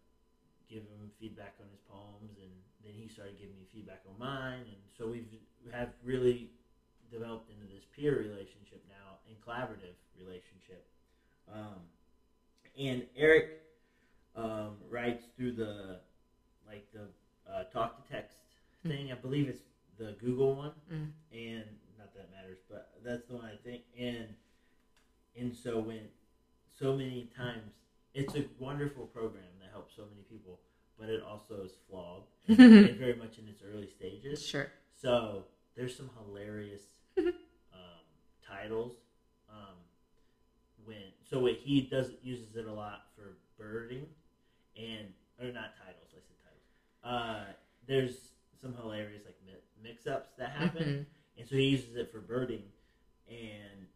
give 0.69 0.83
him 0.85 1.11
feedback 1.21 1.55
on 1.61 1.69
his 1.71 1.81
poems, 1.89 2.37
and 2.41 2.53
then 2.85 2.95
he 2.95 3.09
started 3.09 3.39
giving 3.39 3.57
me 3.57 3.67
feedback 3.73 4.01
on 4.09 4.19
mine, 4.19 4.65
and 4.69 4.81
so 4.97 5.09
we've 5.09 5.29
have 5.71 5.91
really 6.03 6.49
developed 7.11 7.51
into 7.51 7.67
this 7.73 7.85
peer 7.95 8.19
relationship 8.19 8.81
now 8.89 9.19
and 9.29 9.41
collaborative 9.41 9.97
relationship. 10.17 10.85
Um, 11.49 11.83
and 12.79 13.05
Eric 13.17 13.61
um, 14.37 14.77
writes 14.91 15.25
through 15.37 15.53
the 15.53 15.99
like 16.67 16.87
the 16.93 17.03
uh, 17.53 17.65
talk 17.65 18.03
to 18.05 18.13
text 18.13 18.37
thing. 18.87 19.13
I 19.13 19.15
believe 19.15 19.49
it's 19.49 19.63
the 19.99 20.15
Google 20.21 20.55
one, 20.55 20.73
Mm. 20.93 21.11
and 21.33 21.65
not 21.99 22.15
that 22.15 22.31
matters, 22.31 22.59
but 22.71 22.91
that's 23.05 23.27
the 23.29 23.35
one 23.35 23.45
I 23.45 23.57
think. 23.69 23.83
And 23.99 24.27
and 25.39 25.55
so 25.55 25.79
when 25.81 26.01
so 26.79 26.93
many 26.97 27.29
times 27.37 27.73
it's 28.15 28.35
a 28.35 28.45
wonderful 28.59 29.07
program 29.07 29.45
that 29.61 29.71
helps 29.73 29.95
so 29.97 30.03
many 30.11 30.23
people, 30.31 30.61
but 30.99 31.09
it 31.09 31.23
also 31.23 31.63
is 31.65 31.73
flawed 31.89 32.23
and, 32.49 32.59
and 32.61 32.99
very 32.99 33.15
much 33.17 33.39
in 33.39 33.49
its 33.49 33.63
early 33.63 33.89
stages. 33.89 34.45
Sure. 34.45 34.69
So 35.01 35.45
there's 35.77 35.97
some 35.97 36.11
hilarious 36.27 36.83
um, 37.19 37.33
titles. 38.47 38.93
Um, 39.51 39.77
when 40.85 41.03
so 41.29 41.41
what 41.41 41.55
he 41.55 41.83
does 41.83 42.11
uses 42.23 42.57
it 42.57 42.67
a 42.67 42.73
lot 42.73 43.07
for 43.17 43.37
birding, 43.59 44.07
and 44.77 45.09
or 45.41 45.47
not 45.53 45.75
titles. 45.77 46.11
I 46.13 46.21
said 46.21 46.37
titles. 46.43 46.67
Uh, 47.05 47.53
there's 47.87 48.33
some 48.61 48.75
hilarious 48.75 49.25
like 49.25 49.37
mi- 49.47 49.89
mix-ups 49.89 50.31
that 50.39 50.51
happen, 50.51 50.83
Mhm. 50.83 51.39
and 51.39 51.49
so 51.49 51.57
he 51.57 51.69
uses 51.69 51.97
it 51.97 52.11
for 52.13 52.21
birding, 52.21 52.65
and 53.29 53.89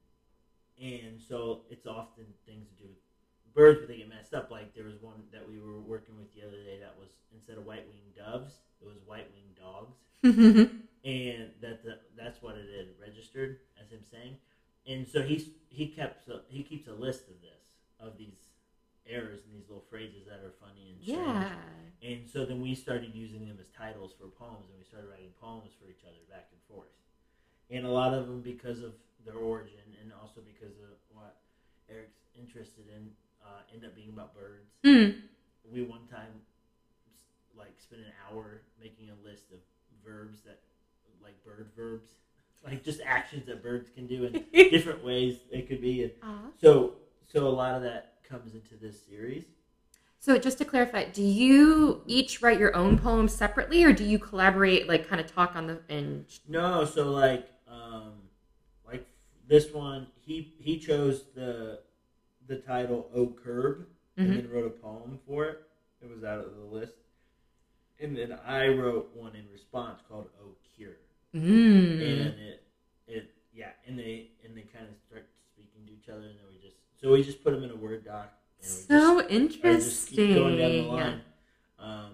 and 0.80 1.20
so 1.20 1.64
it's 1.70 1.86
often 1.86 2.24
things 2.44 2.68
to 2.68 2.74
do 2.82 2.88
with 2.88 3.54
birds, 3.54 3.78
but 3.80 3.88
they 3.88 3.96
get 3.96 4.08
messed 4.08 4.34
up. 4.34 4.50
Like 4.50 4.74
there 4.74 4.84
was 4.84 5.00
one 5.00 5.22
that 5.32 5.48
we 5.48 5.58
were 5.58 5.80
working 5.80 6.16
with 6.18 6.32
the 6.34 6.42
other 6.42 6.62
day 6.62 6.78
that 6.80 6.96
was 6.98 7.10
instead 7.32 7.56
of 7.58 7.64
white 7.64 7.86
winged 7.88 8.14
doves, 8.14 8.60
it 8.80 8.86
was 8.86 8.98
white 9.06 9.28
winged 9.32 9.56
dogs, 9.56 9.96
and 11.04 11.50
that 11.60 11.82
the, 11.82 11.98
that's 12.16 12.42
what 12.42 12.56
it 12.56 12.66
had 12.76 12.86
registered 13.00 13.58
as 13.82 13.90
him 13.90 14.02
saying. 14.10 14.36
And 14.88 15.06
so 15.06 15.22
he's 15.22 15.48
he 15.68 15.88
kept 15.88 16.28
a, 16.28 16.40
he 16.48 16.62
keeps 16.62 16.86
a 16.88 16.92
list 16.92 17.28
of 17.28 17.40
this 17.40 17.56
of 18.00 18.16
these 18.18 18.36
errors 19.08 19.40
and 19.46 19.54
these 19.54 19.68
little 19.68 19.84
phrases 19.88 20.26
that 20.26 20.40
are 20.42 20.52
funny 20.60 20.94
and 20.94 21.02
strange. 21.02 21.26
yeah. 21.26 21.52
And 22.02 22.28
so 22.28 22.44
then 22.44 22.60
we 22.60 22.74
started 22.74 23.14
using 23.14 23.46
them 23.46 23.56
as 23.60 23.68
titles 23.70 24.12
for 24.18 24.28
poems, 24.28 24.68
and 24.68 24.78
we 24.78 24.84
started 24.84 25.08
writing 25.08 25.32
poems 25.40 25.72
for 25.80 25.88
each 25.88 26.04
other 26.04 26.20
back 26.28 26.48
and 26.52 26.60
forth. 26.68 26.92
And 27.70 27.86
a 27.86 27.90
lot 27.90 28.14
of 28.14 28.26
them 28.28 28.42
because 28.42 28.82
of 28.82 28.92
their 29.24 29.34
origin, 29.34 29.82
and 30.02 30.12
also 30.20 30.40
because 30.44 30.76
of 30.86 30.94
what 31.10 31.36
Eric's 31.90 32.20
interested 32.38 32.84
in, 32.94 33.10
uh, 33.42 33.62
end 33.72 33.84
up 33.84 33.96
being 33.96 34.10
about 34.10 34.34
birds. 34.34 34.70
Mm. 34.84 35.22
We 35.72 35.82
one 35.82 36.06
time 36.10 36.44
like 37.56 37.74
spent 37.80 38.02
an 38.02 38.12
hour 38.28 38.60
making 38.80 39.08
a 39.10 39.18
list 39.26 39.50
of 39.50 39.58
verbs 40.04 40.42
that, 40.42 40.60
like 41.22 41.34
bird 41.44 41.70
verbs, 41.74 42.10
like 42.64 42.84
just 42.84 43.00
actions 43.04 43.46
that 43.46 43.62
birds 43.62 43.88
can 43.94 44.06
do 44.06 44.24
in 44.24 44.44
different 44.70 45.04
ways 45.04 45.38
they 45.52 45.62
could 45.62 45.80
be. 45.80 46.04
And 46.04 46.12
Aw. 46.22 46.36
so, 46.60 46.94
so 47.26 47.46
a 47.46 47.48
lot 47.50 47.74
of 47.74 47.82
that 47.82 48.14
comes 48.28 48.54
into 48.54 48.76
this 48.76 49.04
series. 49.06 49.44
So 50.18 50.38
just 50.38 50.58
to 50.58 50.64
clarify, 50.64 51.04
do 51.10 51.22
you 51.22 52.02
each 52.06 52.42
write 52.42 52.58
your 52.58 52.74
own 52.74 52.98
poems 52.98 53.32
separately, 53.32 53.84
or 53.84 53.92
do 53.92 54.02
you 54.04 54.18
collaborate, 54.18 54.88
like 54.88 55.06
kind 55.08 55.20
of 55.20 55.32
talk 55.32 55.54
on 55.54 55.66
the 55.68 55.80
and? 55.88 56.24
No, 56.48 56.84
so 56.84 57.10
like 57.10 57.48
um 57.68 58.14
like 58.84 59.06
this 59.48 59.72
one 59.72 60.08
he 60.16 60.54
he 60.58 60.78
chose 60.78 61.24
the 61.34 61.80
the 62.48 62.56
title 62.56 63.08
O 63.14 63.26
Curb 63.28 63.86
and 64.16 64.32
Mhm. 64.32 64.36
then 64.36 64.50
wrote 64.50 64.66
a 64.66 64.70
poem 64.70 65.20
for 65.26 65.44
it. 65.44 65.62
It 66.02 66.10
was 66.10 66.24
out 66.24 66.38
of 66.44 66.56
the 66.56 66.62
list. 66.64 66.94
And 68.00 68.16
then 68.16 68.36
I 68.44 68.68
wrote 68.68 69.10
one 69.14 69.36
in 69.36 69.44
response 69.52 70.00
called 70.08 70.28
O 70.42 70.54
Cure. 70.74 70.96
Mm. 71.34 72.00
And 72.00 72.38
it 72.40 72.62
it 73.06 73.30
yeah, 73.52 73.70
and 73.86 73.98
they 73.98 74.30
and 74.44 74.56
they 74.56 74.62
kind 74.62 74.86
of 74.86 74.94
start 75.06 75.28
speaking 75.52 75.86
to 75.86 75.92
each 75.92 76.08
other 76.08 76.22
and 76.22 76.38
then 76.38 76.46
we 76.50 76.58
just 76.58 76.76
so 77.00 77.12
we 77.12 77.22
just 77.22 77.42
put 77.44 77.52
them 77.52 77.62
in 77.64 77.70
a 77.70 77.76
word 77.76 78.04
doc 78.04 78.32
and 78.62 78.70
we 78.70 78.82
So 78.82 79.20
just 79.20 79.64
or 79.64 79.74
just 79.74 80.08
keep 80.08 80.34
going 80.34 80.56
down 80.56 80.70
the 80.72 80.78
interesting. 80.78 80.92
line. 80.92 81.20
Um, 81.78 82.10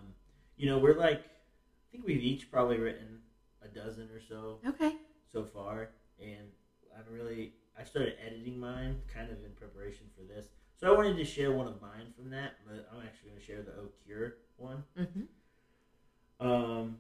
you 0.57 0.69
know, 0.69 0.79
we're 0.79 0.99
like, 0.99 1.21
I 1.21 1.87
think 1.93 2.05
we've 2.07 2.23
each 2.23 2.51
probably 2.51 2.79
written 2.79 3.21
a 3.63 3.69
dozen 3.69 4.09
or 4.13 4.21
so 4.21 4.59
Okay. 4.67 4.97
so 5.33 5.45
far, 5.45 5.91
and 6.21 6.49
I'm 6.97 7.13
really, 7.13 7.53
I 7.79 7.85
started 7.85 8.15
editing 8.25 8.59
mine 8.59 9.01
kind 9.13 9.31
of 9.31 9.39
in 9.45 9.53
preparation 9.53 10.07
for 10.17 10.23
this. 10.25 10.47
So 10.79 10.93
I 10.93 10.97
wanted 10.97 11.17
to 11.17 11.25
share 11.25 11.53
one 11.53 11.69
of 11.69 11.81
mine 11.81 12.13
from 12.17 12.31
that, 12.31 12.55
but 12.67 12.89
I'm 12.93 13.01
actually 13.07 13.31
going 13.31 13.41
to 13.41 13.47
share 13.47 13.63
the 13.63 13.73
O 13.73 13.89
Cure 14.05 14.35
one. 14.57 14.83
hmm 14.97 16.45
Um, 16.45 16.99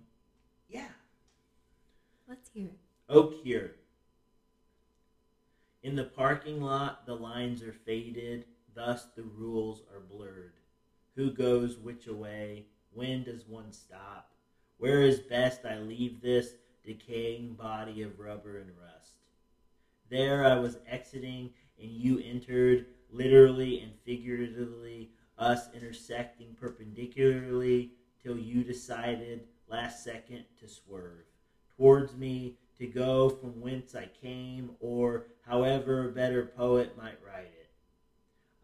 yeah, 0.69 0.89
Let's 2.33 2.49
hear 2.49 2.68
it. 2.68 2.78
O 3.11 3.24
Cure. 3.24 3.72
In 5.83 5.95
the 5.95 6.05
parking 6.05 6.62
lot, 6.62 7.05
the 7.05 7.14
lines 7.14 7.62
are 7.62 7.74
faded, 7.74 8.47
thus 8.74 9.09
the 9.14 9.24
rules 9.24 9.83
are 9.93 10.01
blurred. 10.01 10.55
Who 11.14 11.30
goes 11.30 11.76
which 11.76 12.07
away? 12.07 12.64
When 12.95 13.22
does 13.22 13.47
one 13.47 13.70
stop? 13.70 14.33
Where 14.78 15.03
is 15.03 15.20
best 15.20 15.66
I 15.66 15.80
leave 15.80 16.22
this 16.22 16.55
decaying 16.83 17.53
body 17.53 18.01
of 18.01 18.18
rubber 18.18 18.61
and 18.61 18.70
rust? 18.80 19.18
There 20.09 20.47
I 20.47 20.59
was 20.59 20.78
exiting, 20.89 21.51
and 21.78 21.91
you 21.91 22.18
entered, 22.18 22.87
literally 23.11 23.80
and 23.80 23.93
figuratively, 24.07 25.11
us 25.37 25.68
intersecting 25.74 26.57
perpendicularly 26.59 27.93
till 28.22 28.39
you 28.39 28.64
decided 28.64 29.49
last 29.68 30.03
second 30.03 30.47
to 30.61 30.66
swerve 30.66 31.26
towards 31.83 32.14
me 32.14 32.55
to 32.78 32.87
go 32.87 33.28
from 33.28 33.61
whence 33.61 33.97
I 33.97 34.09
came, 34.22 34.70
or 34.78 35.26
however 35.45 36.09
a 36.09 36.12
better 36.12 36.47
poet 36.57 36.97
might 36.97 37.18
write 37.26 37.51
it. 37.59 37.70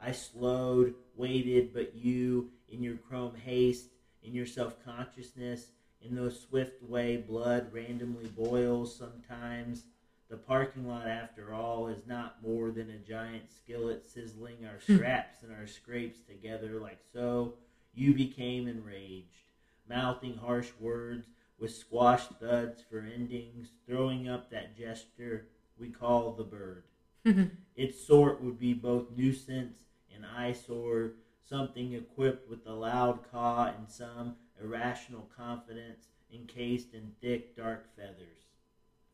I 0.00 0.12
slowed, 0.12 0.94
waited, 1.16 1.74
but 1.74 1.96
you, 1.96 2.50
in 2.68 2.80
your 2.80 2.94
chrome 2.94 3.34
haste, 3.34 3.88
in 4.22 4.34
your 4.34 4.46
self 4.46 4.76
consciousness, 4.84 5.72
in 6.00 6.14
those 6.14 6.38
swift 6.38 6.80
way 6.84 7.16
blood 7.16 7.72
randomly 7.72 8.28
boils 8.28 8.94
sometimes. 8.94 9.82
The 10.30 10.36
parking 10.36 10.86
lot, 10.86 11.08
after 11.08 11.52
all, 11.52 11.88
is 11.88 12.06
not 12.06 12.40
more 12.40 12.70
than 12.70 12.88
a 12.88 12.98
giant 12.98 13.50
skillet 13.50 14.06
sizzling 14.08 14.64
our 14.64 14.78
hmm. 14.86 14.94
straps 14.94 15.42
and 15.42 15.52
our 15.52 15.66
scrapes 15.66 16.20
together 16.20 16.78
like 16.78 17.00
so. 17.12 17.54
You 17.94 18.14
became 18.14 18.68
enraged, 18.68 19.42
mouthing 19.88 20.36
harsh 20.36 20.70
words 20.78 21.26
with 21.58 21.74
squashed 21.74 22.30
thuds 22.40 22.82
for 22.88 23.00
endings, 23.00 23.70
throwing 23.86 24.28
up 24.28 24.50
that 24.50 24.76
gesture 24.76 25.46
we 25.78 25.88
call 25.88 26.32
the 26.32 26.44
bird. 26.44 26.84
Its 27.76 28.04
sort 28.06 28.42
would 28.42 28.58
be 28.58 28.74
both 28.74 29.10
nuisance 29.16 29.78
and 30.14 30.24
eyesore, 30.24 31.12
something 31.48 31.92
equipped 31.94 32.48
with 32.48 32.66
a 32.66 32.72
loud 32.72 33.20
caw 33.30 33.72
and 33.76 33.88
some 33.88 34.36
irrational 34.60 35.28
confidence 35.36 36.08
encased 36.32 36.94
in 36.94 37.12
thick 37.20 37.56
dark 37.56 37.86
feathers. 37.96 38.48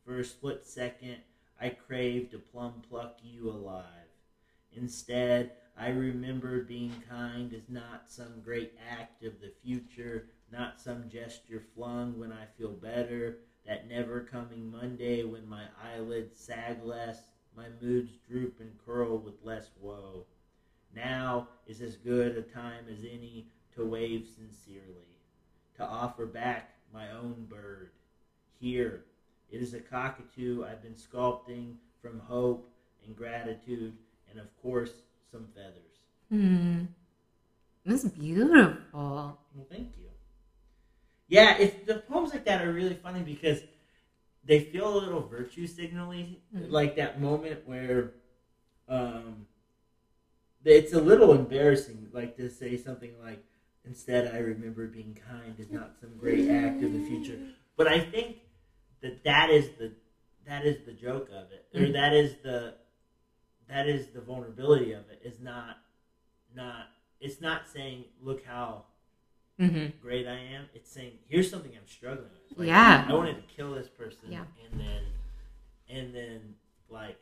For 0.03 0.19
a 0.19 0.23
split 0.23 0.65
second, 0.65 1.17
I 1.59 1.69
craved 1.69 2.31
to 2.31 2.39
plumb 2.39 2.81
pluck 2.89 3.17
you 3.23 3.49
alive. 3.49 3.81
Instead, 4.73 5.51
I 5.77 5.89
remembered 5.89 6.67
being 6.67 7.03
kind 7.09 7.53
is 7.53 7.69
not 7.69 8.03
some 8.07 8.41
great 8.43 8.73
act 8.89 9.23
of 9.23 9.39
the 9.39 9.51
future, 9.63 10.27
not 10.51 10.79
some 10.79 11.09
gesture 11.09 11.63
flung 11.75 12.19
when 12.19 12.31
I 12.31 12.45
feel 12.57 12.71
better, 12.71 13.39
that 13.65 13.89
never 13.89 14.21
coming 14.21 14.71
Monday 14.71 15.23
when 15.23 15.47
my 15.47 15.63
eyelids 15.83 16.39
sag 16.39 16.83
less, 16.83 17.23
my 17.57 17.65
moods 17.81 18.11
droop 18.29 18.59
and 18.59 18.71
curl 18.85 19.17
with 19.17 19.43
less 19.43 19.71
woe. 19.81 20.25
Now 20.95 21.47
is 21.67 21.81
as 21.81 21.95
good 21.95 22.37
a 22.37 22.41
time 22.41 22.85
as 22.91 22.99
any 22.99 23.47
to 23.75 23.85
wave 23.85 24.27
sincerely, 24.35 25.19
to 25.77 25.83
offer 25.83 26.25
back 26.25 26.75
my 26.93 27.11
own 27.11 27.47
bird. 27.49 27.91
Here, 28.59 29.03
it 29.51 29.61
is 29.61 29.73
a 29.73 29.79
cockatoo 29.79 30.63
I've 30.63 30.81
been 30.81 30.95
sculpting 30.95 31.75
from 32.01 32.19
hope 32.19 32.71
and 33.05 33.15
gratitude, 33.15 33.93
and 34.29 34.39
of 34.39 34.47
course, 34.61 34.91
some 35.31 35.47
feathers. 35.55 35.99
Hmm. 36.29 36.85
That's 37.85 38.05
beautiful. 38.05 38.77
Well, 38.93 39.67
thank 39.69 39.93
you. 39.97 40.05
Yeah, 41.27 41.55
it's 41.57 41.75
the 41.85 41.95
poems 41.95 42.31
like 42.31 42.45
that 42.45 42.61
are 42.61 42.71
really 42.71 42.93
funny 42.95 43.21
because 43.21 43.63
they 44.43 44.59
feel 44.59 44.87
a 44.95 44.99
little 44.99 45.21
virtue 45.21 45.67
signaling, 45.67 46.37
Mhm. 46.53 46.69
like 46.71 46.95
that 46.95 47.19
moment 47.19 47.65
where 47.65 48.11
um, 48.87 49.47
it's 50.63 50.93
a 50.93 50.99
little 50.99 51.31
embarrassing, 51.33 52.07
like 52.11 52.35
to 52.35 52.49
say 52.49 52.75
something 52.77 53.17
like, 53.19 53.39
"Instead, 53.83 54.25
I 54.25 54.37
remember 54.37 54.87
being 54.87 55.13
kind 55.13 55.59
is 55.59 55.69
not 55.69 55.91
some 55.99 56.15
great 56.17 56.49
act 56.49 56.81
of 56.81 56.91
the 56.91 56.99
future." 56.99 57.37
But 57.77 57.87
I 57.87 57.99
think 57.99 58.37
that 59.01 59.23
that 59.23 59.49
is 59.49 59.69
the 59.77 59.91
that 60.45 60.65
is 60.65 60.77
the 60.85 60.93
joke 60.93 61.29
of 61.29 61.51
it, 61.51 61.65
or 61.73 61.81
Mhm. 61.81 61.93
that 61.93 62.13
is 62.13 62.35
the 62.43 62.75
that 63.67 63.87
is 63.87 64.07
the 64.09 64.21
vulnerability 64.21 64.91
of 64.91 65.09
it. 65.09 65.19
Is 65.23 65.39
not 65.39 65.77
not 66.53 66.87
it's 67.19 67.41
not 67.41 67.67
saying, 67.67 68.07
"Look 68.19 68.41
how." 68.41 68.85
Mm-hmm. 69.59 69.97
great 70.01 70.27
I 70.27 70.37
am. 70.37 70.65
It's 70.73 70.91
saying 70.91 71.13
here's 71.27 71.49
something 71.49 71.71
I'm 71.75 71.87
struggling 71.87 72.29
with. 72.49 72.57
Like, 72.59 72.67
Yeah. 72.67 73.05
I 73.07 73.13
wanted 73.13 73.35
to 73.35 73.55
kill 73.55 73.73
this 73.73 73.87
person, 73.87 74.29
Yeah. 74.31 74.43
and 74.69 74.79
then, 74.79 75.03
and 75.89 76.13
then 76.15 76.55
like 76.89 77.17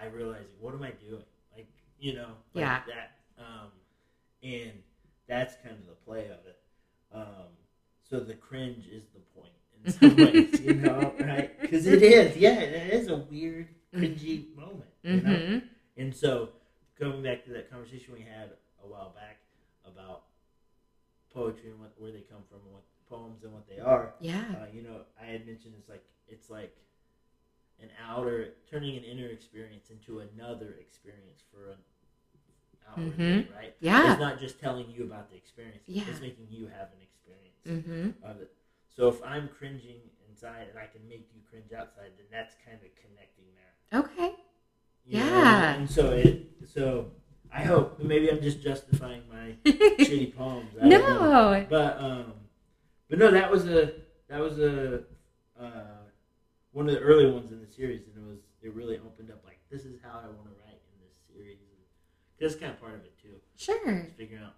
I 0.00 0.06
realized, 0.06 0.48
what 0.60 0.74
am 0.74 0.82
I 0.82 0.92
doing? 0.92 1.24
Like 1.54 1.68
you 1.98 2.14
know, 2.14 2.28
like 2.54 2.62
Yeah. 2.62 2.82
that. 2.86 3.18
Um, 3.38 3.70
and 4.42 4.72
that's 5.26 5.56
kind 5.56 5.76
of 5.78 5.86
the 5.86 5.92
play 6.06 6.24
of 6.26 6.38
it. 6.46 6.58
Um, 7.12 7.48
so 8.08 8.20
the 8.20 8.34
cringe 8.34 8.86
is 8.90 9.04
the 9.14 9.20
point 9.38 9.52
in 9.84 9.92
some 9.92 10.16
ways, 10.16 10.60
you 10.60 10.74
know, 10.74 11.14
right? 11.20 11.58
Because 11.60 11.86
it 11.86 12.02
is, 12.02 12.36
yeah, 12.36 12.60
it 12.60 12.92
is 12.94 13.08
a 13.08 13.16
weird, 13.16 13.68
cringy 13.94 14.54
moment, 14.56 14.90
you. 15.02 15.12
Mm-hmm. 15.20 15.58
And 15.96 16.14
so, 16.14 16.50
going 16.98 17.22
back 17.22 17.44
to 17.44 17.50
that 17.52 17.70
conversation 17.70 18.12
we 18.14 18.20
had 18.20 18.50
a 18.82 18.86
while 18.86 19.14
back 19.14 19.38
about 19.86 20.22
poetry 21.34 21.70
and 21.70 21.80
what, 21.80 21.92
where 21.98 22.12
they 22.12 22.20
come 22.20 22.42
from, 22.48 22.60
and 22.64 22.72
what 22.72 22.84
poems 23.08 23.42
and 23.44 23.52
what 23.52 23.68
they 23.68 23.80
are. 23.80 24.14
Yeah. 24.20 24.44
Uh, 24.56 24.66
you 24.72 24.82
know, 24.82 25.02
I 25.20 25.26
had 25.26 25.46
mentioned 25.46 25.74
it's 25.78 25.88
like 25.88 26.04
it's 26.28 26.48
like 26.48 26.74
an 27.82 27.90
outer, 28.08 28.54
turning 28.70 28.96
an 28.96 29.04
inner 29.04 29.26
experience 29.26 29.90
into 29.90 30.20
another 30.20 30.76
experience 30.80 31.42
for 31.52 31.70
an 31.70 31.76
outward 32.88 33.12
Mhm. 33.12 33.16
thing, 33.44 33.48
right? 33.54 33.76
Yeah. 33.80 34.12
It's 34.12 34.20
not 34.20 34.38
just 34.38 34.60
telling 34.60 34.88
you 34.90 35.04
about 35.04 35.28
the 35.28 35.36
experience; 35.36 35.82
Yeah. 35.86 36.04
it's 36.08 36.20
making 36.20 36.46
you 36.50 36.66
have 36.68 36.92
an 36.92 37.00
experience 37.02 37.66
Mm-hmm. 37.66 38.10
of 38.22 38.40
it. 38.40 38.52
So 38.88 39.08
if 39.08 39.22
I'm 39.24 39.48
cringing 39.48 40.00
inside 40.28 40.68
and 40.68 40.78
I 40.78 40.86
can 40.86 41.06
make 41.08 41.28
you 41.34 41.40
cringe 41.50 41.72
outside, 41.72 42.12
then 42.16 42.26
that's 42.30 42.54
kind 42.64 42.78
of 42.82 42.88
connecting 42.94 43.46
there. 43.54 44.00
Okay. 44.00 44.36
You 45.04 45.18
Yeah. 45.18 45.72
and 45.72 45.80
and 45.80 45.90
so 45.90 46.12
it 46.12 46.46
so 46.66 47.10
I 47.54 47.62
hope 47.62 47.98
but 47.98 48.06
maybe 48.06 48.30
I'm 48.30 48.42
just 48.42 48.60
justifying 48.62 49.22
my 49.30 49.54
shitty 49.70 50.34
poems. 50.36 50.70
I 50.82 50.88
no. 50.88 51.66
but 51.70 52.00
um, 52.00 52.32
but 53.08 53.18
no, 53.18 53.30
that 53.30 53.50
was 53.50 53.66
a 53.68 53.92
that 54.28 54.40
was 54.40 54.58
a 54.58 55.04
uh, 55.58 56.02
one 56.72 56.88
of 56.88 56.94
the 56.94 57.00
early 57.00 57.30
ones 57.30 57.52
in 57.52 57.60
the 57.60 57.66
series, 57.72 58.02
and 58.08 58.16
it 58.26 58.28
was 58.28 58.40
it 58.62 58.74
really 58.74 58.96
opened 58.98 59.30
up 59.30 59.42
like 59.44 59.60
this 59.70 59.84
is 59.84 60.00
how 60.02 60.18
I 60.18 60.26
want 60.26 60.46
to 60.50 60.54
write 60.66 60.80
in 60.92 61.06
this 61.06 61.14
series. 61.32 61.58
That's 62.40 62.56
kind 62.56 62.72
of 62.72 62.80
part 62.80 62.94
of 62.94 63.04
it 63.04 63.16
too, 63.22 63.36
Sure. 63.56 64.08
figuring 64.18 64.42
out 64.42 64.54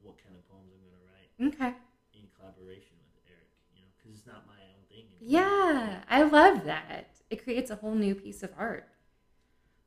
what 0.00 0.16
kind 0.22 0.36
of 0.36 0.48
poems 0.48 0.70
I'm 0.72 0.80
going 0.80 0.94
to 0.94 1.04
write 1.10 1.70
Okay. 1.70 1.76
in 2.14 2.22
collaboration 2.38 2.96
with 3.02 3.18
Eric. 3.28 3.50
You 3.74 3.82
know, 3.82 3.88
because 3.98 4.16
it's 4.16 4.26
not 4.26 4.46
my 4.46 4.54
own 4.54 4.86
thing. 4.88 5.06
Yeah, 5.20 6.02
I 6.08 6.22
love 6.22 6.64
that. 6.64 7.16
It 7.28 7.42
creates 7.42 7.70
a 7.70 7.76
whole 7.76 7.94
new 7.96 8.14
piece 8.14 8.42
of 8.44 8.50
art 8.56 8.88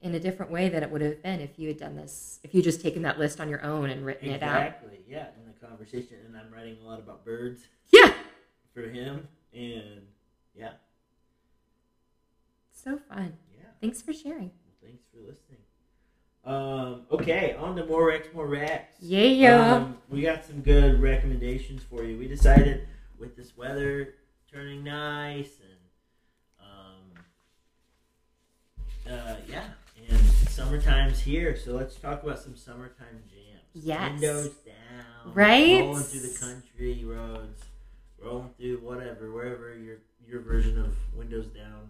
in 0.04 0.14
a 0.16 0.20
different 0.20 0.52
way 0.52 0.70
than 0.70 0.84
it 0.84 0.92
would 0.92 1.02
have 1.02 1.24
been 1.24 1.40
if 1.40 1.58
you 1.58 1.70
had 1.70 1.78
done 1.80 1.96
this, 1.96 2.40
if 2.44 2.54
you 2.54 2.62
just 2.62 2.82
taken 2.82 3.02
that 3.04 3.18
list 3.18 3.40
on 3.40 3.50
your 3.50 3.64
own 3.64 3.90
and 3.90 4.06
written 4.06 4.30
it 4.30 4.44
out. 4.44 4.62
Exactly. 4.68 5.00
Yeah, 5.08 5.28
in 5.40 5.48
the 5.52 5.66
conversation, 5.68 6.18
and 6.26 6.36
I'm 6.38 6.52
writing 6.54 6.78
a 6.84 6.86
lot 6.88 7.00
about 7.00 7.24
birds 7.26 7.62
Yeah, 7.92 8.14
for 8.74 8.82
him, 8.82 9.28
and 9.54 10.02
yeah, 10.56 10.74
so 12.72 13.00
fun. 13.10 13.34
yeah. 13.58 13.66
Thanks 13.82 14.02
for 14.02 14.12
sharing. 14.14 14.52
Well, 14.66 14.76
thanks 14.84 15.04
for 15.14 15.20
listening. 15.22 15.60
Um, 16.46 17.06
okay, 17.12 17.56
on 17.58 17.76
to 17.78 17.86
more 17.86 18.08
Rex, 18.08 18.28
more 18.34 18.48
Rex. 18.48 18.96
Yeah. 19.00 19.76
Um, 19.76 19.98
we 20.10 20.22
got 20.24 20.44
some 20.44 20.60
good 20.62 21.02
recommendations 21.02 21.84
for 21.84 22.04
you. 22.04 22.18
We 22.18 22.28
decided 22.28 22.88
with 23.18 23.38
this 23.38 23.56
weather 23.56 24.16
turning 24.52 24.84
nice 24.84 25.52
and 25.62 25.80
um, 29.08 29.16
uh, 29.18 29.36
yeah, 29.50 29.64
and 30.10 30.20
summertime's 30.64 31.20
here. 31.20 31.56
So 31.58 31.74
let's 31.74 31.96
talk 31.96 32.24
about 32.24 32.40
some 32.40 32.56
summertime 32.56 33.24
jams. 33.30 33.62
Yes. 33.74 34.12
Windows 34.12 34.50
down. 34.66 35.34
Right? 35.34 35.82
Rolling 35.82 36.04
through 36.04 36.20
the 36.22 36.38
country 36.40 37.04
roads, 37.06 37.62
rolling 38.22 38.50
through 38.58 38.78
whatever, 38.78 39.32
wherever 39.32 39.76
your 39.78 39.98
your 40.26 40.42
version 40.42 40.80
of 40.80 40.96
windows 41.16 41.48
down 41.48 41.90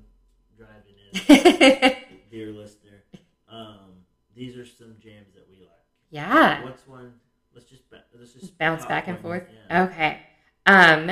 driving 0.58 0.96
is, 1.12 1.96
dear 2.32 2.52
listener. 2.52 3.04
Um, 3.50 4.06
these 4.36 4.56
are 4.58 4.66
some 4.66 4.96
jams 5.00 5.34
that 5.36 5.48
we 5.50 5.60
like. 5.62 5.70
yeah. 6.10 6.64
What's 6.64 6.88
one? 6.88 7.14
Let's 7.54 7.70
just 7.70 7.84
let's 8.18 8.34
just 8.34 8.58
bounce 8.58 8.86
back 8.86 9.08
and 9.08 9.20
forth. 9.20 9.44
Yeah. 9.70 9.84
Okay. 9.84 10.20
Um, 10.66 11.12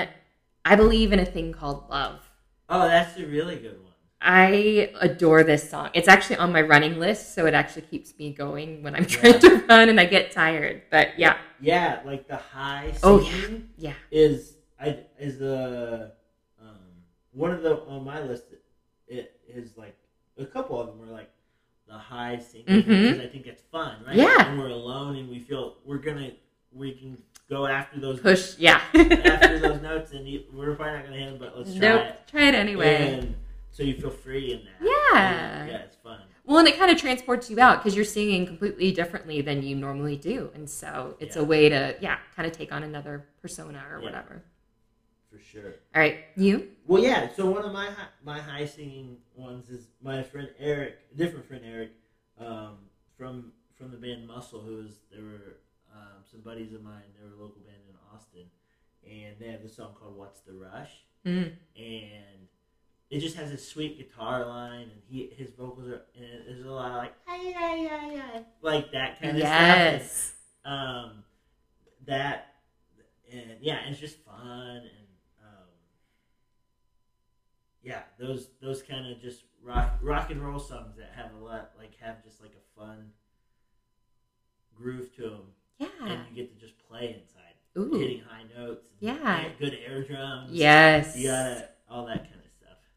I 0.64 0.76
believe 0.76 1.12
in 1.12 1.20
a 1.20 1.26
thing 1.26 1.52
called 1.54 1.90
love. 1.90 2.22
Oh, 2.70 2.88
that's 2.88 3.18
a 3.20 3.26
really 3.26 3.58
good 3.58 3.82
one. 3.82 3.91
I 4.24 4.92
adore 5.00 5.44
this 5.44 5.68
song. 5.70 5.90
It's 5.94 6.08
actually 6.08 6.38
on 6.38 6.52
my 6.52 6.62
running 6.62 7.00
list, 7.00 7.34
so 7.34 7.48
it 7.48 7.54
actually 7.56 7.84
keeps 7.84 8.14
me 8.20 8.32
going 8.34 8.84
when 8.84 8.96
I'm 8.96 9.04
Yeah. 9.04 9.08
trying 9.18 9.40
to 9.40 9.66
run 9.68 9.90
and 9.90 10.00
I 10.00 10.06
get 10.06 10.32
tired. 10.32 10.84
But 10.92 11.18
yeah, 11.18 11.38
Yeah, 11.60 12.02
like 12.06 12.28
the 12.28 12.38
high 12.38 12.94
Oh, 13.04 13.20
yeah. 13.20 13.58
yeah. 13.78 13.94
is 14.12 14.58
I 14.80 15.00
is 15.20 15.40
the 15.40 16.12
um, 16.62 16.78
one 17.32 17.52
of 17.52 17.64
the 17.64 17.80
on 17.86 18.04
my 18.04 18.22
list. 18.22 18.44
It 19.08 19.40
is 19.48 19.76
like 19.78 19.98
a 20.38 20.46
couple 20.46 20.80
of 20.80 20.88
them 20.88 21.02
are 21.02 21.12
like 21.12 21.30
the 21.88 21.94
high 21.98 22.38
singing 22.40 22.66
Mhm. 22.68 22.86
because 22.86 23.20
I 23.20 23.28
think 23.28 23.48
it's 23.48 23.62
fun, 23.72 24.04
right? 24.06 24.16
Yeah. 24.16 24.50
and 24.50 24.60
we're 24.60 24.70
alone 24.70 25.16
and 25.18 25.30
we 25.30 25.40
feel 25.40 25.78
we're 25.84 25.98
gonna 25.98 26.32
we 26.72 26.94
can 26.94 27.18
go 27.50 27.66
after 27.66 28.00
those 28.00 28.20
push. 28.20 28.58
Yeah. 28.60 28.82
after 28.94 29.60
those 29.60 29.82
notes 29.82 30.12
and 30.14 30.28
you, 30.28 30.44
we're 30.54 30.76
probably 30.76 30.94
not 30.94 31.06
gonna 31.06 31.18
hit 31.18 31.30
them, 31.32 31.38
but 31.40 31.58
let's 31.58 31.72
try 31.76 31.80
nope. 31.90 32.02
it. 32.06 32.20
Try 32.28 32.48
it 32.50 32.56
anyway. 32.56 33.14
And 33.20 33.36
so 33.72 33.84
you 33.84 33.96
feel 33.96 34.10
free 34.12 34.54
in 34.54 34.60
that. 34.66 34.76
Yeah. 34.82 35.66
yeah, 35.66 35.78
it's 35.86 35.96
fun. 35.96 36.20
Well, 36.46 36.60
and 36.60 36.68
it 36.68 36.78
kind 36.78 36.92
of 36.92 36.98
transports 36.98 37.50
you 37.50 37.60
out 37.60 37.78
because 37.80 37.96
you're 37.96 38.04
singing 38.06 38.46
completely 38.46 38.92
differently 38.92 39.42
than 39.42 39.64
you 39.64 39.76
normally 39.76 40.18
do, 40.18 40.50
and 40.54 40.70
so 40.70 41.16
it's 41.20 41.36
Yeah. 41.36 41.42
a 41.42 41.46
way 41.46 41.70
to 41.70 41.96
yeah, 42.02 42.18
kind 42.36 42.46
of 42.48 42.52
take 42.52 42.72
on 42.72 42.84
another 42.84 43.28
persona 43.42 43.84
or 43.90 44.00
Yeah. 44.00 44.04
whatever. 44.06 44.44
For 45.30 45.40
sure. 45.40 45.76
All 45.96 46.02
right, 46.02 46.26
you. 46.36 46.72
Well, 46.86 47.02
yeah. 47.02 47.32
So 47.34 47.50
one 47.50 47.64
of 47.64 47.72
my 47.72 47.86
hi- 47.90 48.10
my 48.24 48.40
high 48.42 48.66
singing 48.66 49.18
ones 49.36 49.70
is 49.70 49.88
my 50.02 50.24
friend 50.24 50.50
Eric, 50.60 50.98
a 51.14 51.18
different 51.18 51.46
friend 51.46 51.64
Eric, 51.66 51.92
um, 52.38 52.80
from 53.18 53.54
from 53.76 53.92
the 53.92 53.98
band 53.98 54.28
Muscle, 54.28 54.62
who 54.62 54.78
was 54.78 55.00
there 55.12 55.24
were 55.24 55.58
um, 55.96 56.24
some 56.30 56.42
buddies 56.42 56.74
of 56.74 56.84
mine. 56.84 57.04
They 57.18 57.24
were 57.26 57.34
a 57.34 57.42
local 57.42 57.62
band 57.62 57.82
in 57.90 57.96
Austin, 58.14 58.48
and 59.10 59.38
they 59.40 59.48
have 59.52 59.62
this 59.64 59.76
song 59.76 59.94
called 59.98 60.18
"What's 60.18 60.42
the 60.42 60.54
Rush," 60.54 61.04
Mm. 61.26 61.54
and 61.78 62.48
it 63.12 63.20
just 63.20 63.36
has 63.36 63.52
this 63.52 63.68
sweet 63.68 63.98
guitar 63.98 64.46
line, 64.46 64.84
and 64.84 65.02
he 65.08 65.30
his 65.38 65.50
vocals 65.52 65.88
are 65.90 66.02
and 66.16 66.26
there's 66.48 66.66
a 66.66 66.70
lot 66.72 66.92
of 66.92 66.98
like 66.98 67.14
"Ay, 67.28 67.54
ay, 67.58 67.90
ay, 67.92 68.22
ay," 68.36 68.44
like 68.62 68.92
that 68.94 69.20
kind 69.22 69.34
of 69.38 69.44
stuff. 69.44 69.52
Yes. 69.52 70.34
um, 70.66 71.24
that 72.06 72.56
and 73.32 73.58
yeah, 73.62 73.80
it's 73.88 74.00
just 74.00 74.18
fun 74.26 74.78
and 74.78 75.08
um, 75.44 75.68
yeah, 77.84 78.04
those 78.20 78.48
those 78.62 78.82
kind 78.82 79.12
of 79.12 79.22
just 79.22 79.44
rock 79.62 80.00
rock 80.02 80.32
and 80.32 80.42
roll 80.42 80.60
songs 80.60 80.96
that 80.98 81.12
have 81.16 81.32
a 81.40 81.44
lot 81.44 81.72
like 81.78 81.92
have 82.00 82.24
just 82.24 82.42
like 82.42 82.54
a 82.56 82.80
fun 82.80 83.12
groove 84.76 85.14
to 85.16 85.22
them, 85.24 85.42
Yeah. 85.80 85.88
and 86.08 86.22
you 86.30 86.36
get 86.44 86.54
to 86.54 86.60
just 86.66 86.78
play 86.88 87.14
inside, 87.22 87.56
Ooh. 87.78 87.98
hitting 88.00 88.22
high 88.22 88.44
notes, 88.58 88.88
and 89.02 89.18
Yeah. 89.18 89.50
good 89.60 89.78
air 89.86 90.04
drums, 90.04 90.52
Yes. 90.52 91.16
you 91.18 91.28
gotta 91.28 91.70
all 91.90 92.06
that 92.08 92.20
kind 92.24 92.26
of 92.28 92.32
stuff. 92.32 92.41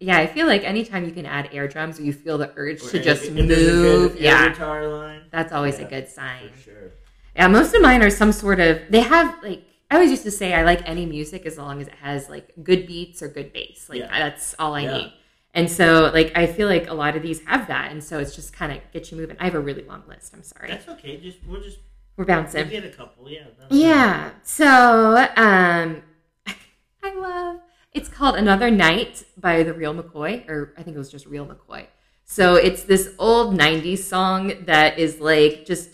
Yeah, 0.01 0.19
I 0.19 0.27
feel 0.27 0.47
like 0.47 0.65
anytime 0.65 1.05
you 1.05 1.13
can 1.13 1.25
add 1.27 1.49
air 1.53 1.67
drums 1.69 1.99
or 1.99 2.03
you 2.03 2.13
feel 2.13 2.37
the 2.37 2.53
urge 2.57 2.83
Or 2.83 2.91
to 2.91 2.99
air- 2.99 3.03
just 3.05 3.25
if 3.25 3.35
there's 3.35 3.51
a 3.51 3.71
good 3.71 3.83
move, 4.13 4.21
yeah, 4.21 4.49
guitar 4.49 4.87
line 4.89 5.23
that's 5.31 5.53
always 5.53 5.79
Yeah, 5.79 5.87
a 5.87 5.91
good 5.91 6.09
sign. 6.09 6.51
for 6.53 6.61
sure. 6.61 6.91
Yeah, 7.37 7.49
most 7.49 7.75
of 7.75 7.83
mine 7.83 8.03
are 8.03 8.11
some 8.11 8.33
sort 8.33 8.61
of. 8.61 8.81
They 8.91 9.01
have 9.01 9.43
like 9.43 9.63
I 9.91 9.97
always 9.97 10.11
used 10.11 10.25
to 10.25 10.31
say 10.31 10.53
I 10.55 10.63
like 10.65 10.89
any 10.89 11.07
music 11.07 11.47
as 11.47 11.57
long 11.59 11.81
as 11.81 11.87
it 11.89 11.95
has 12.03 12.29
like 12.29 12.53
good 12.63 12.87
beats 12.87 13.23
or 13.23 13.29
good 13.29 13.53
bass. 13.53 13.89
Like 13.89 14.01
Yeah. 14.01 14.09
that's 14.19 14.55
all 14.59 14.75
I 14.75 14.81
Yeah. 14.83 14.93
need. 14.99 15.13
And 15.55 15.71
so 15.71 16.11
like 16.13 16.33
I 16.37 16.47
feel 16.49 16.69
like 16.69 16.89
a 16.91 16.95
lot 16.95 17.17
of 17.17 17.23
these 17.23 17.41
have 17.45 17.69
that, 17.69 17.93
and 17.93 18.03
so 18.03 18.19
it's 18.19 18.35
just 18.35 18.53
kind 18.53 18.73
of 18.73 18.79
get 18.93 19.11
you 19.11 19.17
moving. 19.17 19.37
I 19.41 19.45
have 19.45 19.55
a 19.55 19.61
really 19.61 19.85
long 19.85 20.03
list. 20.09 20.35
I'm 20.35 20.43
sorry, 20.43 20.69
That's 20.71 20.89
okay. 20.89 21.17
Just 21.19 21.39
we'll 21.47 21.61
just 21.63 21.79
we're 22.17 22.25
bouncing. 22.25 22.59
we'll 22.59 22.65
bouncing. 22.65 22.83
get 22.83 22.93
a 22.93 22.97
couple. 22.97 23.31
Yeah. 23.31 23.45
Yeah. 23.71 24.31
So 24.43 25.17
um, 25.37 26.03
I 27.03 27.15
love. 27.15 27.61
It's 27.95 28.09
called 28.09 28.35
Another 28.37 28.71
Night 28.71 29.23
by 29.39 29.63
the 29.63 29.73
Real 29.73 29.95
McCoy, 29.95 30.49
or 30.49 30.75
I 30.77 30.83
think 30.83 30.97
it 30.97 30.99
was 30.99 31.11
just 31.11 31.27
Real 31.27 31.47
McCoy. 31.47 31.87
So 32.25 32.57
it's 32.57 32.83
this 32.83 33.11
old 33.19 33.57
'90s 33.57 33.99
song 33.99 34.53
that 34.67 34.99
is 34.99 35.21
like 35.21 35.65
just. 35.67 35.91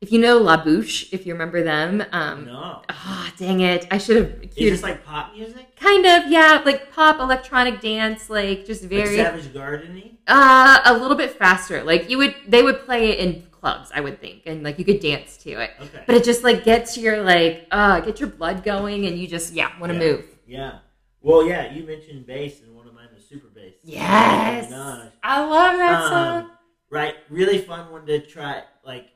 If 0.00 0.12
you 0.12 0.20
know 0.20 0.38
La 0.38 0.62
Bouche, 0.62 1.08
if 1.12 1.26
you 1.26 1.32
remember 1.32 1.64
them, 1.64 2.04
um, 2.12 2.44
No. 2.46 2.82
Ah, 2.88 3.32
dang 3.36 3.60
it! 3.60 3.84
I 3.90 3.98
should 3.98 4.16
have. 4.16 4.42
Is 4.44 4.54
queued- 4.54 4.72
this 4.74 4.82
like 4.82 5.04
pop 5.04 5.34
music? 5.34 5.74
kind 5.74 6.06
of, 6.06 6.30
yeah, 6.30 6.62
like 6.64 6.92
pop, 6.92 7.18
electronic 7.20 7.80
dance, 7.80 8.30
like 8.30 8.64
just 8.64 8.82
Like 8.82 8.90
very, 8.90 9.16
Savage 9.16 9.52
Gardeny? 9.52 10.12
uh, 10.28 10.78
a 10.84 10.92
little 10.96 11.16
bit 11.16 11.32
faster. 11.32 11.82
Like 11.82 12.08
you 12.10 12.18
would, 12.18 12.34
they 12.46 12.62
would 12.62 12.84
play 12.84 13.10
it 13.10 13.18
in 13.18 13.42
clubs, 13.50 13.90
I 13.92 14.00
would 14.00 14.20
think, 14.20 14.42
and 14.46 14.62
like 14.62 14.78
you 14.78 14.84
could 14.84 15.00
dance 15.00 15.36
to 15.38 15.50
it. 15.50 15.70
Okay. 15.80 16.02
But 16.06 16.14
it 16.14 16.22
just 16.22 16.44
like 16.44 16.62
gets 16.62 16.96
your 16.96 17.22
like, 17.24 17.66
uh, 17.72 17.98
get 17.98 18.20
your 18.20 18.28
blood 18.28 18.62
going, 18.62 19.04
and 19.06 19.18
you 19.18 19.26
just 19.26 19.52
yeah 19.52 19.76
want 19.80 19.92
to 19.92 19.98
Yeah. 19.98 20.12
move. 20.12 20.24
Yeah. 20.46 20.78
Well, 21.20 21.46
yeah, 21.46 21.72
you 21.72 21.84
mentioned 21.84 22.26
bass, 22.26 22.62
and 22.62 22.74
one 22.76 22.86
of 22.86 22.94
mine 22.94 23.08
was 23.12 23.24
super 23.26 23.48
bass. 23.48 23.74
Yes, 23.82 24.70
Minaj. 24.70 25.10
I 25.22 25.40
love 25.44 25.76
that 25.78 26.00
Um, 26.02 26.10
song. 26.44 26.50
Right. 26.90 27.16
Really 27.28 27.58
fun 27.58 27.90
one 27.90 28.06
to 28.06 28.20
try. 28.24 28.62
Like, 28.84 29.08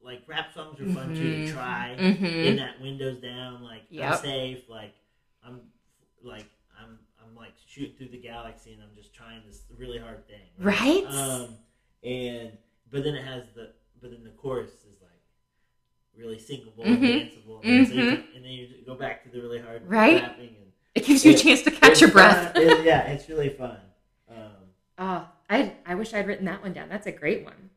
like 0.00 0.22
rap 0.26 0.54
songs 0.54 0.80
are 0.80 0.86
fun 0.86 1.14
too 1.14 1.30
Mhm. 1.30 1.46
to 1.46 1.52
try. 1.52 1.96
Mhm. 1.98 2.44
In 2.44 2.56
that 2.56 2.80
windows 2.80 3.18
down, 3.18 3.62
like 3.62 3.82
Yep. 3.90 4.12
I'm 4.12 4.18
safe. 4.18 4.68
Like 4.68 4.94
I'm, 5.44 5.60
like 6.22 6.46
I'm, 6.80 6.98
I'm 7.22 7.34
like 7.36 7.52
shooting 7.66 7.94
through 7.96 8.08
the 8.08 8.18
galaxy, 8.18 8.72
and 8.72 8.82
I'm 8.82 8.94
just 8.96 9.12
trying 9.12 9.42
this 9.46 9.64
really 9.76 9.98
hard 9.98 10.26
thing. 10.28 10.48
Right? 10.58 11.04
Um, 11.06 11.56
and 12.02 12.56
but 12.90 13.04
then 13.04 13.14
it 13.14 13.24
has 13.24 13.44
the, 13.54 13.72
but 14.00 14.10
then 14.10 14.24
the 14.24 14.30
chorus 14.30 14.70
is 14.70 15.00
like 15.02 15.20
really 16.16 16.38
singable 16.38 16.84
and 16.84 17.02
Mhm. 17.02 17.30
danceable, 17.32 17.60
and, 17.64 17.86
so 17.86 17.94
you 17.94 18.00
Mhm. 18.02 18.34
and 18.36 18.44
then 18.44 18.52
you 18.52 18.82
go 18.86 18.94
back 18.94 19.24
to 19.24 19.30
the 19.30 19.40
really 19.40 19.58
hard 19.60 19.82
Right? 19.86 20.22
rapping 20.22 20.56
and 20.56 20.61
It 20.94 21.04
gives 21.06 21.24
you 21.24 21.32
a 21.32 21.36
chance 21.36 21.62
to 21.62 21.70
catch 21.70 22.00
your 22.00 22.10
breath. 22.10 22.52
It- 22.56 22.84
yeah, 22.84 23.02
it's 23.08 23.28
really 23.28 23.48
fun. 23.48 23.76
Um, 24.30 24.36
Oh, 24.98 25.28
I 25.48 25.72
I 25.86 25.94
wish 25.94 26.12
I'd 26.14 26.26
written 26.26 26.44
that 26.46 26.62
one 26.62 26.72
down. 26.72 26.88
That's 26.88 27.06
a 27.06 27.12
great 27.12 27.44
one. 27.44 27.70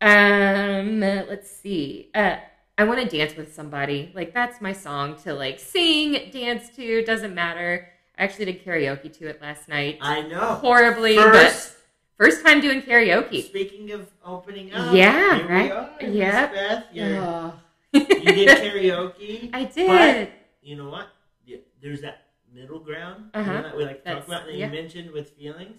Um, 0.00 1.00
let's 1.00 1.50
see. 1.50 2.10
Uh, 2.14 2.36
I 2.76 2.84
want 2.84 3.08
to 3.08 3.16
dance 3.16 3.36
with 3.36 3.54
somebody. 3.54 4.10
Like 4.14 4.34
that's 4.34 4.60
my 4.60 4.72
song 4.72 5.16
to 5.22 5.34
like 5.34 5.60
sing, 5.60 6.30
dance 6.32 6.68
to. 6.76 7.04
Doesn't 7.04 7.34
matter. 7.34 7.88
I 8.18 8.24
actually 8.24 8.46
did 8.46 8.64
karaoke 8.64 9.12
to 9.18 9.28
it 9.28 9.40
last 9.40 9.68
night. 9.68 9.98
I 10.00 10.22
know. 10.22 10.40
Horribly, 10.56 11.16
First, 11.16 11.76
but 12.18 12.24
first 12.24 12.44
time 12.44 12.60
doing 12.60 12.82
karaoke. 12.82 13.44
speaking 13.44 13.92
of 13.92 14.08
opening 14.24 14.72
up, 14.74 14.92
Yeah, 14.94 15.36
here 15.38 15.48
right? 15.48 15.70
We 15.70 15.72
are, 15.72 15.90
Miss 16.02 16.14
Yep. 16.16 16.52
Beth, 16.52 16.84
Oh. 16.94 17.54
you 17.94 18.04
did 18.04 18.48
karaoke. 18.74 19.50
I 19.52 19.64
did. 19.64 19.86
But 20.28 20.30
You 20.62 20.76
know 20.76 20.90
what? 20.90 21.08
Yeah, 21.46 21.58
There's 21.80 22.02
that 22.02 22.21
middle 22.54 22.78
ground 22.80 23.30
Uh-huh. 23.34 23.50
you 23.50 23.56
know, 23.56 23.62
that 23.62 23.76
we 23.76 23.84
like 23.84 24.04
to 24.04 24.14
talk 24.14 24.26
about 24.26 24.46
that 24.46 24.54
yeah. 24.54 24.66
you 24.66 24.72
mentioned 24.72 25.10
with 25.10 25.30
feelings. 25.30 25.76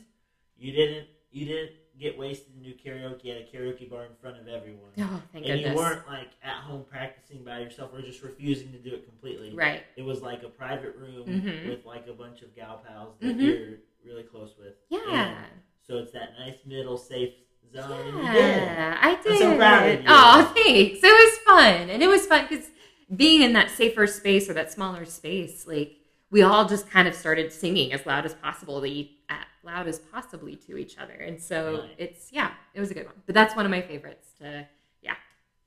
You 0.57 0.71
didn't. 0.71 1.07
You 1.32 1.45
didn't 1.45 1.71
get 1.99 2.17
wasted 2.17 2.53
and 2.55 2.63
do 2.63 2.74
karaoke 2.74 3.30
at 3.30 3.38
a 3.38 3.47
karaoke 3.55 3.89
bar 3.89 4.05
in 4.05 4.11
front 4.21 4.39
of 4.39 4.47
everyone. 4.47 4.91
Oh, 4.97 5.21
thank 5.32 5.45
and 5.45 5.55
goodness. 5.55 5.69
you 5.71 5.76
weren't 5.76 6.07
like 6.07 6.30
at 6.43 6.55
home 6.63 6.84
practicing 6.89 7.43
by 7.43 7.59
yourself 7.59 7.91
or 7.93 8.01
just 8.01 8.24
refusing 8.24 8.71
to 8.71 8.78
do 8.80 8.93
it 8.95 9.05
completely. 9.05 9.53
right. 9.53 9.84
It 9.95 10.01
was 10.03 10.21
like 10.21 10.41
a 10.43 10.49
private 10.49 10.95
room 10.95 11.26
Mhm. 11.28 11.69
with 11.69 11.86
like 11.86 12.07
a 12.07 12.13
bunch 12.13 12.41
of 12.41 12.55
gal 12.55 12.84
pals 12.88 13.15
that 13.19 13.38
Mhm. 13.38 13.41
you're 13.41 13.78
really 14.05 14.24
close 14.24 14.53
with. 14.57 14.74
Yeah. 14.89 15.38
And 15.38 15.61
so 15.86 15.97
it's 15.97 16.11
that 16.13 16.34
nice 16.39 16.57
middle 16.65 16.97
safe 16.97 17.34
zone. 17.74 17.91
and 17.91 18.17
you 18.17 18.32
did. 18.32 18.36
Yeah, 18.36 18.97
I 19.01 19.15
did. 19.24 19.38
so 19.39 19.55
proud 19.57 19.89
of 19.89 19.99
you. 20.01 20.05
Oh, 20.09 20.51
thanks. 20.55 20.99
It 21.03 21.07
was 21.07 21.38
fun, 21.39 21.89
and 21.89 22.01
it 22.03 22.07
was 22.07 22.26
fun 22.28 22.45
because 22.49 22.69
being 23.15 23.41
in 23.43 23.53
that 23.53 23.69
safer 23.71 24.05
space 24.07 24.49
or 24.49 24.53
that 24.53 24.71
smaller 24.71 25.05
space, 25.05 25.65
like 25.67 25.97
we 26.34 26.41
all 26.41 26.67
just 26.67 26.89
kind 26.89 27.07
of 27.07 27.13
started 27.13 27.53
singing 27.53 27.93
as 27.93 28.05
loud 28.07 28.25
as 28.25 28.34
possible, 28.34 28.84
eat, 28.86 29.19
as 29.29 29.45
loud 29.63 29.88
as 29.88 29.99
possibly 29.99 30.55
to 30.55 30.77
each 30.77 30.97
other, 30.97 31.13
and 31.13 31.39
so 31.39 31.79
Right. 31.81 31.95
it's 31.99 32.31
yeah, 32.34 32.51
it 32.73 32.79
was 32.79 32.89
a 32.91 32.93
good 32.95 33.05
one. 33.05 33.21
But 33.27 33.36
that's 33.36 33.55
one 33.55 33.65
of 33.65 33.71
my 33.71 33.81
favorites 33.81 34.34
to 34.39 34.67
yeah 35.01 35.15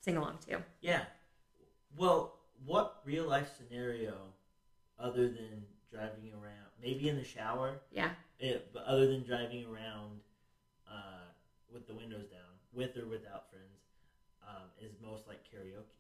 sing 0.01 0.17
along 0.17 0.39
to. 0.49 0.61
Yeah. 0.83 1.05
Well, 1.97 2.35
what 2.67 3.01
real 3.05 3.27
life 3.27 3.49
scenario, 3.57 4.15
other 4.99 5.29
than 5.29 5.65
driving 5.91 6.33
around, 6.35 6.69
maybe 6.83 7.09
in 7.09 7.17
the 7.17 7.25
shower, 7.25 7.81
Yeah. 7.93 8.11
it, 8.41 8.71
but 8.75 8.83
other 8.85 9.07
than 9.07 9.23
driving 9.23 9.65
around 9.67 10.21
uh, 10.91 11.27
with 11.73 11.87
the 11.87 11.95
windows 11.95 12.27
down, 12.27 12.53
with 12.73 12.97
or 12.97 13.07
without 13.07 13.49
friends, 13.51 13.81
um, 14.47 14.65
is 14.81 14.93
most 15.01 15.27
like 15.29 15.41
karaoke. 15.51 15.96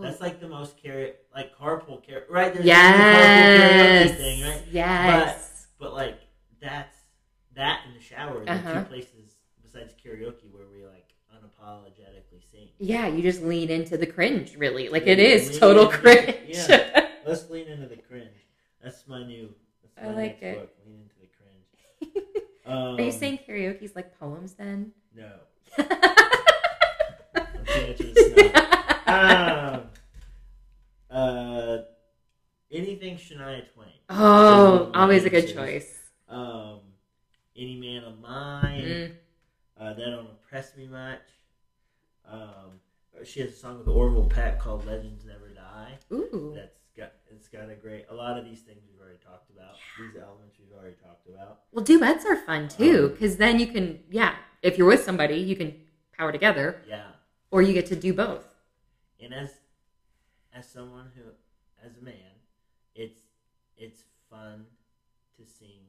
That's 0.00 0.20
like 0.20 0.40
the 0.40 0.48
most 0.48 0.76
karaoke, 0.82 1.12
like 1.34 1.56
carpool 1.56 2.00
karaoke, 2.06 2.30
right? 2.30 2.52
There's 2.52 2.64
the 2.64 2.68
yes. 2.68 4.10
carpool 4.10 4.14
karaoke 4.14 4.16
thing, 4.16 4.42
right? 4.42 4.62
Yes. 4.70 5.66
But 5.78 5.92
like 5.94 6.18
that's 6.60 6.96
that 7.54 7.80
in 7.88 7.94
the 7.94 8.00
shower, 8.00 8.40
are 8.40 8.44
the 8.44 8.52
Uh-huh. 8.52 8.74
two 8.80 8.84
places 8.88 9.34
besides 9.62 9.92
karaoke 10.04 10.50
where 10.52 10.66
we 10.72 10.84
like 10.86 11.08
unapologetically 11.34 12.42
sing. 12.50 12.68
yeah, 12.78 13.06
you 13.08 13.22
just 13.22 13.42
lean 13.42 13.70
into 13.70 13.96
the 13.98 14.06
cringe, 14.06 14.54
really. 14.56 14.88
Like 14.88 15.02
Lean- 15.04 15.18
it 15.18 15.18
is 15.18 15.58
total 15.58 15.86
into- 15.86 15.98
cringe. 15.98 16.36
yeah. 16.68 17.08
Let's 17.26 17.50
lean 17.50 17.66
into 17.68 17.86
the 17.88 17.96
cringe. 17.96 18.28
That's 18.82 19.06
my 19.08 19.24
new. 19.24 19.48
That's 19.82 20.06
I 20.06 20.10
my 20.10 20.14
like 20.16 20.42
next 20.42 20.56
it. 20.56 20.60
book. 20.60 20.70
Lean 20.86 21.00
into 21.02 21.14
the 21.20 21.26
cringe. 21.26 21.66
Um, 22.66 22.94
Are 22.98 23.02
you 23.02 23.12
saying 23.12 23.38
karaoke's 23.46 23.94
like 23.96 24.18
poems 24.18 24.54
then? 24.54 24.92
no? 25.14 25.30
I'm 29.12 29.28
too 29.28 29.34
much 29.34 29.48
of 29.48 29.74
a 29.74 29.74
snob. 29.74 29.90
um, 31.10 31.18
uh, 31.18 31.78
anything 32.70 33.16
Shania 33.16 33.62
Twain. 33.74 33.88
oh, 34.10 34.90
always 34.94 35.24
a 35.24 35.30
good 35.30 35.52
choice. 35.52 35.98
Um, 36.28 36.80
any 37.56 37.76
man 37.76 38.04
of 38.04 38.18
mine. 38.20 38.82
Mm. 38.82 39.12
Uh, 39.78 39.94
that 39.94 40.04
don't 40.04 40.28
impress 40.30 40.76
me 40.76 40.86
much. 40.86 41.20
Um, 42.30 42.80
she 43.24 43.40
has 43.40 43.50
a 43.50 43.56
song 43.56 43.78
with 43.78 43.88
Orville 43.88 44.26
Peck 44.26 44.58
called 44.58 44.86
"Legends 44.86 45.24
Never 45.24 45.48
Die." 45.48 45.98
Ooh. 46.12 46.52
That's 46.54 46.78
got 46.96 47.12
it's 47.30 47.48
got 47.48 47.68
a 47.68 47.74
great. 47.74 48.06
A 48.10 48.14
lot 48.14 48.38
of 48.38 48.44
these 48.44 48.60
things 48.60 48.80
we've 48.90 49.00
already 49.00 49.18
talked 49.18 49.50
about. 49.50 49.74
These 49.98 50.22
elements 50.22 50.56
we've 50.58 50.72
already 50.78 50.96
talked 51.02 51.26
about. 51.28 51.60
Well, 51.72 51.84
duets 51.84 52.24
are 52.24 52.36
fun 52.36 52.68
too, 52.68 53.06
Um, 53.06 53.10
because 53.12 53.36
then 53.36 53.58
you 53.58 53.66
can, 53.66 54.00
yeah, 54.10 54.34
if 54.62 54.78
you're 54.78 54.86
with 54.86 55.02
somebody, 55.02 55.36
you 55.36 55.56
can 55.56 55.74
power 56.16 56.32
together, 56.32 56.80
Yeah, 56.88 57.02
or 57.50 57.60
you 57.62 57.72
get 57.74 57.86
to 57.86 57.96
do 57.96 58.14
both. 58.14 58.46
And 59.22 59.32
as 59.34 59.50
as 60.54 60.68
someone 60.68 61.10
who, 61.16 61.22
as 61.86 61.96
a 61.96 62.02
man, 62.04 62.14
it's 62.94 63.20
it's 63.76 64.02
fun 64.30 64.66
to 65.36 65.44
sing 65.46 65.80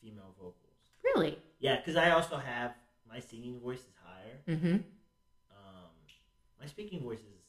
female 0.00 0.34
vocals. 0.38 0.56
Really? 1.04 1.38
Yeah, 1.60 1.76
because 1.76 1.96
I 1.96 2.10
also 2.10 2.36
have 2.36 2.72
my 3.08 3.20
singing 3.20 3.60
voice 3.60 3.78
is 3.80 3.94
higher. 4.04 4.56
Mm-hmm. 4.56 4.74
Um, 4.74 5.90
my 6.60 6.66
speaking 6.66 7.02
voice 7.02 7.18
is 7.20 7.42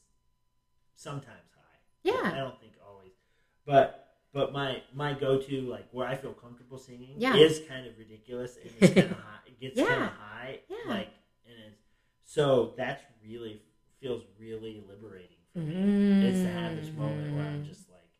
sometimes 0.96 1.48
high. 1.54 1.78
Yeah. 2.02 2.32
I 2.32 2.38
don't 2.38 2.58
think 2.60 2.72
always, 2.86 3.12
but 3.66 3.98
but 4.32 4.52
my 4.52 4.82
my 4.94 5.12
go 5.14 5.38
to 5.38 5.60
like 5.62 5.86
where 5.92 6.06
I 6.06 6.14
feel 6.16 6.32
comfortable 6.32 6.78
singing 6.78 7.14
Yeah. 7.18 7.34
is 7.36 7.60
kind 7.68 7.86
of 7.86 7.96
ridiculous 7.98 8.56
and 8.56 8.70
it's 8.80 8.94
kind 8.94 9.10
of 9.10 9.16
high. 9.18 9.38
It 9.46 9.60
gets 9.60 9.76
Yeah. 9.78 9.86
kind 9.86 10.02
of 10.04 10.10
high, 10.10 10.58
Yeah. 10.68 10.76
like 10.90 11.08
and 11.46 11.54
it's 11.68 11.82
so 12.24 12.74
that's 12.76 13.02
really 13.26 13.60
feels 14.02 14.22
really 14.38 14.82
liberating 14.88 15.38
for 15.52 15.60
me. 15.60 16.26
Is 16.26 16.42
to 16.42 16.48
have 16.48 16.76
this 16.76 16.90
moment 16.94 17.34
where 17.36 17.44
I'm 17.46 17.64
just 17.64 17.88
like 17.88 18.10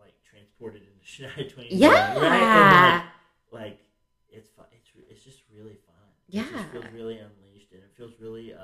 like 0.00 0.14
transported 0.28 0.82
into 0.82 1.04
Shania 1.06 1.48
Twain. 1.52 1.68
yeah. 1.70 2.18
right? 2.18 3.02
Like, 3.52 3.62
like 3.62 3.80
it's 4.28 4.48
fun. 4.50 4.66
It's 4.72 4.90
it's 5.10 5.24
just 5.24 5.42
really 5.54 5.76
fun. 5.86 5.94
It 6.28 6.34
Yeah. 6.34 6.44
just 6.52 6.70
feels 6.70 6.84
really 6.92 7.18
unleashed, 7.18 7.72
and 7.72 7.82
it 7.82 7.92
feels 7.96 8.12
really 8.20 8.52
uh. 8.52 8.58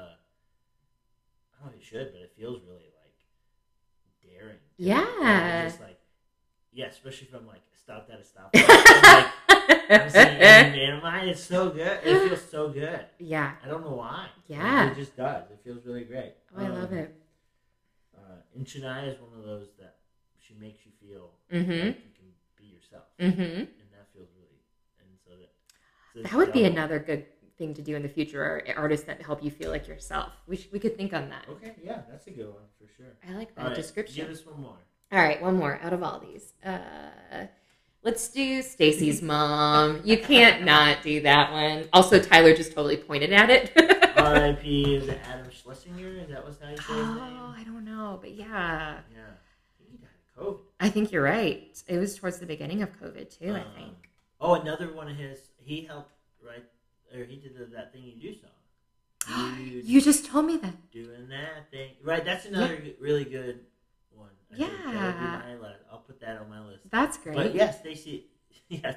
I 1.54 1.64
don't 1.66 1.74
know 1.74 1.78
if 1.78 1.82
it 1.82 1.86
should, 1.86 2.12
but 2.12 2.20
it 2.22 2.32
feels 2.36 2.60
really 2.66 2.90
like 3.00 3.16
daring. 4.22 4.58
Yeah. 4.78 5.64
Just 5.68 5.80
like 5.80 5.98
yeah, 6.72 6.86
especially 6.86 7.28
if 7.28 7.34
I'm 7.34 7.46
like 7.46 7.62
stopped 7.80 8.10
at 8.10 8.18
a 8.18 8.24
stoplight. 8.24 9.30
I'm 9.90 10.10
saying, 10.10 10.38
man, 10.72 10.96
of 10.96 11.02
mine, 11.02 11.28
it's 11.28 11.42
so 11.42 11.70
good. 11.70 11.98
It 12.04 12.28
feels 12.28 12.42
so 12.50 12.68
good. 12.68 13.04
yeah. 13.18 13.52
I 13.64 13.68
don't 13.68 13.82
know 13.84 13.92
why. 13.96 14.28
Yeah. 14.46 14.90
it 14.90 14.96
just 14.96 15.16
does. 15.16 15.44
It 15.50 15.60
feels 15.64 15.84
really 15.84 16.04
great. 16.04 16.32
Oh, 16.56 16.64
I 16.64 16.68
love 16.68 16.92
Um, 16.92 16.98
it. 16.98 17.14
Uh, 18.16 18.20
and 18.54 18.66
Shania 18.66 19.08
is 19.12 19.20
one 19.20 19.38
of 19.38 19.44
those 19.44 19.68
that 19.78 19.96
she 20.38 20.54
makes 20.54 20.80
you 20.84 20.92
feel 21.00 21.30
Mm-hmm. 21.52 21.70
like 21.70 21.96
you 22.04 22.12
can 22.16 22.28
be 22.58 22.64
yourself, 22.64 23.04
Mm-hmm. 23.20 23.40
and 23.40 23.68
that 23.92 24.08
feels 24.14 24.28
really. 24.36 24.60
And 25.00 25.08
so 25.24 25.30
that 25.36 25.50
so 26.14 26.22
That 26.22 26.32
would 26.34 26.52
be 26.52 26.64
another 26.64 26.98
good 26.98 27.26
thing 27.58 27.74
to 27.74 27.82
do 27.82 27.94
in 27.96 28.02
the 28.02 28.08
future. 28.08 28.42
Are 28.42 28.62
artists 28.76 29.06
that 29.06 29.20
help 29.22 29.42
you 29.42 29.50
feel 29.50 29.70
like 29.70 29.86
yourself. 29.86 30.32
We 30.46 30.56
sh- 30.56 30.68
we 30.72 30.78
could 30.78 30.96
think 30.96 31.12
on 31.12 31.28
that. 31.30 31.44
Okay, 31.50 31.74
yeah, 31.84 32.00
that's 32.10 32.26
a 32.26 32.30
good 32.30 32.46
one 32.48 32.62
for 32.78 32.86
sure. 32.96 33.12
I 33.28 33.32
like 33.34 33.54
that 33.56 33.66
right, 33.66 33.74
description. 33.74 34.24
Give 34.26 34.34
us 34.34 34.44
one 34.46 34.60
more. 34.60 34.78
All 35.12 35.18
right, 35.18 35.42
one 35.42 35.56
more 35.56 35.78
out 35.82 35.92
of 35.92 36.02
all 36.02 36.18
these. 36.20 36.54
Uh, 36.64 37.46
let's 38.02 38.28
do 38.28 38.62
Stacy's 38.62 39.22
mom. 39.22 40.00
You 40.04 40.18
can't 40.18 40.64
not 40.64 41.02
do 41.02 41.20
that 41.22 41.52
one. 41.52 41.88
Also, 41.92 42.18
Tyler 42.20 42.54
just 42.54 42.72
totally 42.72 42.96
pointed 42.96 43.32
at 43.32 43.50
it. 43.50 43.72
R.I.P. 44.16 44.94
Is 44.96 45.08
it 45.08 45.18
Adam 45.28 45.50
Schlesinger? 45.50 46.08
Is 46.20 46.28
that 46.30 46.44
what's 46.44 46.60
how 46.60 46.70
you 46.70 46.76
say 46.76 46.82
his 46.82 46.88
oh. 46.94 47.54
I 47.56 47.62
don't 47.64 47.84
know, 47.84 48.18
but 48.20 48.32
yeah, 48.32 48.98
Yeah, 49.14 49.20
I 49.20 49.78
think 49.78 49.90
he 49.90 49.96
died 49.98 50.08
of 50.36 50.44
COVID. 50.46 50.58
I 50.80 50.88
think 50.90 51.12
you're 51.12 51.22
right. 51.22 51.82
It 51.88 51.98
was 51.98 52.16
towards 52.16 52.38
the 52.38 52.46
beginning 52.46 52.82
of 52.82 52.90
COVID 53.00 53.38
too. 53.38 53.54
I 53.54 53.60
Um, 53.60 53.66
think. 53.76 54.10
Oh, 54.40 54.54
another 54.54 54.92
one 54.92 55.08
of 55.08 55.16
his. 55.16 55.38
He 55.64 55.82
helped 55.82 56.12
write, 56.44 56.64
or 57.14 57.24
he 57.24 57.36
did 57.36 57.56
the, 57.56 57.64
that 57.74 57.92
thing 57.92 58.02
you 58.04 58.14
do 58.20 58.34
song. 58.38 59.58
You, 59.60 59.80
You 59.84 60.00
just 60.00 60.26
told 60.26 60.46
me 60.46 60.56
that. 60.58 60.90
doing 60.90 61.28
that 61.28 61.70
thing, 61.70 61.92
right? 62.02 62.24
That's 62.24 62.44
another 62.46 62.76
g- 62.76 62.96
really 63.00 63.24
good 63.24 63.60
one. 64.16 64.28
I 64.52 64.56
think 64.56 64.70
that 64.70 64.84
would 64.84 64.92
be 64.92 64.94
Yeah. 64.94 65.42
my 65.46 65.54
list. 65.68 65.80
I'll 65.90 65.98
put 65.98 66.20
that 66.20 66.38
on 66.38 66.48
my 66.50 66.60
list. 66.66 66.82
That's 66.90 67.16
great. 67.18 67.36
But 67.36 67.54
yes, 67.54 67.80
Stacy. 67.80 68.26
Yes, 68.68 68.96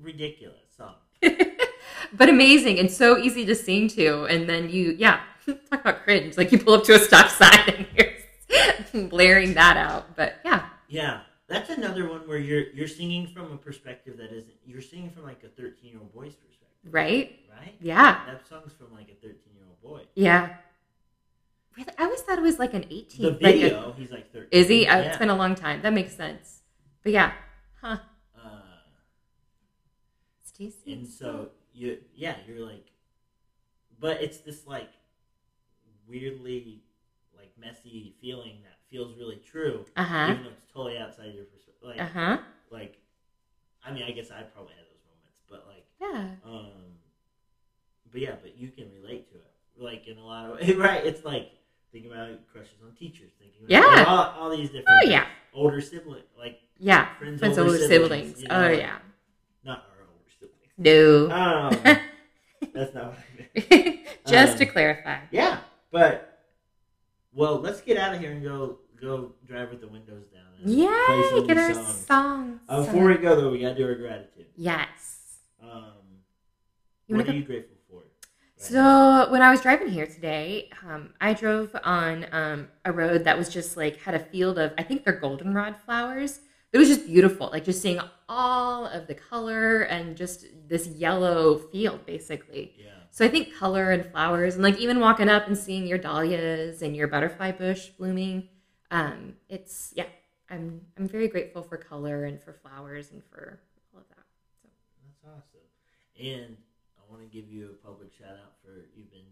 ridiculous 0.00 0.60
song. 0.76 0.94
but 2.14 2.28
amazing 2.30 2.78
and 2.78 2.90
so 2.90 3.18
easy 3.18 3.44
to 3.44 3.54
sing 3.54 3.88
to. 3.88 4.24
And 4.24 4.48
then 4.48 4.70
you, 4.70 4.94
yeah, 4.98 5.20
talk 5.70 5.80
about 5.82 6.04
cringe. 6.04 6.38
Like 6.38 6.52
you 6.52 6.58
pull 6.58 6.74
up 6.74 6.84
to 6.84 6.94
a 6.94 6.98
stop 6.98 7.28
sign 7.28 7.60
and 7.68 7.86
you're 7.96 9.08
blaring 9.08 9.54
that 9.54 9.76
out. 9.76 10.16
But 10.16 10.36
yeah, 10.44 10.66
Yeah, 10.88 11.20
that's 11.48 11.68
another 11.70 12.08
one 12.08 12.20
where 12.26 12.38
you're 12.38 12.70
you're 12.72 12.88
singing 12.88 13.26
from 13.26 13.52
a 13.52 13.56
perspective 13.58 14.16
that 14.18 14.32
isn't. 14.32 14.54
You're 14.64 14.80
singing 14.80 15.10
from 15.10 15.24
like 15.24 15.42
a 15.44 15.48
13 15.48 15.90
year 15.90 15.98
old 16.00 16.12
boy's 16.14 16.34
perspective, 16.34 16.90
right? 16.90 17.38
right? 17.60 17.74
Yeah, 17.80 18.20
That 18.26 18.46
song's 18.48 18.72
from 18.72 18.92
like 18.94 19.10
a 19.10 19.14
13 19.20 19.36
year 19.54 19.64
old 19.68 19.82
boy. 19.82 20.02
yeah. 20.14 20.56
Really? 21.76 21.90
I 21.98 22.04
always 22.04 22.20
thought 22.22 22.38
it 22.38 22.42
was 22.42 22.58
like 22.58 22.74
an 22.74 22.84
18. 22.90 23.22
The 23.22 23.30
like 23.30 23.56
a- 23.56 23.60
video, 23.60 23.94
he's 23.96 24.10
like 24.10 24.32
13. 24.32 24.48
is 24.50 24.68
he? 24.68 24.86
Uh, 24.86 24.96
Yeah. 24.98 25.02
It's 25.08 25.18
been 25.18 25.30
a 25.30 25.36
long 25.36 25.54
time. 25.54 25.82
That 25.82 25.92
makes 25.92 26.14
sense. 26.14 26.60
But 27.02 27.12
yeah, 27.12 27.32
huh? 27.80 27.98
Uh, 28.36 28.50
Stacy. 30.42 30.92
and 30.92 31.06
so 31.06 31.50
you, 31.72 31.98
yeah, 32.14 32.36
you're 32.46 32.64
like, 32.64 32.86
but 34.00 34.22
it's 34.22 34.38
this 34.38 34.66
like 34.66 34.90
weirdly 36.06 36.82
like 37.36 37.50
messy 37.58 38.14
feeling 38.20 38.58
that 38.62 38.78
feels 38.90 39.16
really 39.16 39.36
true, 39.36 39.84
Uh 39.96 40.04
huh. 40.04 40.28
even 40.32 40.44
though 40.44 40.50
it's 40.50 40.72
totally 40.72 40.98
outside 40.98 41.34
your 41.34 41.44
perspective. 41.44 41.82
Like, 41.82 42.00
Uh 42.00 42.06
huh. 42.12 42.38
like, 42.70 42.98
I 43.84 43.92
mean, 43.92 44.04
I 44.04 44.12
guess 44.12 44.30
I 44.30 44.42
probably 44.42 44.74
had 44.74 44.84
those 44.86 45.02
moments, 45.04 45.42
but 45.50 45.66
like, 45.66 45.86
Yeah. 46.00 46.36
um, 46.48 46.98
but 48.12 48.20
yeah, 48.20 48.36
but 48.40 48.56
you 48.56 48.68
can 48.70 48.90
relate 48.92 49.28
to 49.30 49.36
it, 49.36 49.52
like 49.76 50.06
in 50.06 50.18
a 50.18 50.24
lot 50.24 50.50
of 50.50 50.56
ways, 50.60 50.76
right? 50.76 51.04
It's 51.04 51.24
like 51.24 51.50
thinking 51.94 52.10
about 52.10 52.28
crushes 52.52 52.74
on 52.84 52.92
teachers, 52.96 53.30
thinking 53.38 53.60
about 53.64 53.70
Yeah. 53.70 54.04
all, 54.04 54.34
all 54.42 54.50
these 54.50 54.66
different, 54.68 54.88
Oh 54.90 55.06
yeah. 55.08 55.26
older 55.54 55.80
sibling, 55.80 56.24
like 56.36 56.58
Yeah. 56.78 57.14
friends, 57.18 57.38
Friends 57.38 57.56
older, 57.56 57.70
older 57.70 57.86
siblings. 57.86 58.10
siblings. 58.30 58.42
you 58.42 58.48
Oh 58.50 58.60
know? 58.62 58.68
yeah. 58.70 58.98
not 59.64 59.86
our 59.96 60.06
older 60.08 60.30
siblings. 60.40 60.72
No. 60.76 61.30
Um, 61.30 61.70
that's 62.74 62.92
not 62.94 63.04
what 63.06 63.18
I 63.18 63.76
meant. 63.76 64.00
Just 64.26 64.52
Um, 64.54 64.58
to 64.58 64.66
clarify. 64.66 65.18
Yeah, 65.30 65.60
but 65.92 66.40
well, 67.32 67.60
let's 67.60 67.80
get 67.80 67.96
out 67.96 68.12
of 68.14 68.20
here 68.20 68.32
and 68.32 68.42
go 68.42 68.78
go 69.00 69.32
drive 69.46 69.70
with 69.70 69.80
the 69.80 69.88
windows 69.88 70.24
down. 70.26 70.42
some 70.66 71.46
Get 71.46 71.58
our 71.58 71.74
songs. 71.74 72.06
songs. 72.06 72.60
Uh, 72.68 72.84
before 72.84 73.06
we 73.06 73.14
go 73.18 73.36
though, 73.36 73.50
we 73.50 73.60
gotta 73.60 73.74
do 73.76 73.86
our 73.86 73.94
gratitude. 73.94 74.46
Yes. 74.56 75.38
Um, 75.62 75.92
You 77.06 77.16
what 77.16 77.24
are 77.28 77.32
go- 77.32 77.38
you 77.38 77.44
grateful 77.44 77.73
for? 77.73 77.73
So 78.64 79.30
when 79.30 79.42
I 79.42 79.50
was 79.50 79.60
driving 79.60 79.88
here 79.88 80.06
today, 80.06 80.70
um, 80.88 81.10
I 81.20 81.34
drove 81.34 81.76
on 81.84 82.26
um, 82.32 82.68
a 82.86 82.92
road 82.92 83.24
that 83.24 83.36
was 83.36 83.50
just 83.50 83.76
like 83.76 84.00
had 84.00 84.14
a 84.14 84.18
field 84.18 84.58
of 84.58 84.72
I 84.78 84.82
think 84.82 85.04
they're 85.04 85.20
goldenrod 85.20 85.76
flowers. 85.84 86.40
It 86.72 86.78
was 86.78 86.88
just 86.88 87.06
beautiful, 87.06 87.50
like 87.52 87.64
just 87.64 87.82
seeing 87.82 88.00
all 88.26 88.86
of 88.86 89.06
the 89.06 89.14
color 89.14 89.82
and 89.82 90.16
just 90.16 90.46
this 90.66 90.86
yellow 90.86 91.58
field, 91.58 92.06
basically. 92.06 92.72
Yeah. 92.78 92.86
So 93.10 93.26
I 93.26 93.28
think 93.28 93.54
color 93.54 93.90
and 93.90 94.04
flowers, 94.06 94.54
and 94.54 94.64
like 94.64 94.78
even 94.78 94.98
walking 94.98 95.28
up 95.28 95.46
and 95.46 95.58
seeing 95.58 95.86
your 95.86 95.98
dahlias 95.98 96.80
and 96.80 96.96
your 96.96 97.06
butterfly 97.06 97.52
bush 97.52 97.88
blooming, 97.90 98.48
um, 98.90 99.34
it's 99.48 99.92
yeah. 99.94 100.06
I'm 100.50 100.80
I'm 100.96 101.06
very 101.06 101.28
grateful 101.28 101.62
for 101.62 101.76
color 101.76 102.24
and 102.24 102.40
for 102.40 102.52
flowers 102.54 103.10
and 103.12 103.22
for 103.24 103.60
all 103.92 104.00
of 104.00 104.08
that. 104.08 104.24
So 104.62 104.68
That's 105.04 105.36
awesome. 105.36 105.68
And 106.18 106.56
want 107.14 107.30
to 107.30 107.30
give 107.30 107.48
you 107.48 107.70
a 107.70 107.86
public 107.86 108.10
shout 108.18 108.34
out 108.34 108.58
for 108.64 108.86
you've 108.96 109.10
been 109.12 109.22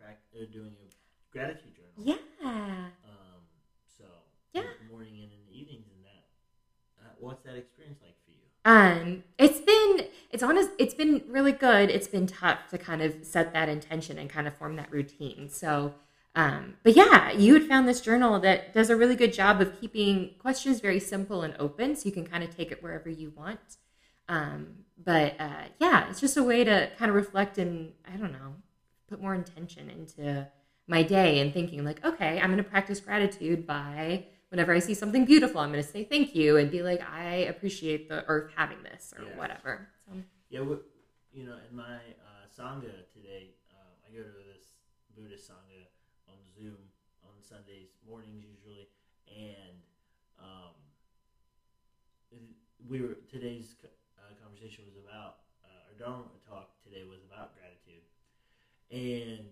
uh, 0.00 0.52
doing 0.52 0.72
a 0.72 0.88
gratitude 1.32 1.76
journal. 1.76 1.92
yeah, 1.98 2.88
Um, 3.04 3.42
so 3.98 4.04
Yeah. 4.54 4.62
morning 4.90 5.20
and 5.22 5.32
in 5.32 5.40
the 5.46 5.52
evenings 5.52 5.86
and 5.94 6.04
that. 6.04 6.24
Uh, 6.98 7.12
what's 7.18 7.44
that 7.44 7.56
experience 7.56 8.00
like 8.02 8.16
for 8.24 8.30
you? 8.30 8.46
Um, 8.64 9.24
it's 9.38 9.60
been 9.60 10.08
it's 10.30 10.42
honest 10.42 10.70
it's 10.78 10.94
been 10.94 11.22
really 11.28 11.52
good. 11.52 11.90
It's 11.90 12.08
been 12.08 12.26
tough 12.26 12.68
to 12.70 12.78
kind 12.78 13.02
of 13.02 13.14
set 13.22 13.52
that 13.52 13.68
intention 13.68 14.18
and 14.18 14.30
kind 14.30 14.48
of 14.48 14.56
form 14.56 14.76
that 14.76 14.90
routine. 14.90 15.50
So 15.50 15.94
um, 16.34 16.76
but 16.82 16.96
yeah, 16.96 17.32
you 17.32 17.54
had 17.54 17.64
found 17.64 17.86
this 17.88 18.00
journal 18.00 18.38
that 18.40 18.74
does 18.74 18.90
a 18.90 18.96
really 18.96 19.16
good 19.16 19.32
job 19.32 19.60
of 19.60 19.78
keeping 19.80 20.34
questions 20.38 20.80
very 20.80 21.00
simple 21.00 21.42
and 21.42 21.54
open, 21.58 21.96
so 21.96 22.06
you 22.06 22.12
can 22.12 22.26
kind 22.26 22.44
of 22.44 22.54
take 22.54 22.70
it 22.70 22.82
wherever 22.82 23.08
you 23.08 23.32
want. 23.36 23.78
Um, 24.28 24.84
but 25.02 25.34
uh, 25.38 25.64
yeah, 25.78 26.08
it's 26.08 26.20
just 26.20 26.36
a 26.36 26.42
way 26.42 26.64
to 26.64 26.90
kind 26.98 27.08
of 27.10 27.14
reflect 27.14 27.58
and 27.58 27.92
I 28.12 28.16
don't 28.16 28.32
know, 28.32 28.54
put 29.08 29.20
more 29.20 29.34
intention 29.34 29.90
into 29.90 30.48
my 30.88 31.02
day 31.02 31.40
and 31.40 31.52
thinking 31.52 31.84
like, 31.84 32.04
okay, 32.04 32.40
I'm 32.40 32.50
going 32.50 32.62
to 32.62 32.68
practice 32.68 33.00
gratitude 33.00 33.66
by 33.66 34.26
whenever 34.50 34.72
I 34.72 34.78
see 34.78 34.94
something 34.94 35.24
beautiful, 35.24 35.60
I'm 35.60 35.72
going 35.72 35.82
to 35.82 35.88
say 35.88 36.04
thank 36.04 36.34
you 36.34 36.56
and 36.56 36.70
be 36.70 36.82
like, 36.82 37.02
I 37.08 37.34
appreciate 37.50 38.08
the 38.08 38.24
earth 38.26 38.50
having 38.56 38.82
this 38.82 39.12
or 39.16 39.24
Yeah. 39.24 39.36
whatever. 39.36 39.88
So, 40.06 40.12
Yeah, 40.48 40.60
you 41.32 41.44
know, 41.44 41.58
in 41.68 41.76
my 41.76 41.96
uh, 42.22 42.46
sangha 42.48 43.04
today, 43.12 43.56
uh, 43.70 43.92
I 44.06 44.14
go 44.14 44.22
to 44.22 44.30
this 44.54 44.72
Buddhist 45.14 45.50
sangha 45.50 45.86
on 46.28 46.38
Zoom 46.54 46.78
on 47.22 47.42
Sundays 47.42 47.90
mornings 48.08 48.44
usually, 48.44 48.88
and 49.28 49.82
um, 50.38 50.72
we 52.88 53.00
were 53.00 53.18
today's 53.28 53.74
conversation 54.46 54.84
was 54.86 54.94
about 54.96 55.38
uh, 55.64 55.90
our 55.90 55.94
Dharma 55.98 56.24
talk 56.48 56.70
today 56.84 57.02
was 57.02 57.18
about 57.26 57.50
gratitude, 57.58 58.06
and 58.90 59.46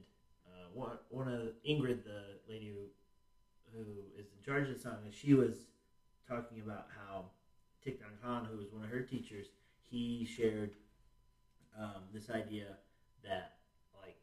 uh, 0.46 0.68
one 0.72 0.96
one 1.10 1.28
of 1.28 1.52
Ingrid, 1.66 2.04
the 2.04 2.38
lady 2.48 2.68
who 2.70 2.86
who 3.74 3.84
is 4.16 4.26
in 4.36 4.42
charge 4.44 4.68
of 4.68 4.80
the 4.80 4.88
sangha, 4.88 5.12
she 5.12 5.34
was 5.34 5.66
talking 6.28 6.60
about 6.60 6.86
how 6.96 7.24
Thich 7.84 7.98
Nhat 7.98 8.22
Hanh, 8.24 8.46
who 8.46 8.58
was 8.58 8.72
one 8.72 8.84
of 8.84 8.90
her 8.90 9.00
teachers, 9.00 9.46
he 9.90 10.24
shared 10.24 10.70
um, 11.76 12.04
this 12.12 12.30
idea 12.30 12.76
that 13.24 13.56
like 14.00 14.20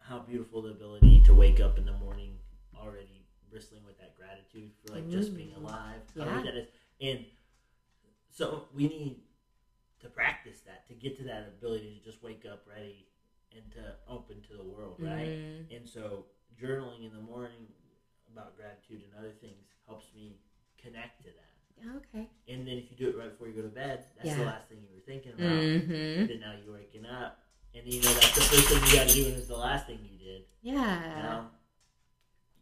how 0.00 0.18
beautiful 0.18 0.60
the 0.62 0.70
ability 0.70 1.22
to 1.24 1.34
wake 1.34 1.60
up 1.60 1.78
in 1.78 1.86
the 1.86 1.94
morning 1.94 2.36
already 2.78 3.24
bristling 3.50 3.84
with 3.86 3.98
that 3.98 4.16
gratitude 4.16 4.70
for 4.84 4.94
like 4.94 5.10
just 5.10 5.34
being 5.34 5.52
alive. 5.56 6.02
How 6.18 6.24
Yeah. 6.24 6.42
that 6.42 6.56
is 6.56 6.68
and 7.00 7.24
so 8.30 8.68
we 8.74 8.86
need 8.86 9.16
to 10.02 10.08
practice 10.08 10.60
that 10.66 10.86
to 10.88 10.94
get 10.94 11.16
to 11.16 11.24
that 11.24 11.52
ability 11.58 11.98
to 11.98 12.10
just 12.10 12.22
wake 12.22 12.44
up 12.50 12.62
ready 12.68 13.06
and 13.54 13.62
to 13.72 13.94
open 14.08 14.36
to 14.48 14.56
the 14.56 14.62
world 14.62 14.96
right 14.98 15.36
mm, 15.38 15.76
and 15.76 15.88
so 15.88 16.24
journaling 16.60 17.04
in 17.06 17.12
the 17.14 17.22
morning 17.22 17.66
about 18.32 18.56
gratitude 18.56 19.02
and 19.04 19.12
other 19.18 19.34
things 19.40 19.66
helps 19.86 20.06
me 20.14 20.36
connect 20.82 21.20
to 21.22 21.28
that 21.28 21.96
okay. 21.96 22.28
and 22.48 22.66
then 22.66 22.76
if 22.78 22.90
you 22.90 22.96
do 22.96 23.08
it 23.08 23.18
right 23.18 23.30
before 23.30 23.48
you 23.48 23.54
go 23.54 23.62
to 23.62 23.68
bed 23.68 24.04
that's 24.16 24.36
the 24.36 24.42
last 24.42 24.68
thing 24.68 24.78
you 24.82 24.88
were 24.94 25.02
thinking 25.06 25.32
about 25.32 25.62
Mm-hmm. 25.62 26.26
then 26.26 26.40
now 26.40 26.52
you're 26.64 26.74
waking 26.74 27.06
up, 27.06 27.42
and 27.74 27.86
you 27.86 28.00
know 28.02 28.12
that's 28.14 28.34
the 28.34 28.40
first 28.42 28.68
thing 28.68 28.82
you 28.86 28.92
got 28.98 29.08
to 29.08 29.14
do, 29.14 29.26
and 29.26 29.36
it's 29.36 29.48
the 29.48 29.56
last 29.56 29.86
thing 29.86 29.98
you 30.02 30.18
did. 30.18 30.42
You 30.62 30.72
Yeah. 30.72 31.22
know, 31.22 31.46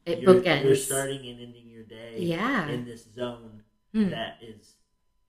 It 0.07 0.21
you're, 0.21 0.35
bookends. 0.35 0.65
You're 0.65 0.77
starting 0.77 1.21
and 1.29 1.41
ending 1.41 1.67
your 1.67 1.83
day 1.85 2.15
Yeah. 2.19 2.69
in 2.69 2.85
this 2.85 3.05
zone 3.15 3.63
Hmm. 3.93 4.11
that 4.11 4.39
is 4.43 4.77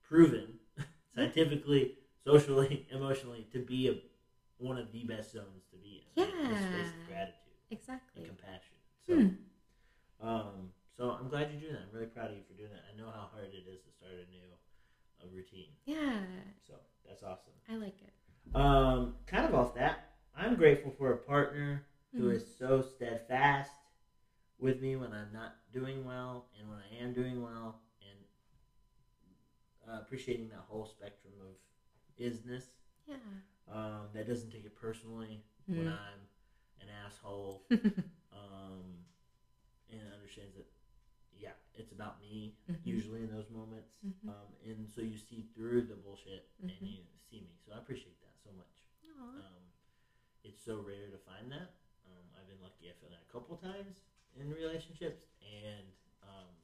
proven 0.03 0.59
scientifically, 1.15 1.95
socially, 2.25 2.85
emotionally 2.91 3.47
to 3.53 3.59
be 3.59 3.87
a, 3.87 3.95
one 4.57 4.77
of 4.77 4.91
the 4.91 5.03
best 5.03 5.31
zones 5.31 5.63
to 5.71 5.77
be 5.77 6.03
in. 6.17 6.23
This 6.49 6.63
space 6.63 6.91
Yeah. 6.91 6.99
of 7.01 7.07
gratitude 7.07 7.35
Exactly. 7.71 8.23
and 8.23 8.25
compassion. 8.25 8.75
So, 9.07 9.13
Hmm. 9.15 10.27
um, 10.27 10.69
so 10.97 11.11
I'm 11.11 11.29
glad 11.29 11.49
you're 11.51 11.59
doing 11.59 11.73
that. 11.73 11.81
I'm 11.87 11.93
really 11.93 12.07
proud 12.07 12.29
of 12.31 12.35
you 12.35 12.43
for 12.47 12.53
doing 12.55 12.71
that. 12.71 12.83
I 12.91 12.97
know 12.97 13.09
how 13.09 13.29
hard 13.31 13.49
it 13.53 13.69
is 13.69 13.79
to 13.83 13.91
start 13.91 14.13
a 14.13 14.29
new 14.31 14.47
a 15.21 15.27
routine. 15.27 15.71
Yeah. 15.85 16.21
So 16.65 16.75
that's 17.05 17.23
awesome. 17.23 17.53
I 17.67 17.75
like 17.75 18.01
it. 18.01 18.55
Um, 18.55 19.13
kind 19.25 19.45
of 19.45 19.53
off 19.53 19.73
that, 19.75 20.07
I'm 20.35 20.55
grateful 20.55 20.91
for 20.97 21.11
a 21.11 21.17
partner 21.17 21.83
who 22.13 22.29
Mhm. 22.29 22.35
is 22.35 22.45
so 22.57 22.81
steadfast 22.81 23.71
with 24.57 24.79
me 24.81 24.95
when 24.95 25.13
I'm 25.13 25.31
not 25.31 25.53
doing 25.71 26.05
well 26.05 26.47
and 26.57 26.67
when 26.69 26.79
I 26.79 26.95
am 27.03 27.13
doing 27.13 27.41
well, 27.41 27.81
and 28.01 28.19
uh, 29.87 29.99
appreciating 29.99 30.49
that 30.49 30.63
whole 30.67 30.85
spectrum 30.85 31.33
of 31.41 31.55
isness. 32.19 32.65
Yeah. 33.07 33.15
Um, 33.67 34.09
that 34.13 34.25
doesn't 34.25 34.49
take 34.49 34.65
it 34.65 34.75
personally 34.75 35.41
when 35.67 35.85
Mm. 35.85 35.87
I'm 35.87 36.19
an 36.81 36.87
asshole, 36.89 37.61
um, 38.31 39.05
and 39.89 40.01
understands 40.13 40.55
that, 40.55 40.65
yeah, 41.37 41.53
it's 41.73 41.91
about 41.91 42.19
me 42.19 42.53
Mhm. 42.69 42.77
usually 42.83 43.21
in 43.21 43.29
those 43.29 43.49
moments. 43.49 43.99
Mhm. 44.05 44.29
Um, 44.29 44.47
and 44.65 44.89
so 44.89 45.01
you 45.01 45.17
see 45.17 45.41
through 45.53 45.83
the 45.83 45.95
bullshit 45.95 46.45
Mhm. 46.63 46.69
and 46.69 46.79
you 46.81 47.19
see 47.29 47.41
me. 47.41 47.55
So 47.65 47.71
I 47.73 47.77
appreciate 47.77 48.19
that 48.21 48.33
so 48.43 48.51
much. 48.51 48.67
Um, 49.35 49.61
it's 50.43 50.61
so 50.61 50.79
rare 50.79 51.09
to 51.09 51.17
find 51.17 51.51
that. 51.51 51.71
Um, 52.05 52.25
I've 52.37 52.47
been 52.47 52.61
lucky. 52.61 52.89
I 52.89 52.93
found 52.93 53.13
that 53.13 53.21
a 53.27 53.31
couple 53.31 53.55
times 53.55 54.01
in 54.35 54.49
relationships, 54.49 55.27
and 55.41 55.85
um, 56.23 56.55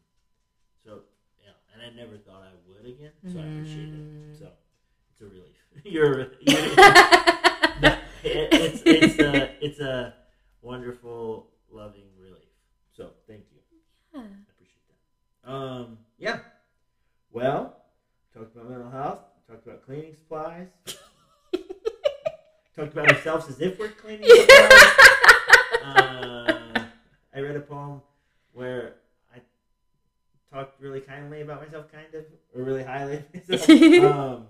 so 0.83 1.03
yeah, 1.43 1.51
and 1.73 1.81
I 1.81 1.89
never 1.89 2.17
thought 2.17 2.41
I 2.41 2.53
would 2.67 2.85
again. 2.85 3.11
So 3.31 3.39
I 3.39 3.43
appreciate 3.45 3.91
Mm. 3.91 3.93
it. 3.93 4.37
So 4.39 4.53
it's 5.15 5.21
a 5.21 5.25
relief. 5.25 5.55
you're, 5.85 6.19
you're 6.19 6.29
it, 8.23 8.49
it's 8.51 8.81
it's 8.85 9.19
a 9.19 9.65
it's 9.65 9.79
a 9.79 10.13
wonderful, 10.61 11.47
loving 11.71 12.03
relief. 12.19 12.49
So 12.95 13.11
thank 13.27 13.43
you. 13.51 13.59
Yeah. 14.13 14.21
I 14.21 14.23
appreciate 14.53 14.83
that. 15.43 15.51
Um, 15.51 15.97
yeah. 16.17 16.39
Well, 17.31 17.77
talked 18.33 18.55
about 18.55 18.69
mental 18.69 18.89
health. 18.89 19.19
Talked 19.49 19.67
about 19.67 19.85
cleaning 19.85 20.15
supplies. 20.15 20.67
talked 22.75 22.93
about 22.93 23.11
ourselves 23.11 23.47
as 23.49 23.59
if 23.61 23.77
we're 23.77 23.89
cleaning 23.89 24.27
supplies. 24.27 24.71
uh, 25.83 26.85
I 27.35 27.39
read 27.39 27.55
a 27.55 27.61
poem 27.61 28.01
where 28.53 28.95
I 29.33 29.39
talked 30.51 30.81
really 30.81 31.01
kindly 31.01 31.41
about 31.41 31.61
myself, 31.61 31.91
kind 31.91 32.13
of, 32.13 32.25
or 32.55 32.63
really 32.63 32.83
highly. 32.83 33.23
um, 34.03 34.47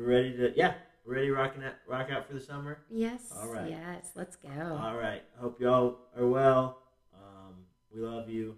we're 0.00 0.06
ready 0.08 0.36
to, 0.36 0.52
yeah, 0.56 0.74
we're 1.04 1.14
ready 1.14 1.26
to 1.26 1.34
rock, 1.34 1.54
out, 1.64 1.74
rock 1.86 2.08
out 2.10 2.26
for 2.26 2.34
the 2.34 2.40
summer. 2.40 2.78
Yes. 2.90 3.20
All 3.38 3.48
right. 3.48 3.70
Yes. 3.70 4.10
Let's 4.14 4.36
go. 4.36 4.48
All 4.48 4.96
right. 4.96 5.22
Hope 5.38 5.60
y'all 5.60 5.98
are 6.16 6.26
well. 6.26 6.82
Um, 7.14 7.54
we 7.94 8.00
love 8.00 8.28
you. 8.30 8.56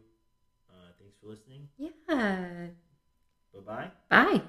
Uh, 0.70 0.92
thanks 1.00 1.16
for 1.20 1.28
listening. 1.28 1.68
Yeah. 1.78 2.68
Bye 3.54 3.60
bye. 3.66 3.90
Bye. 4.08 4.42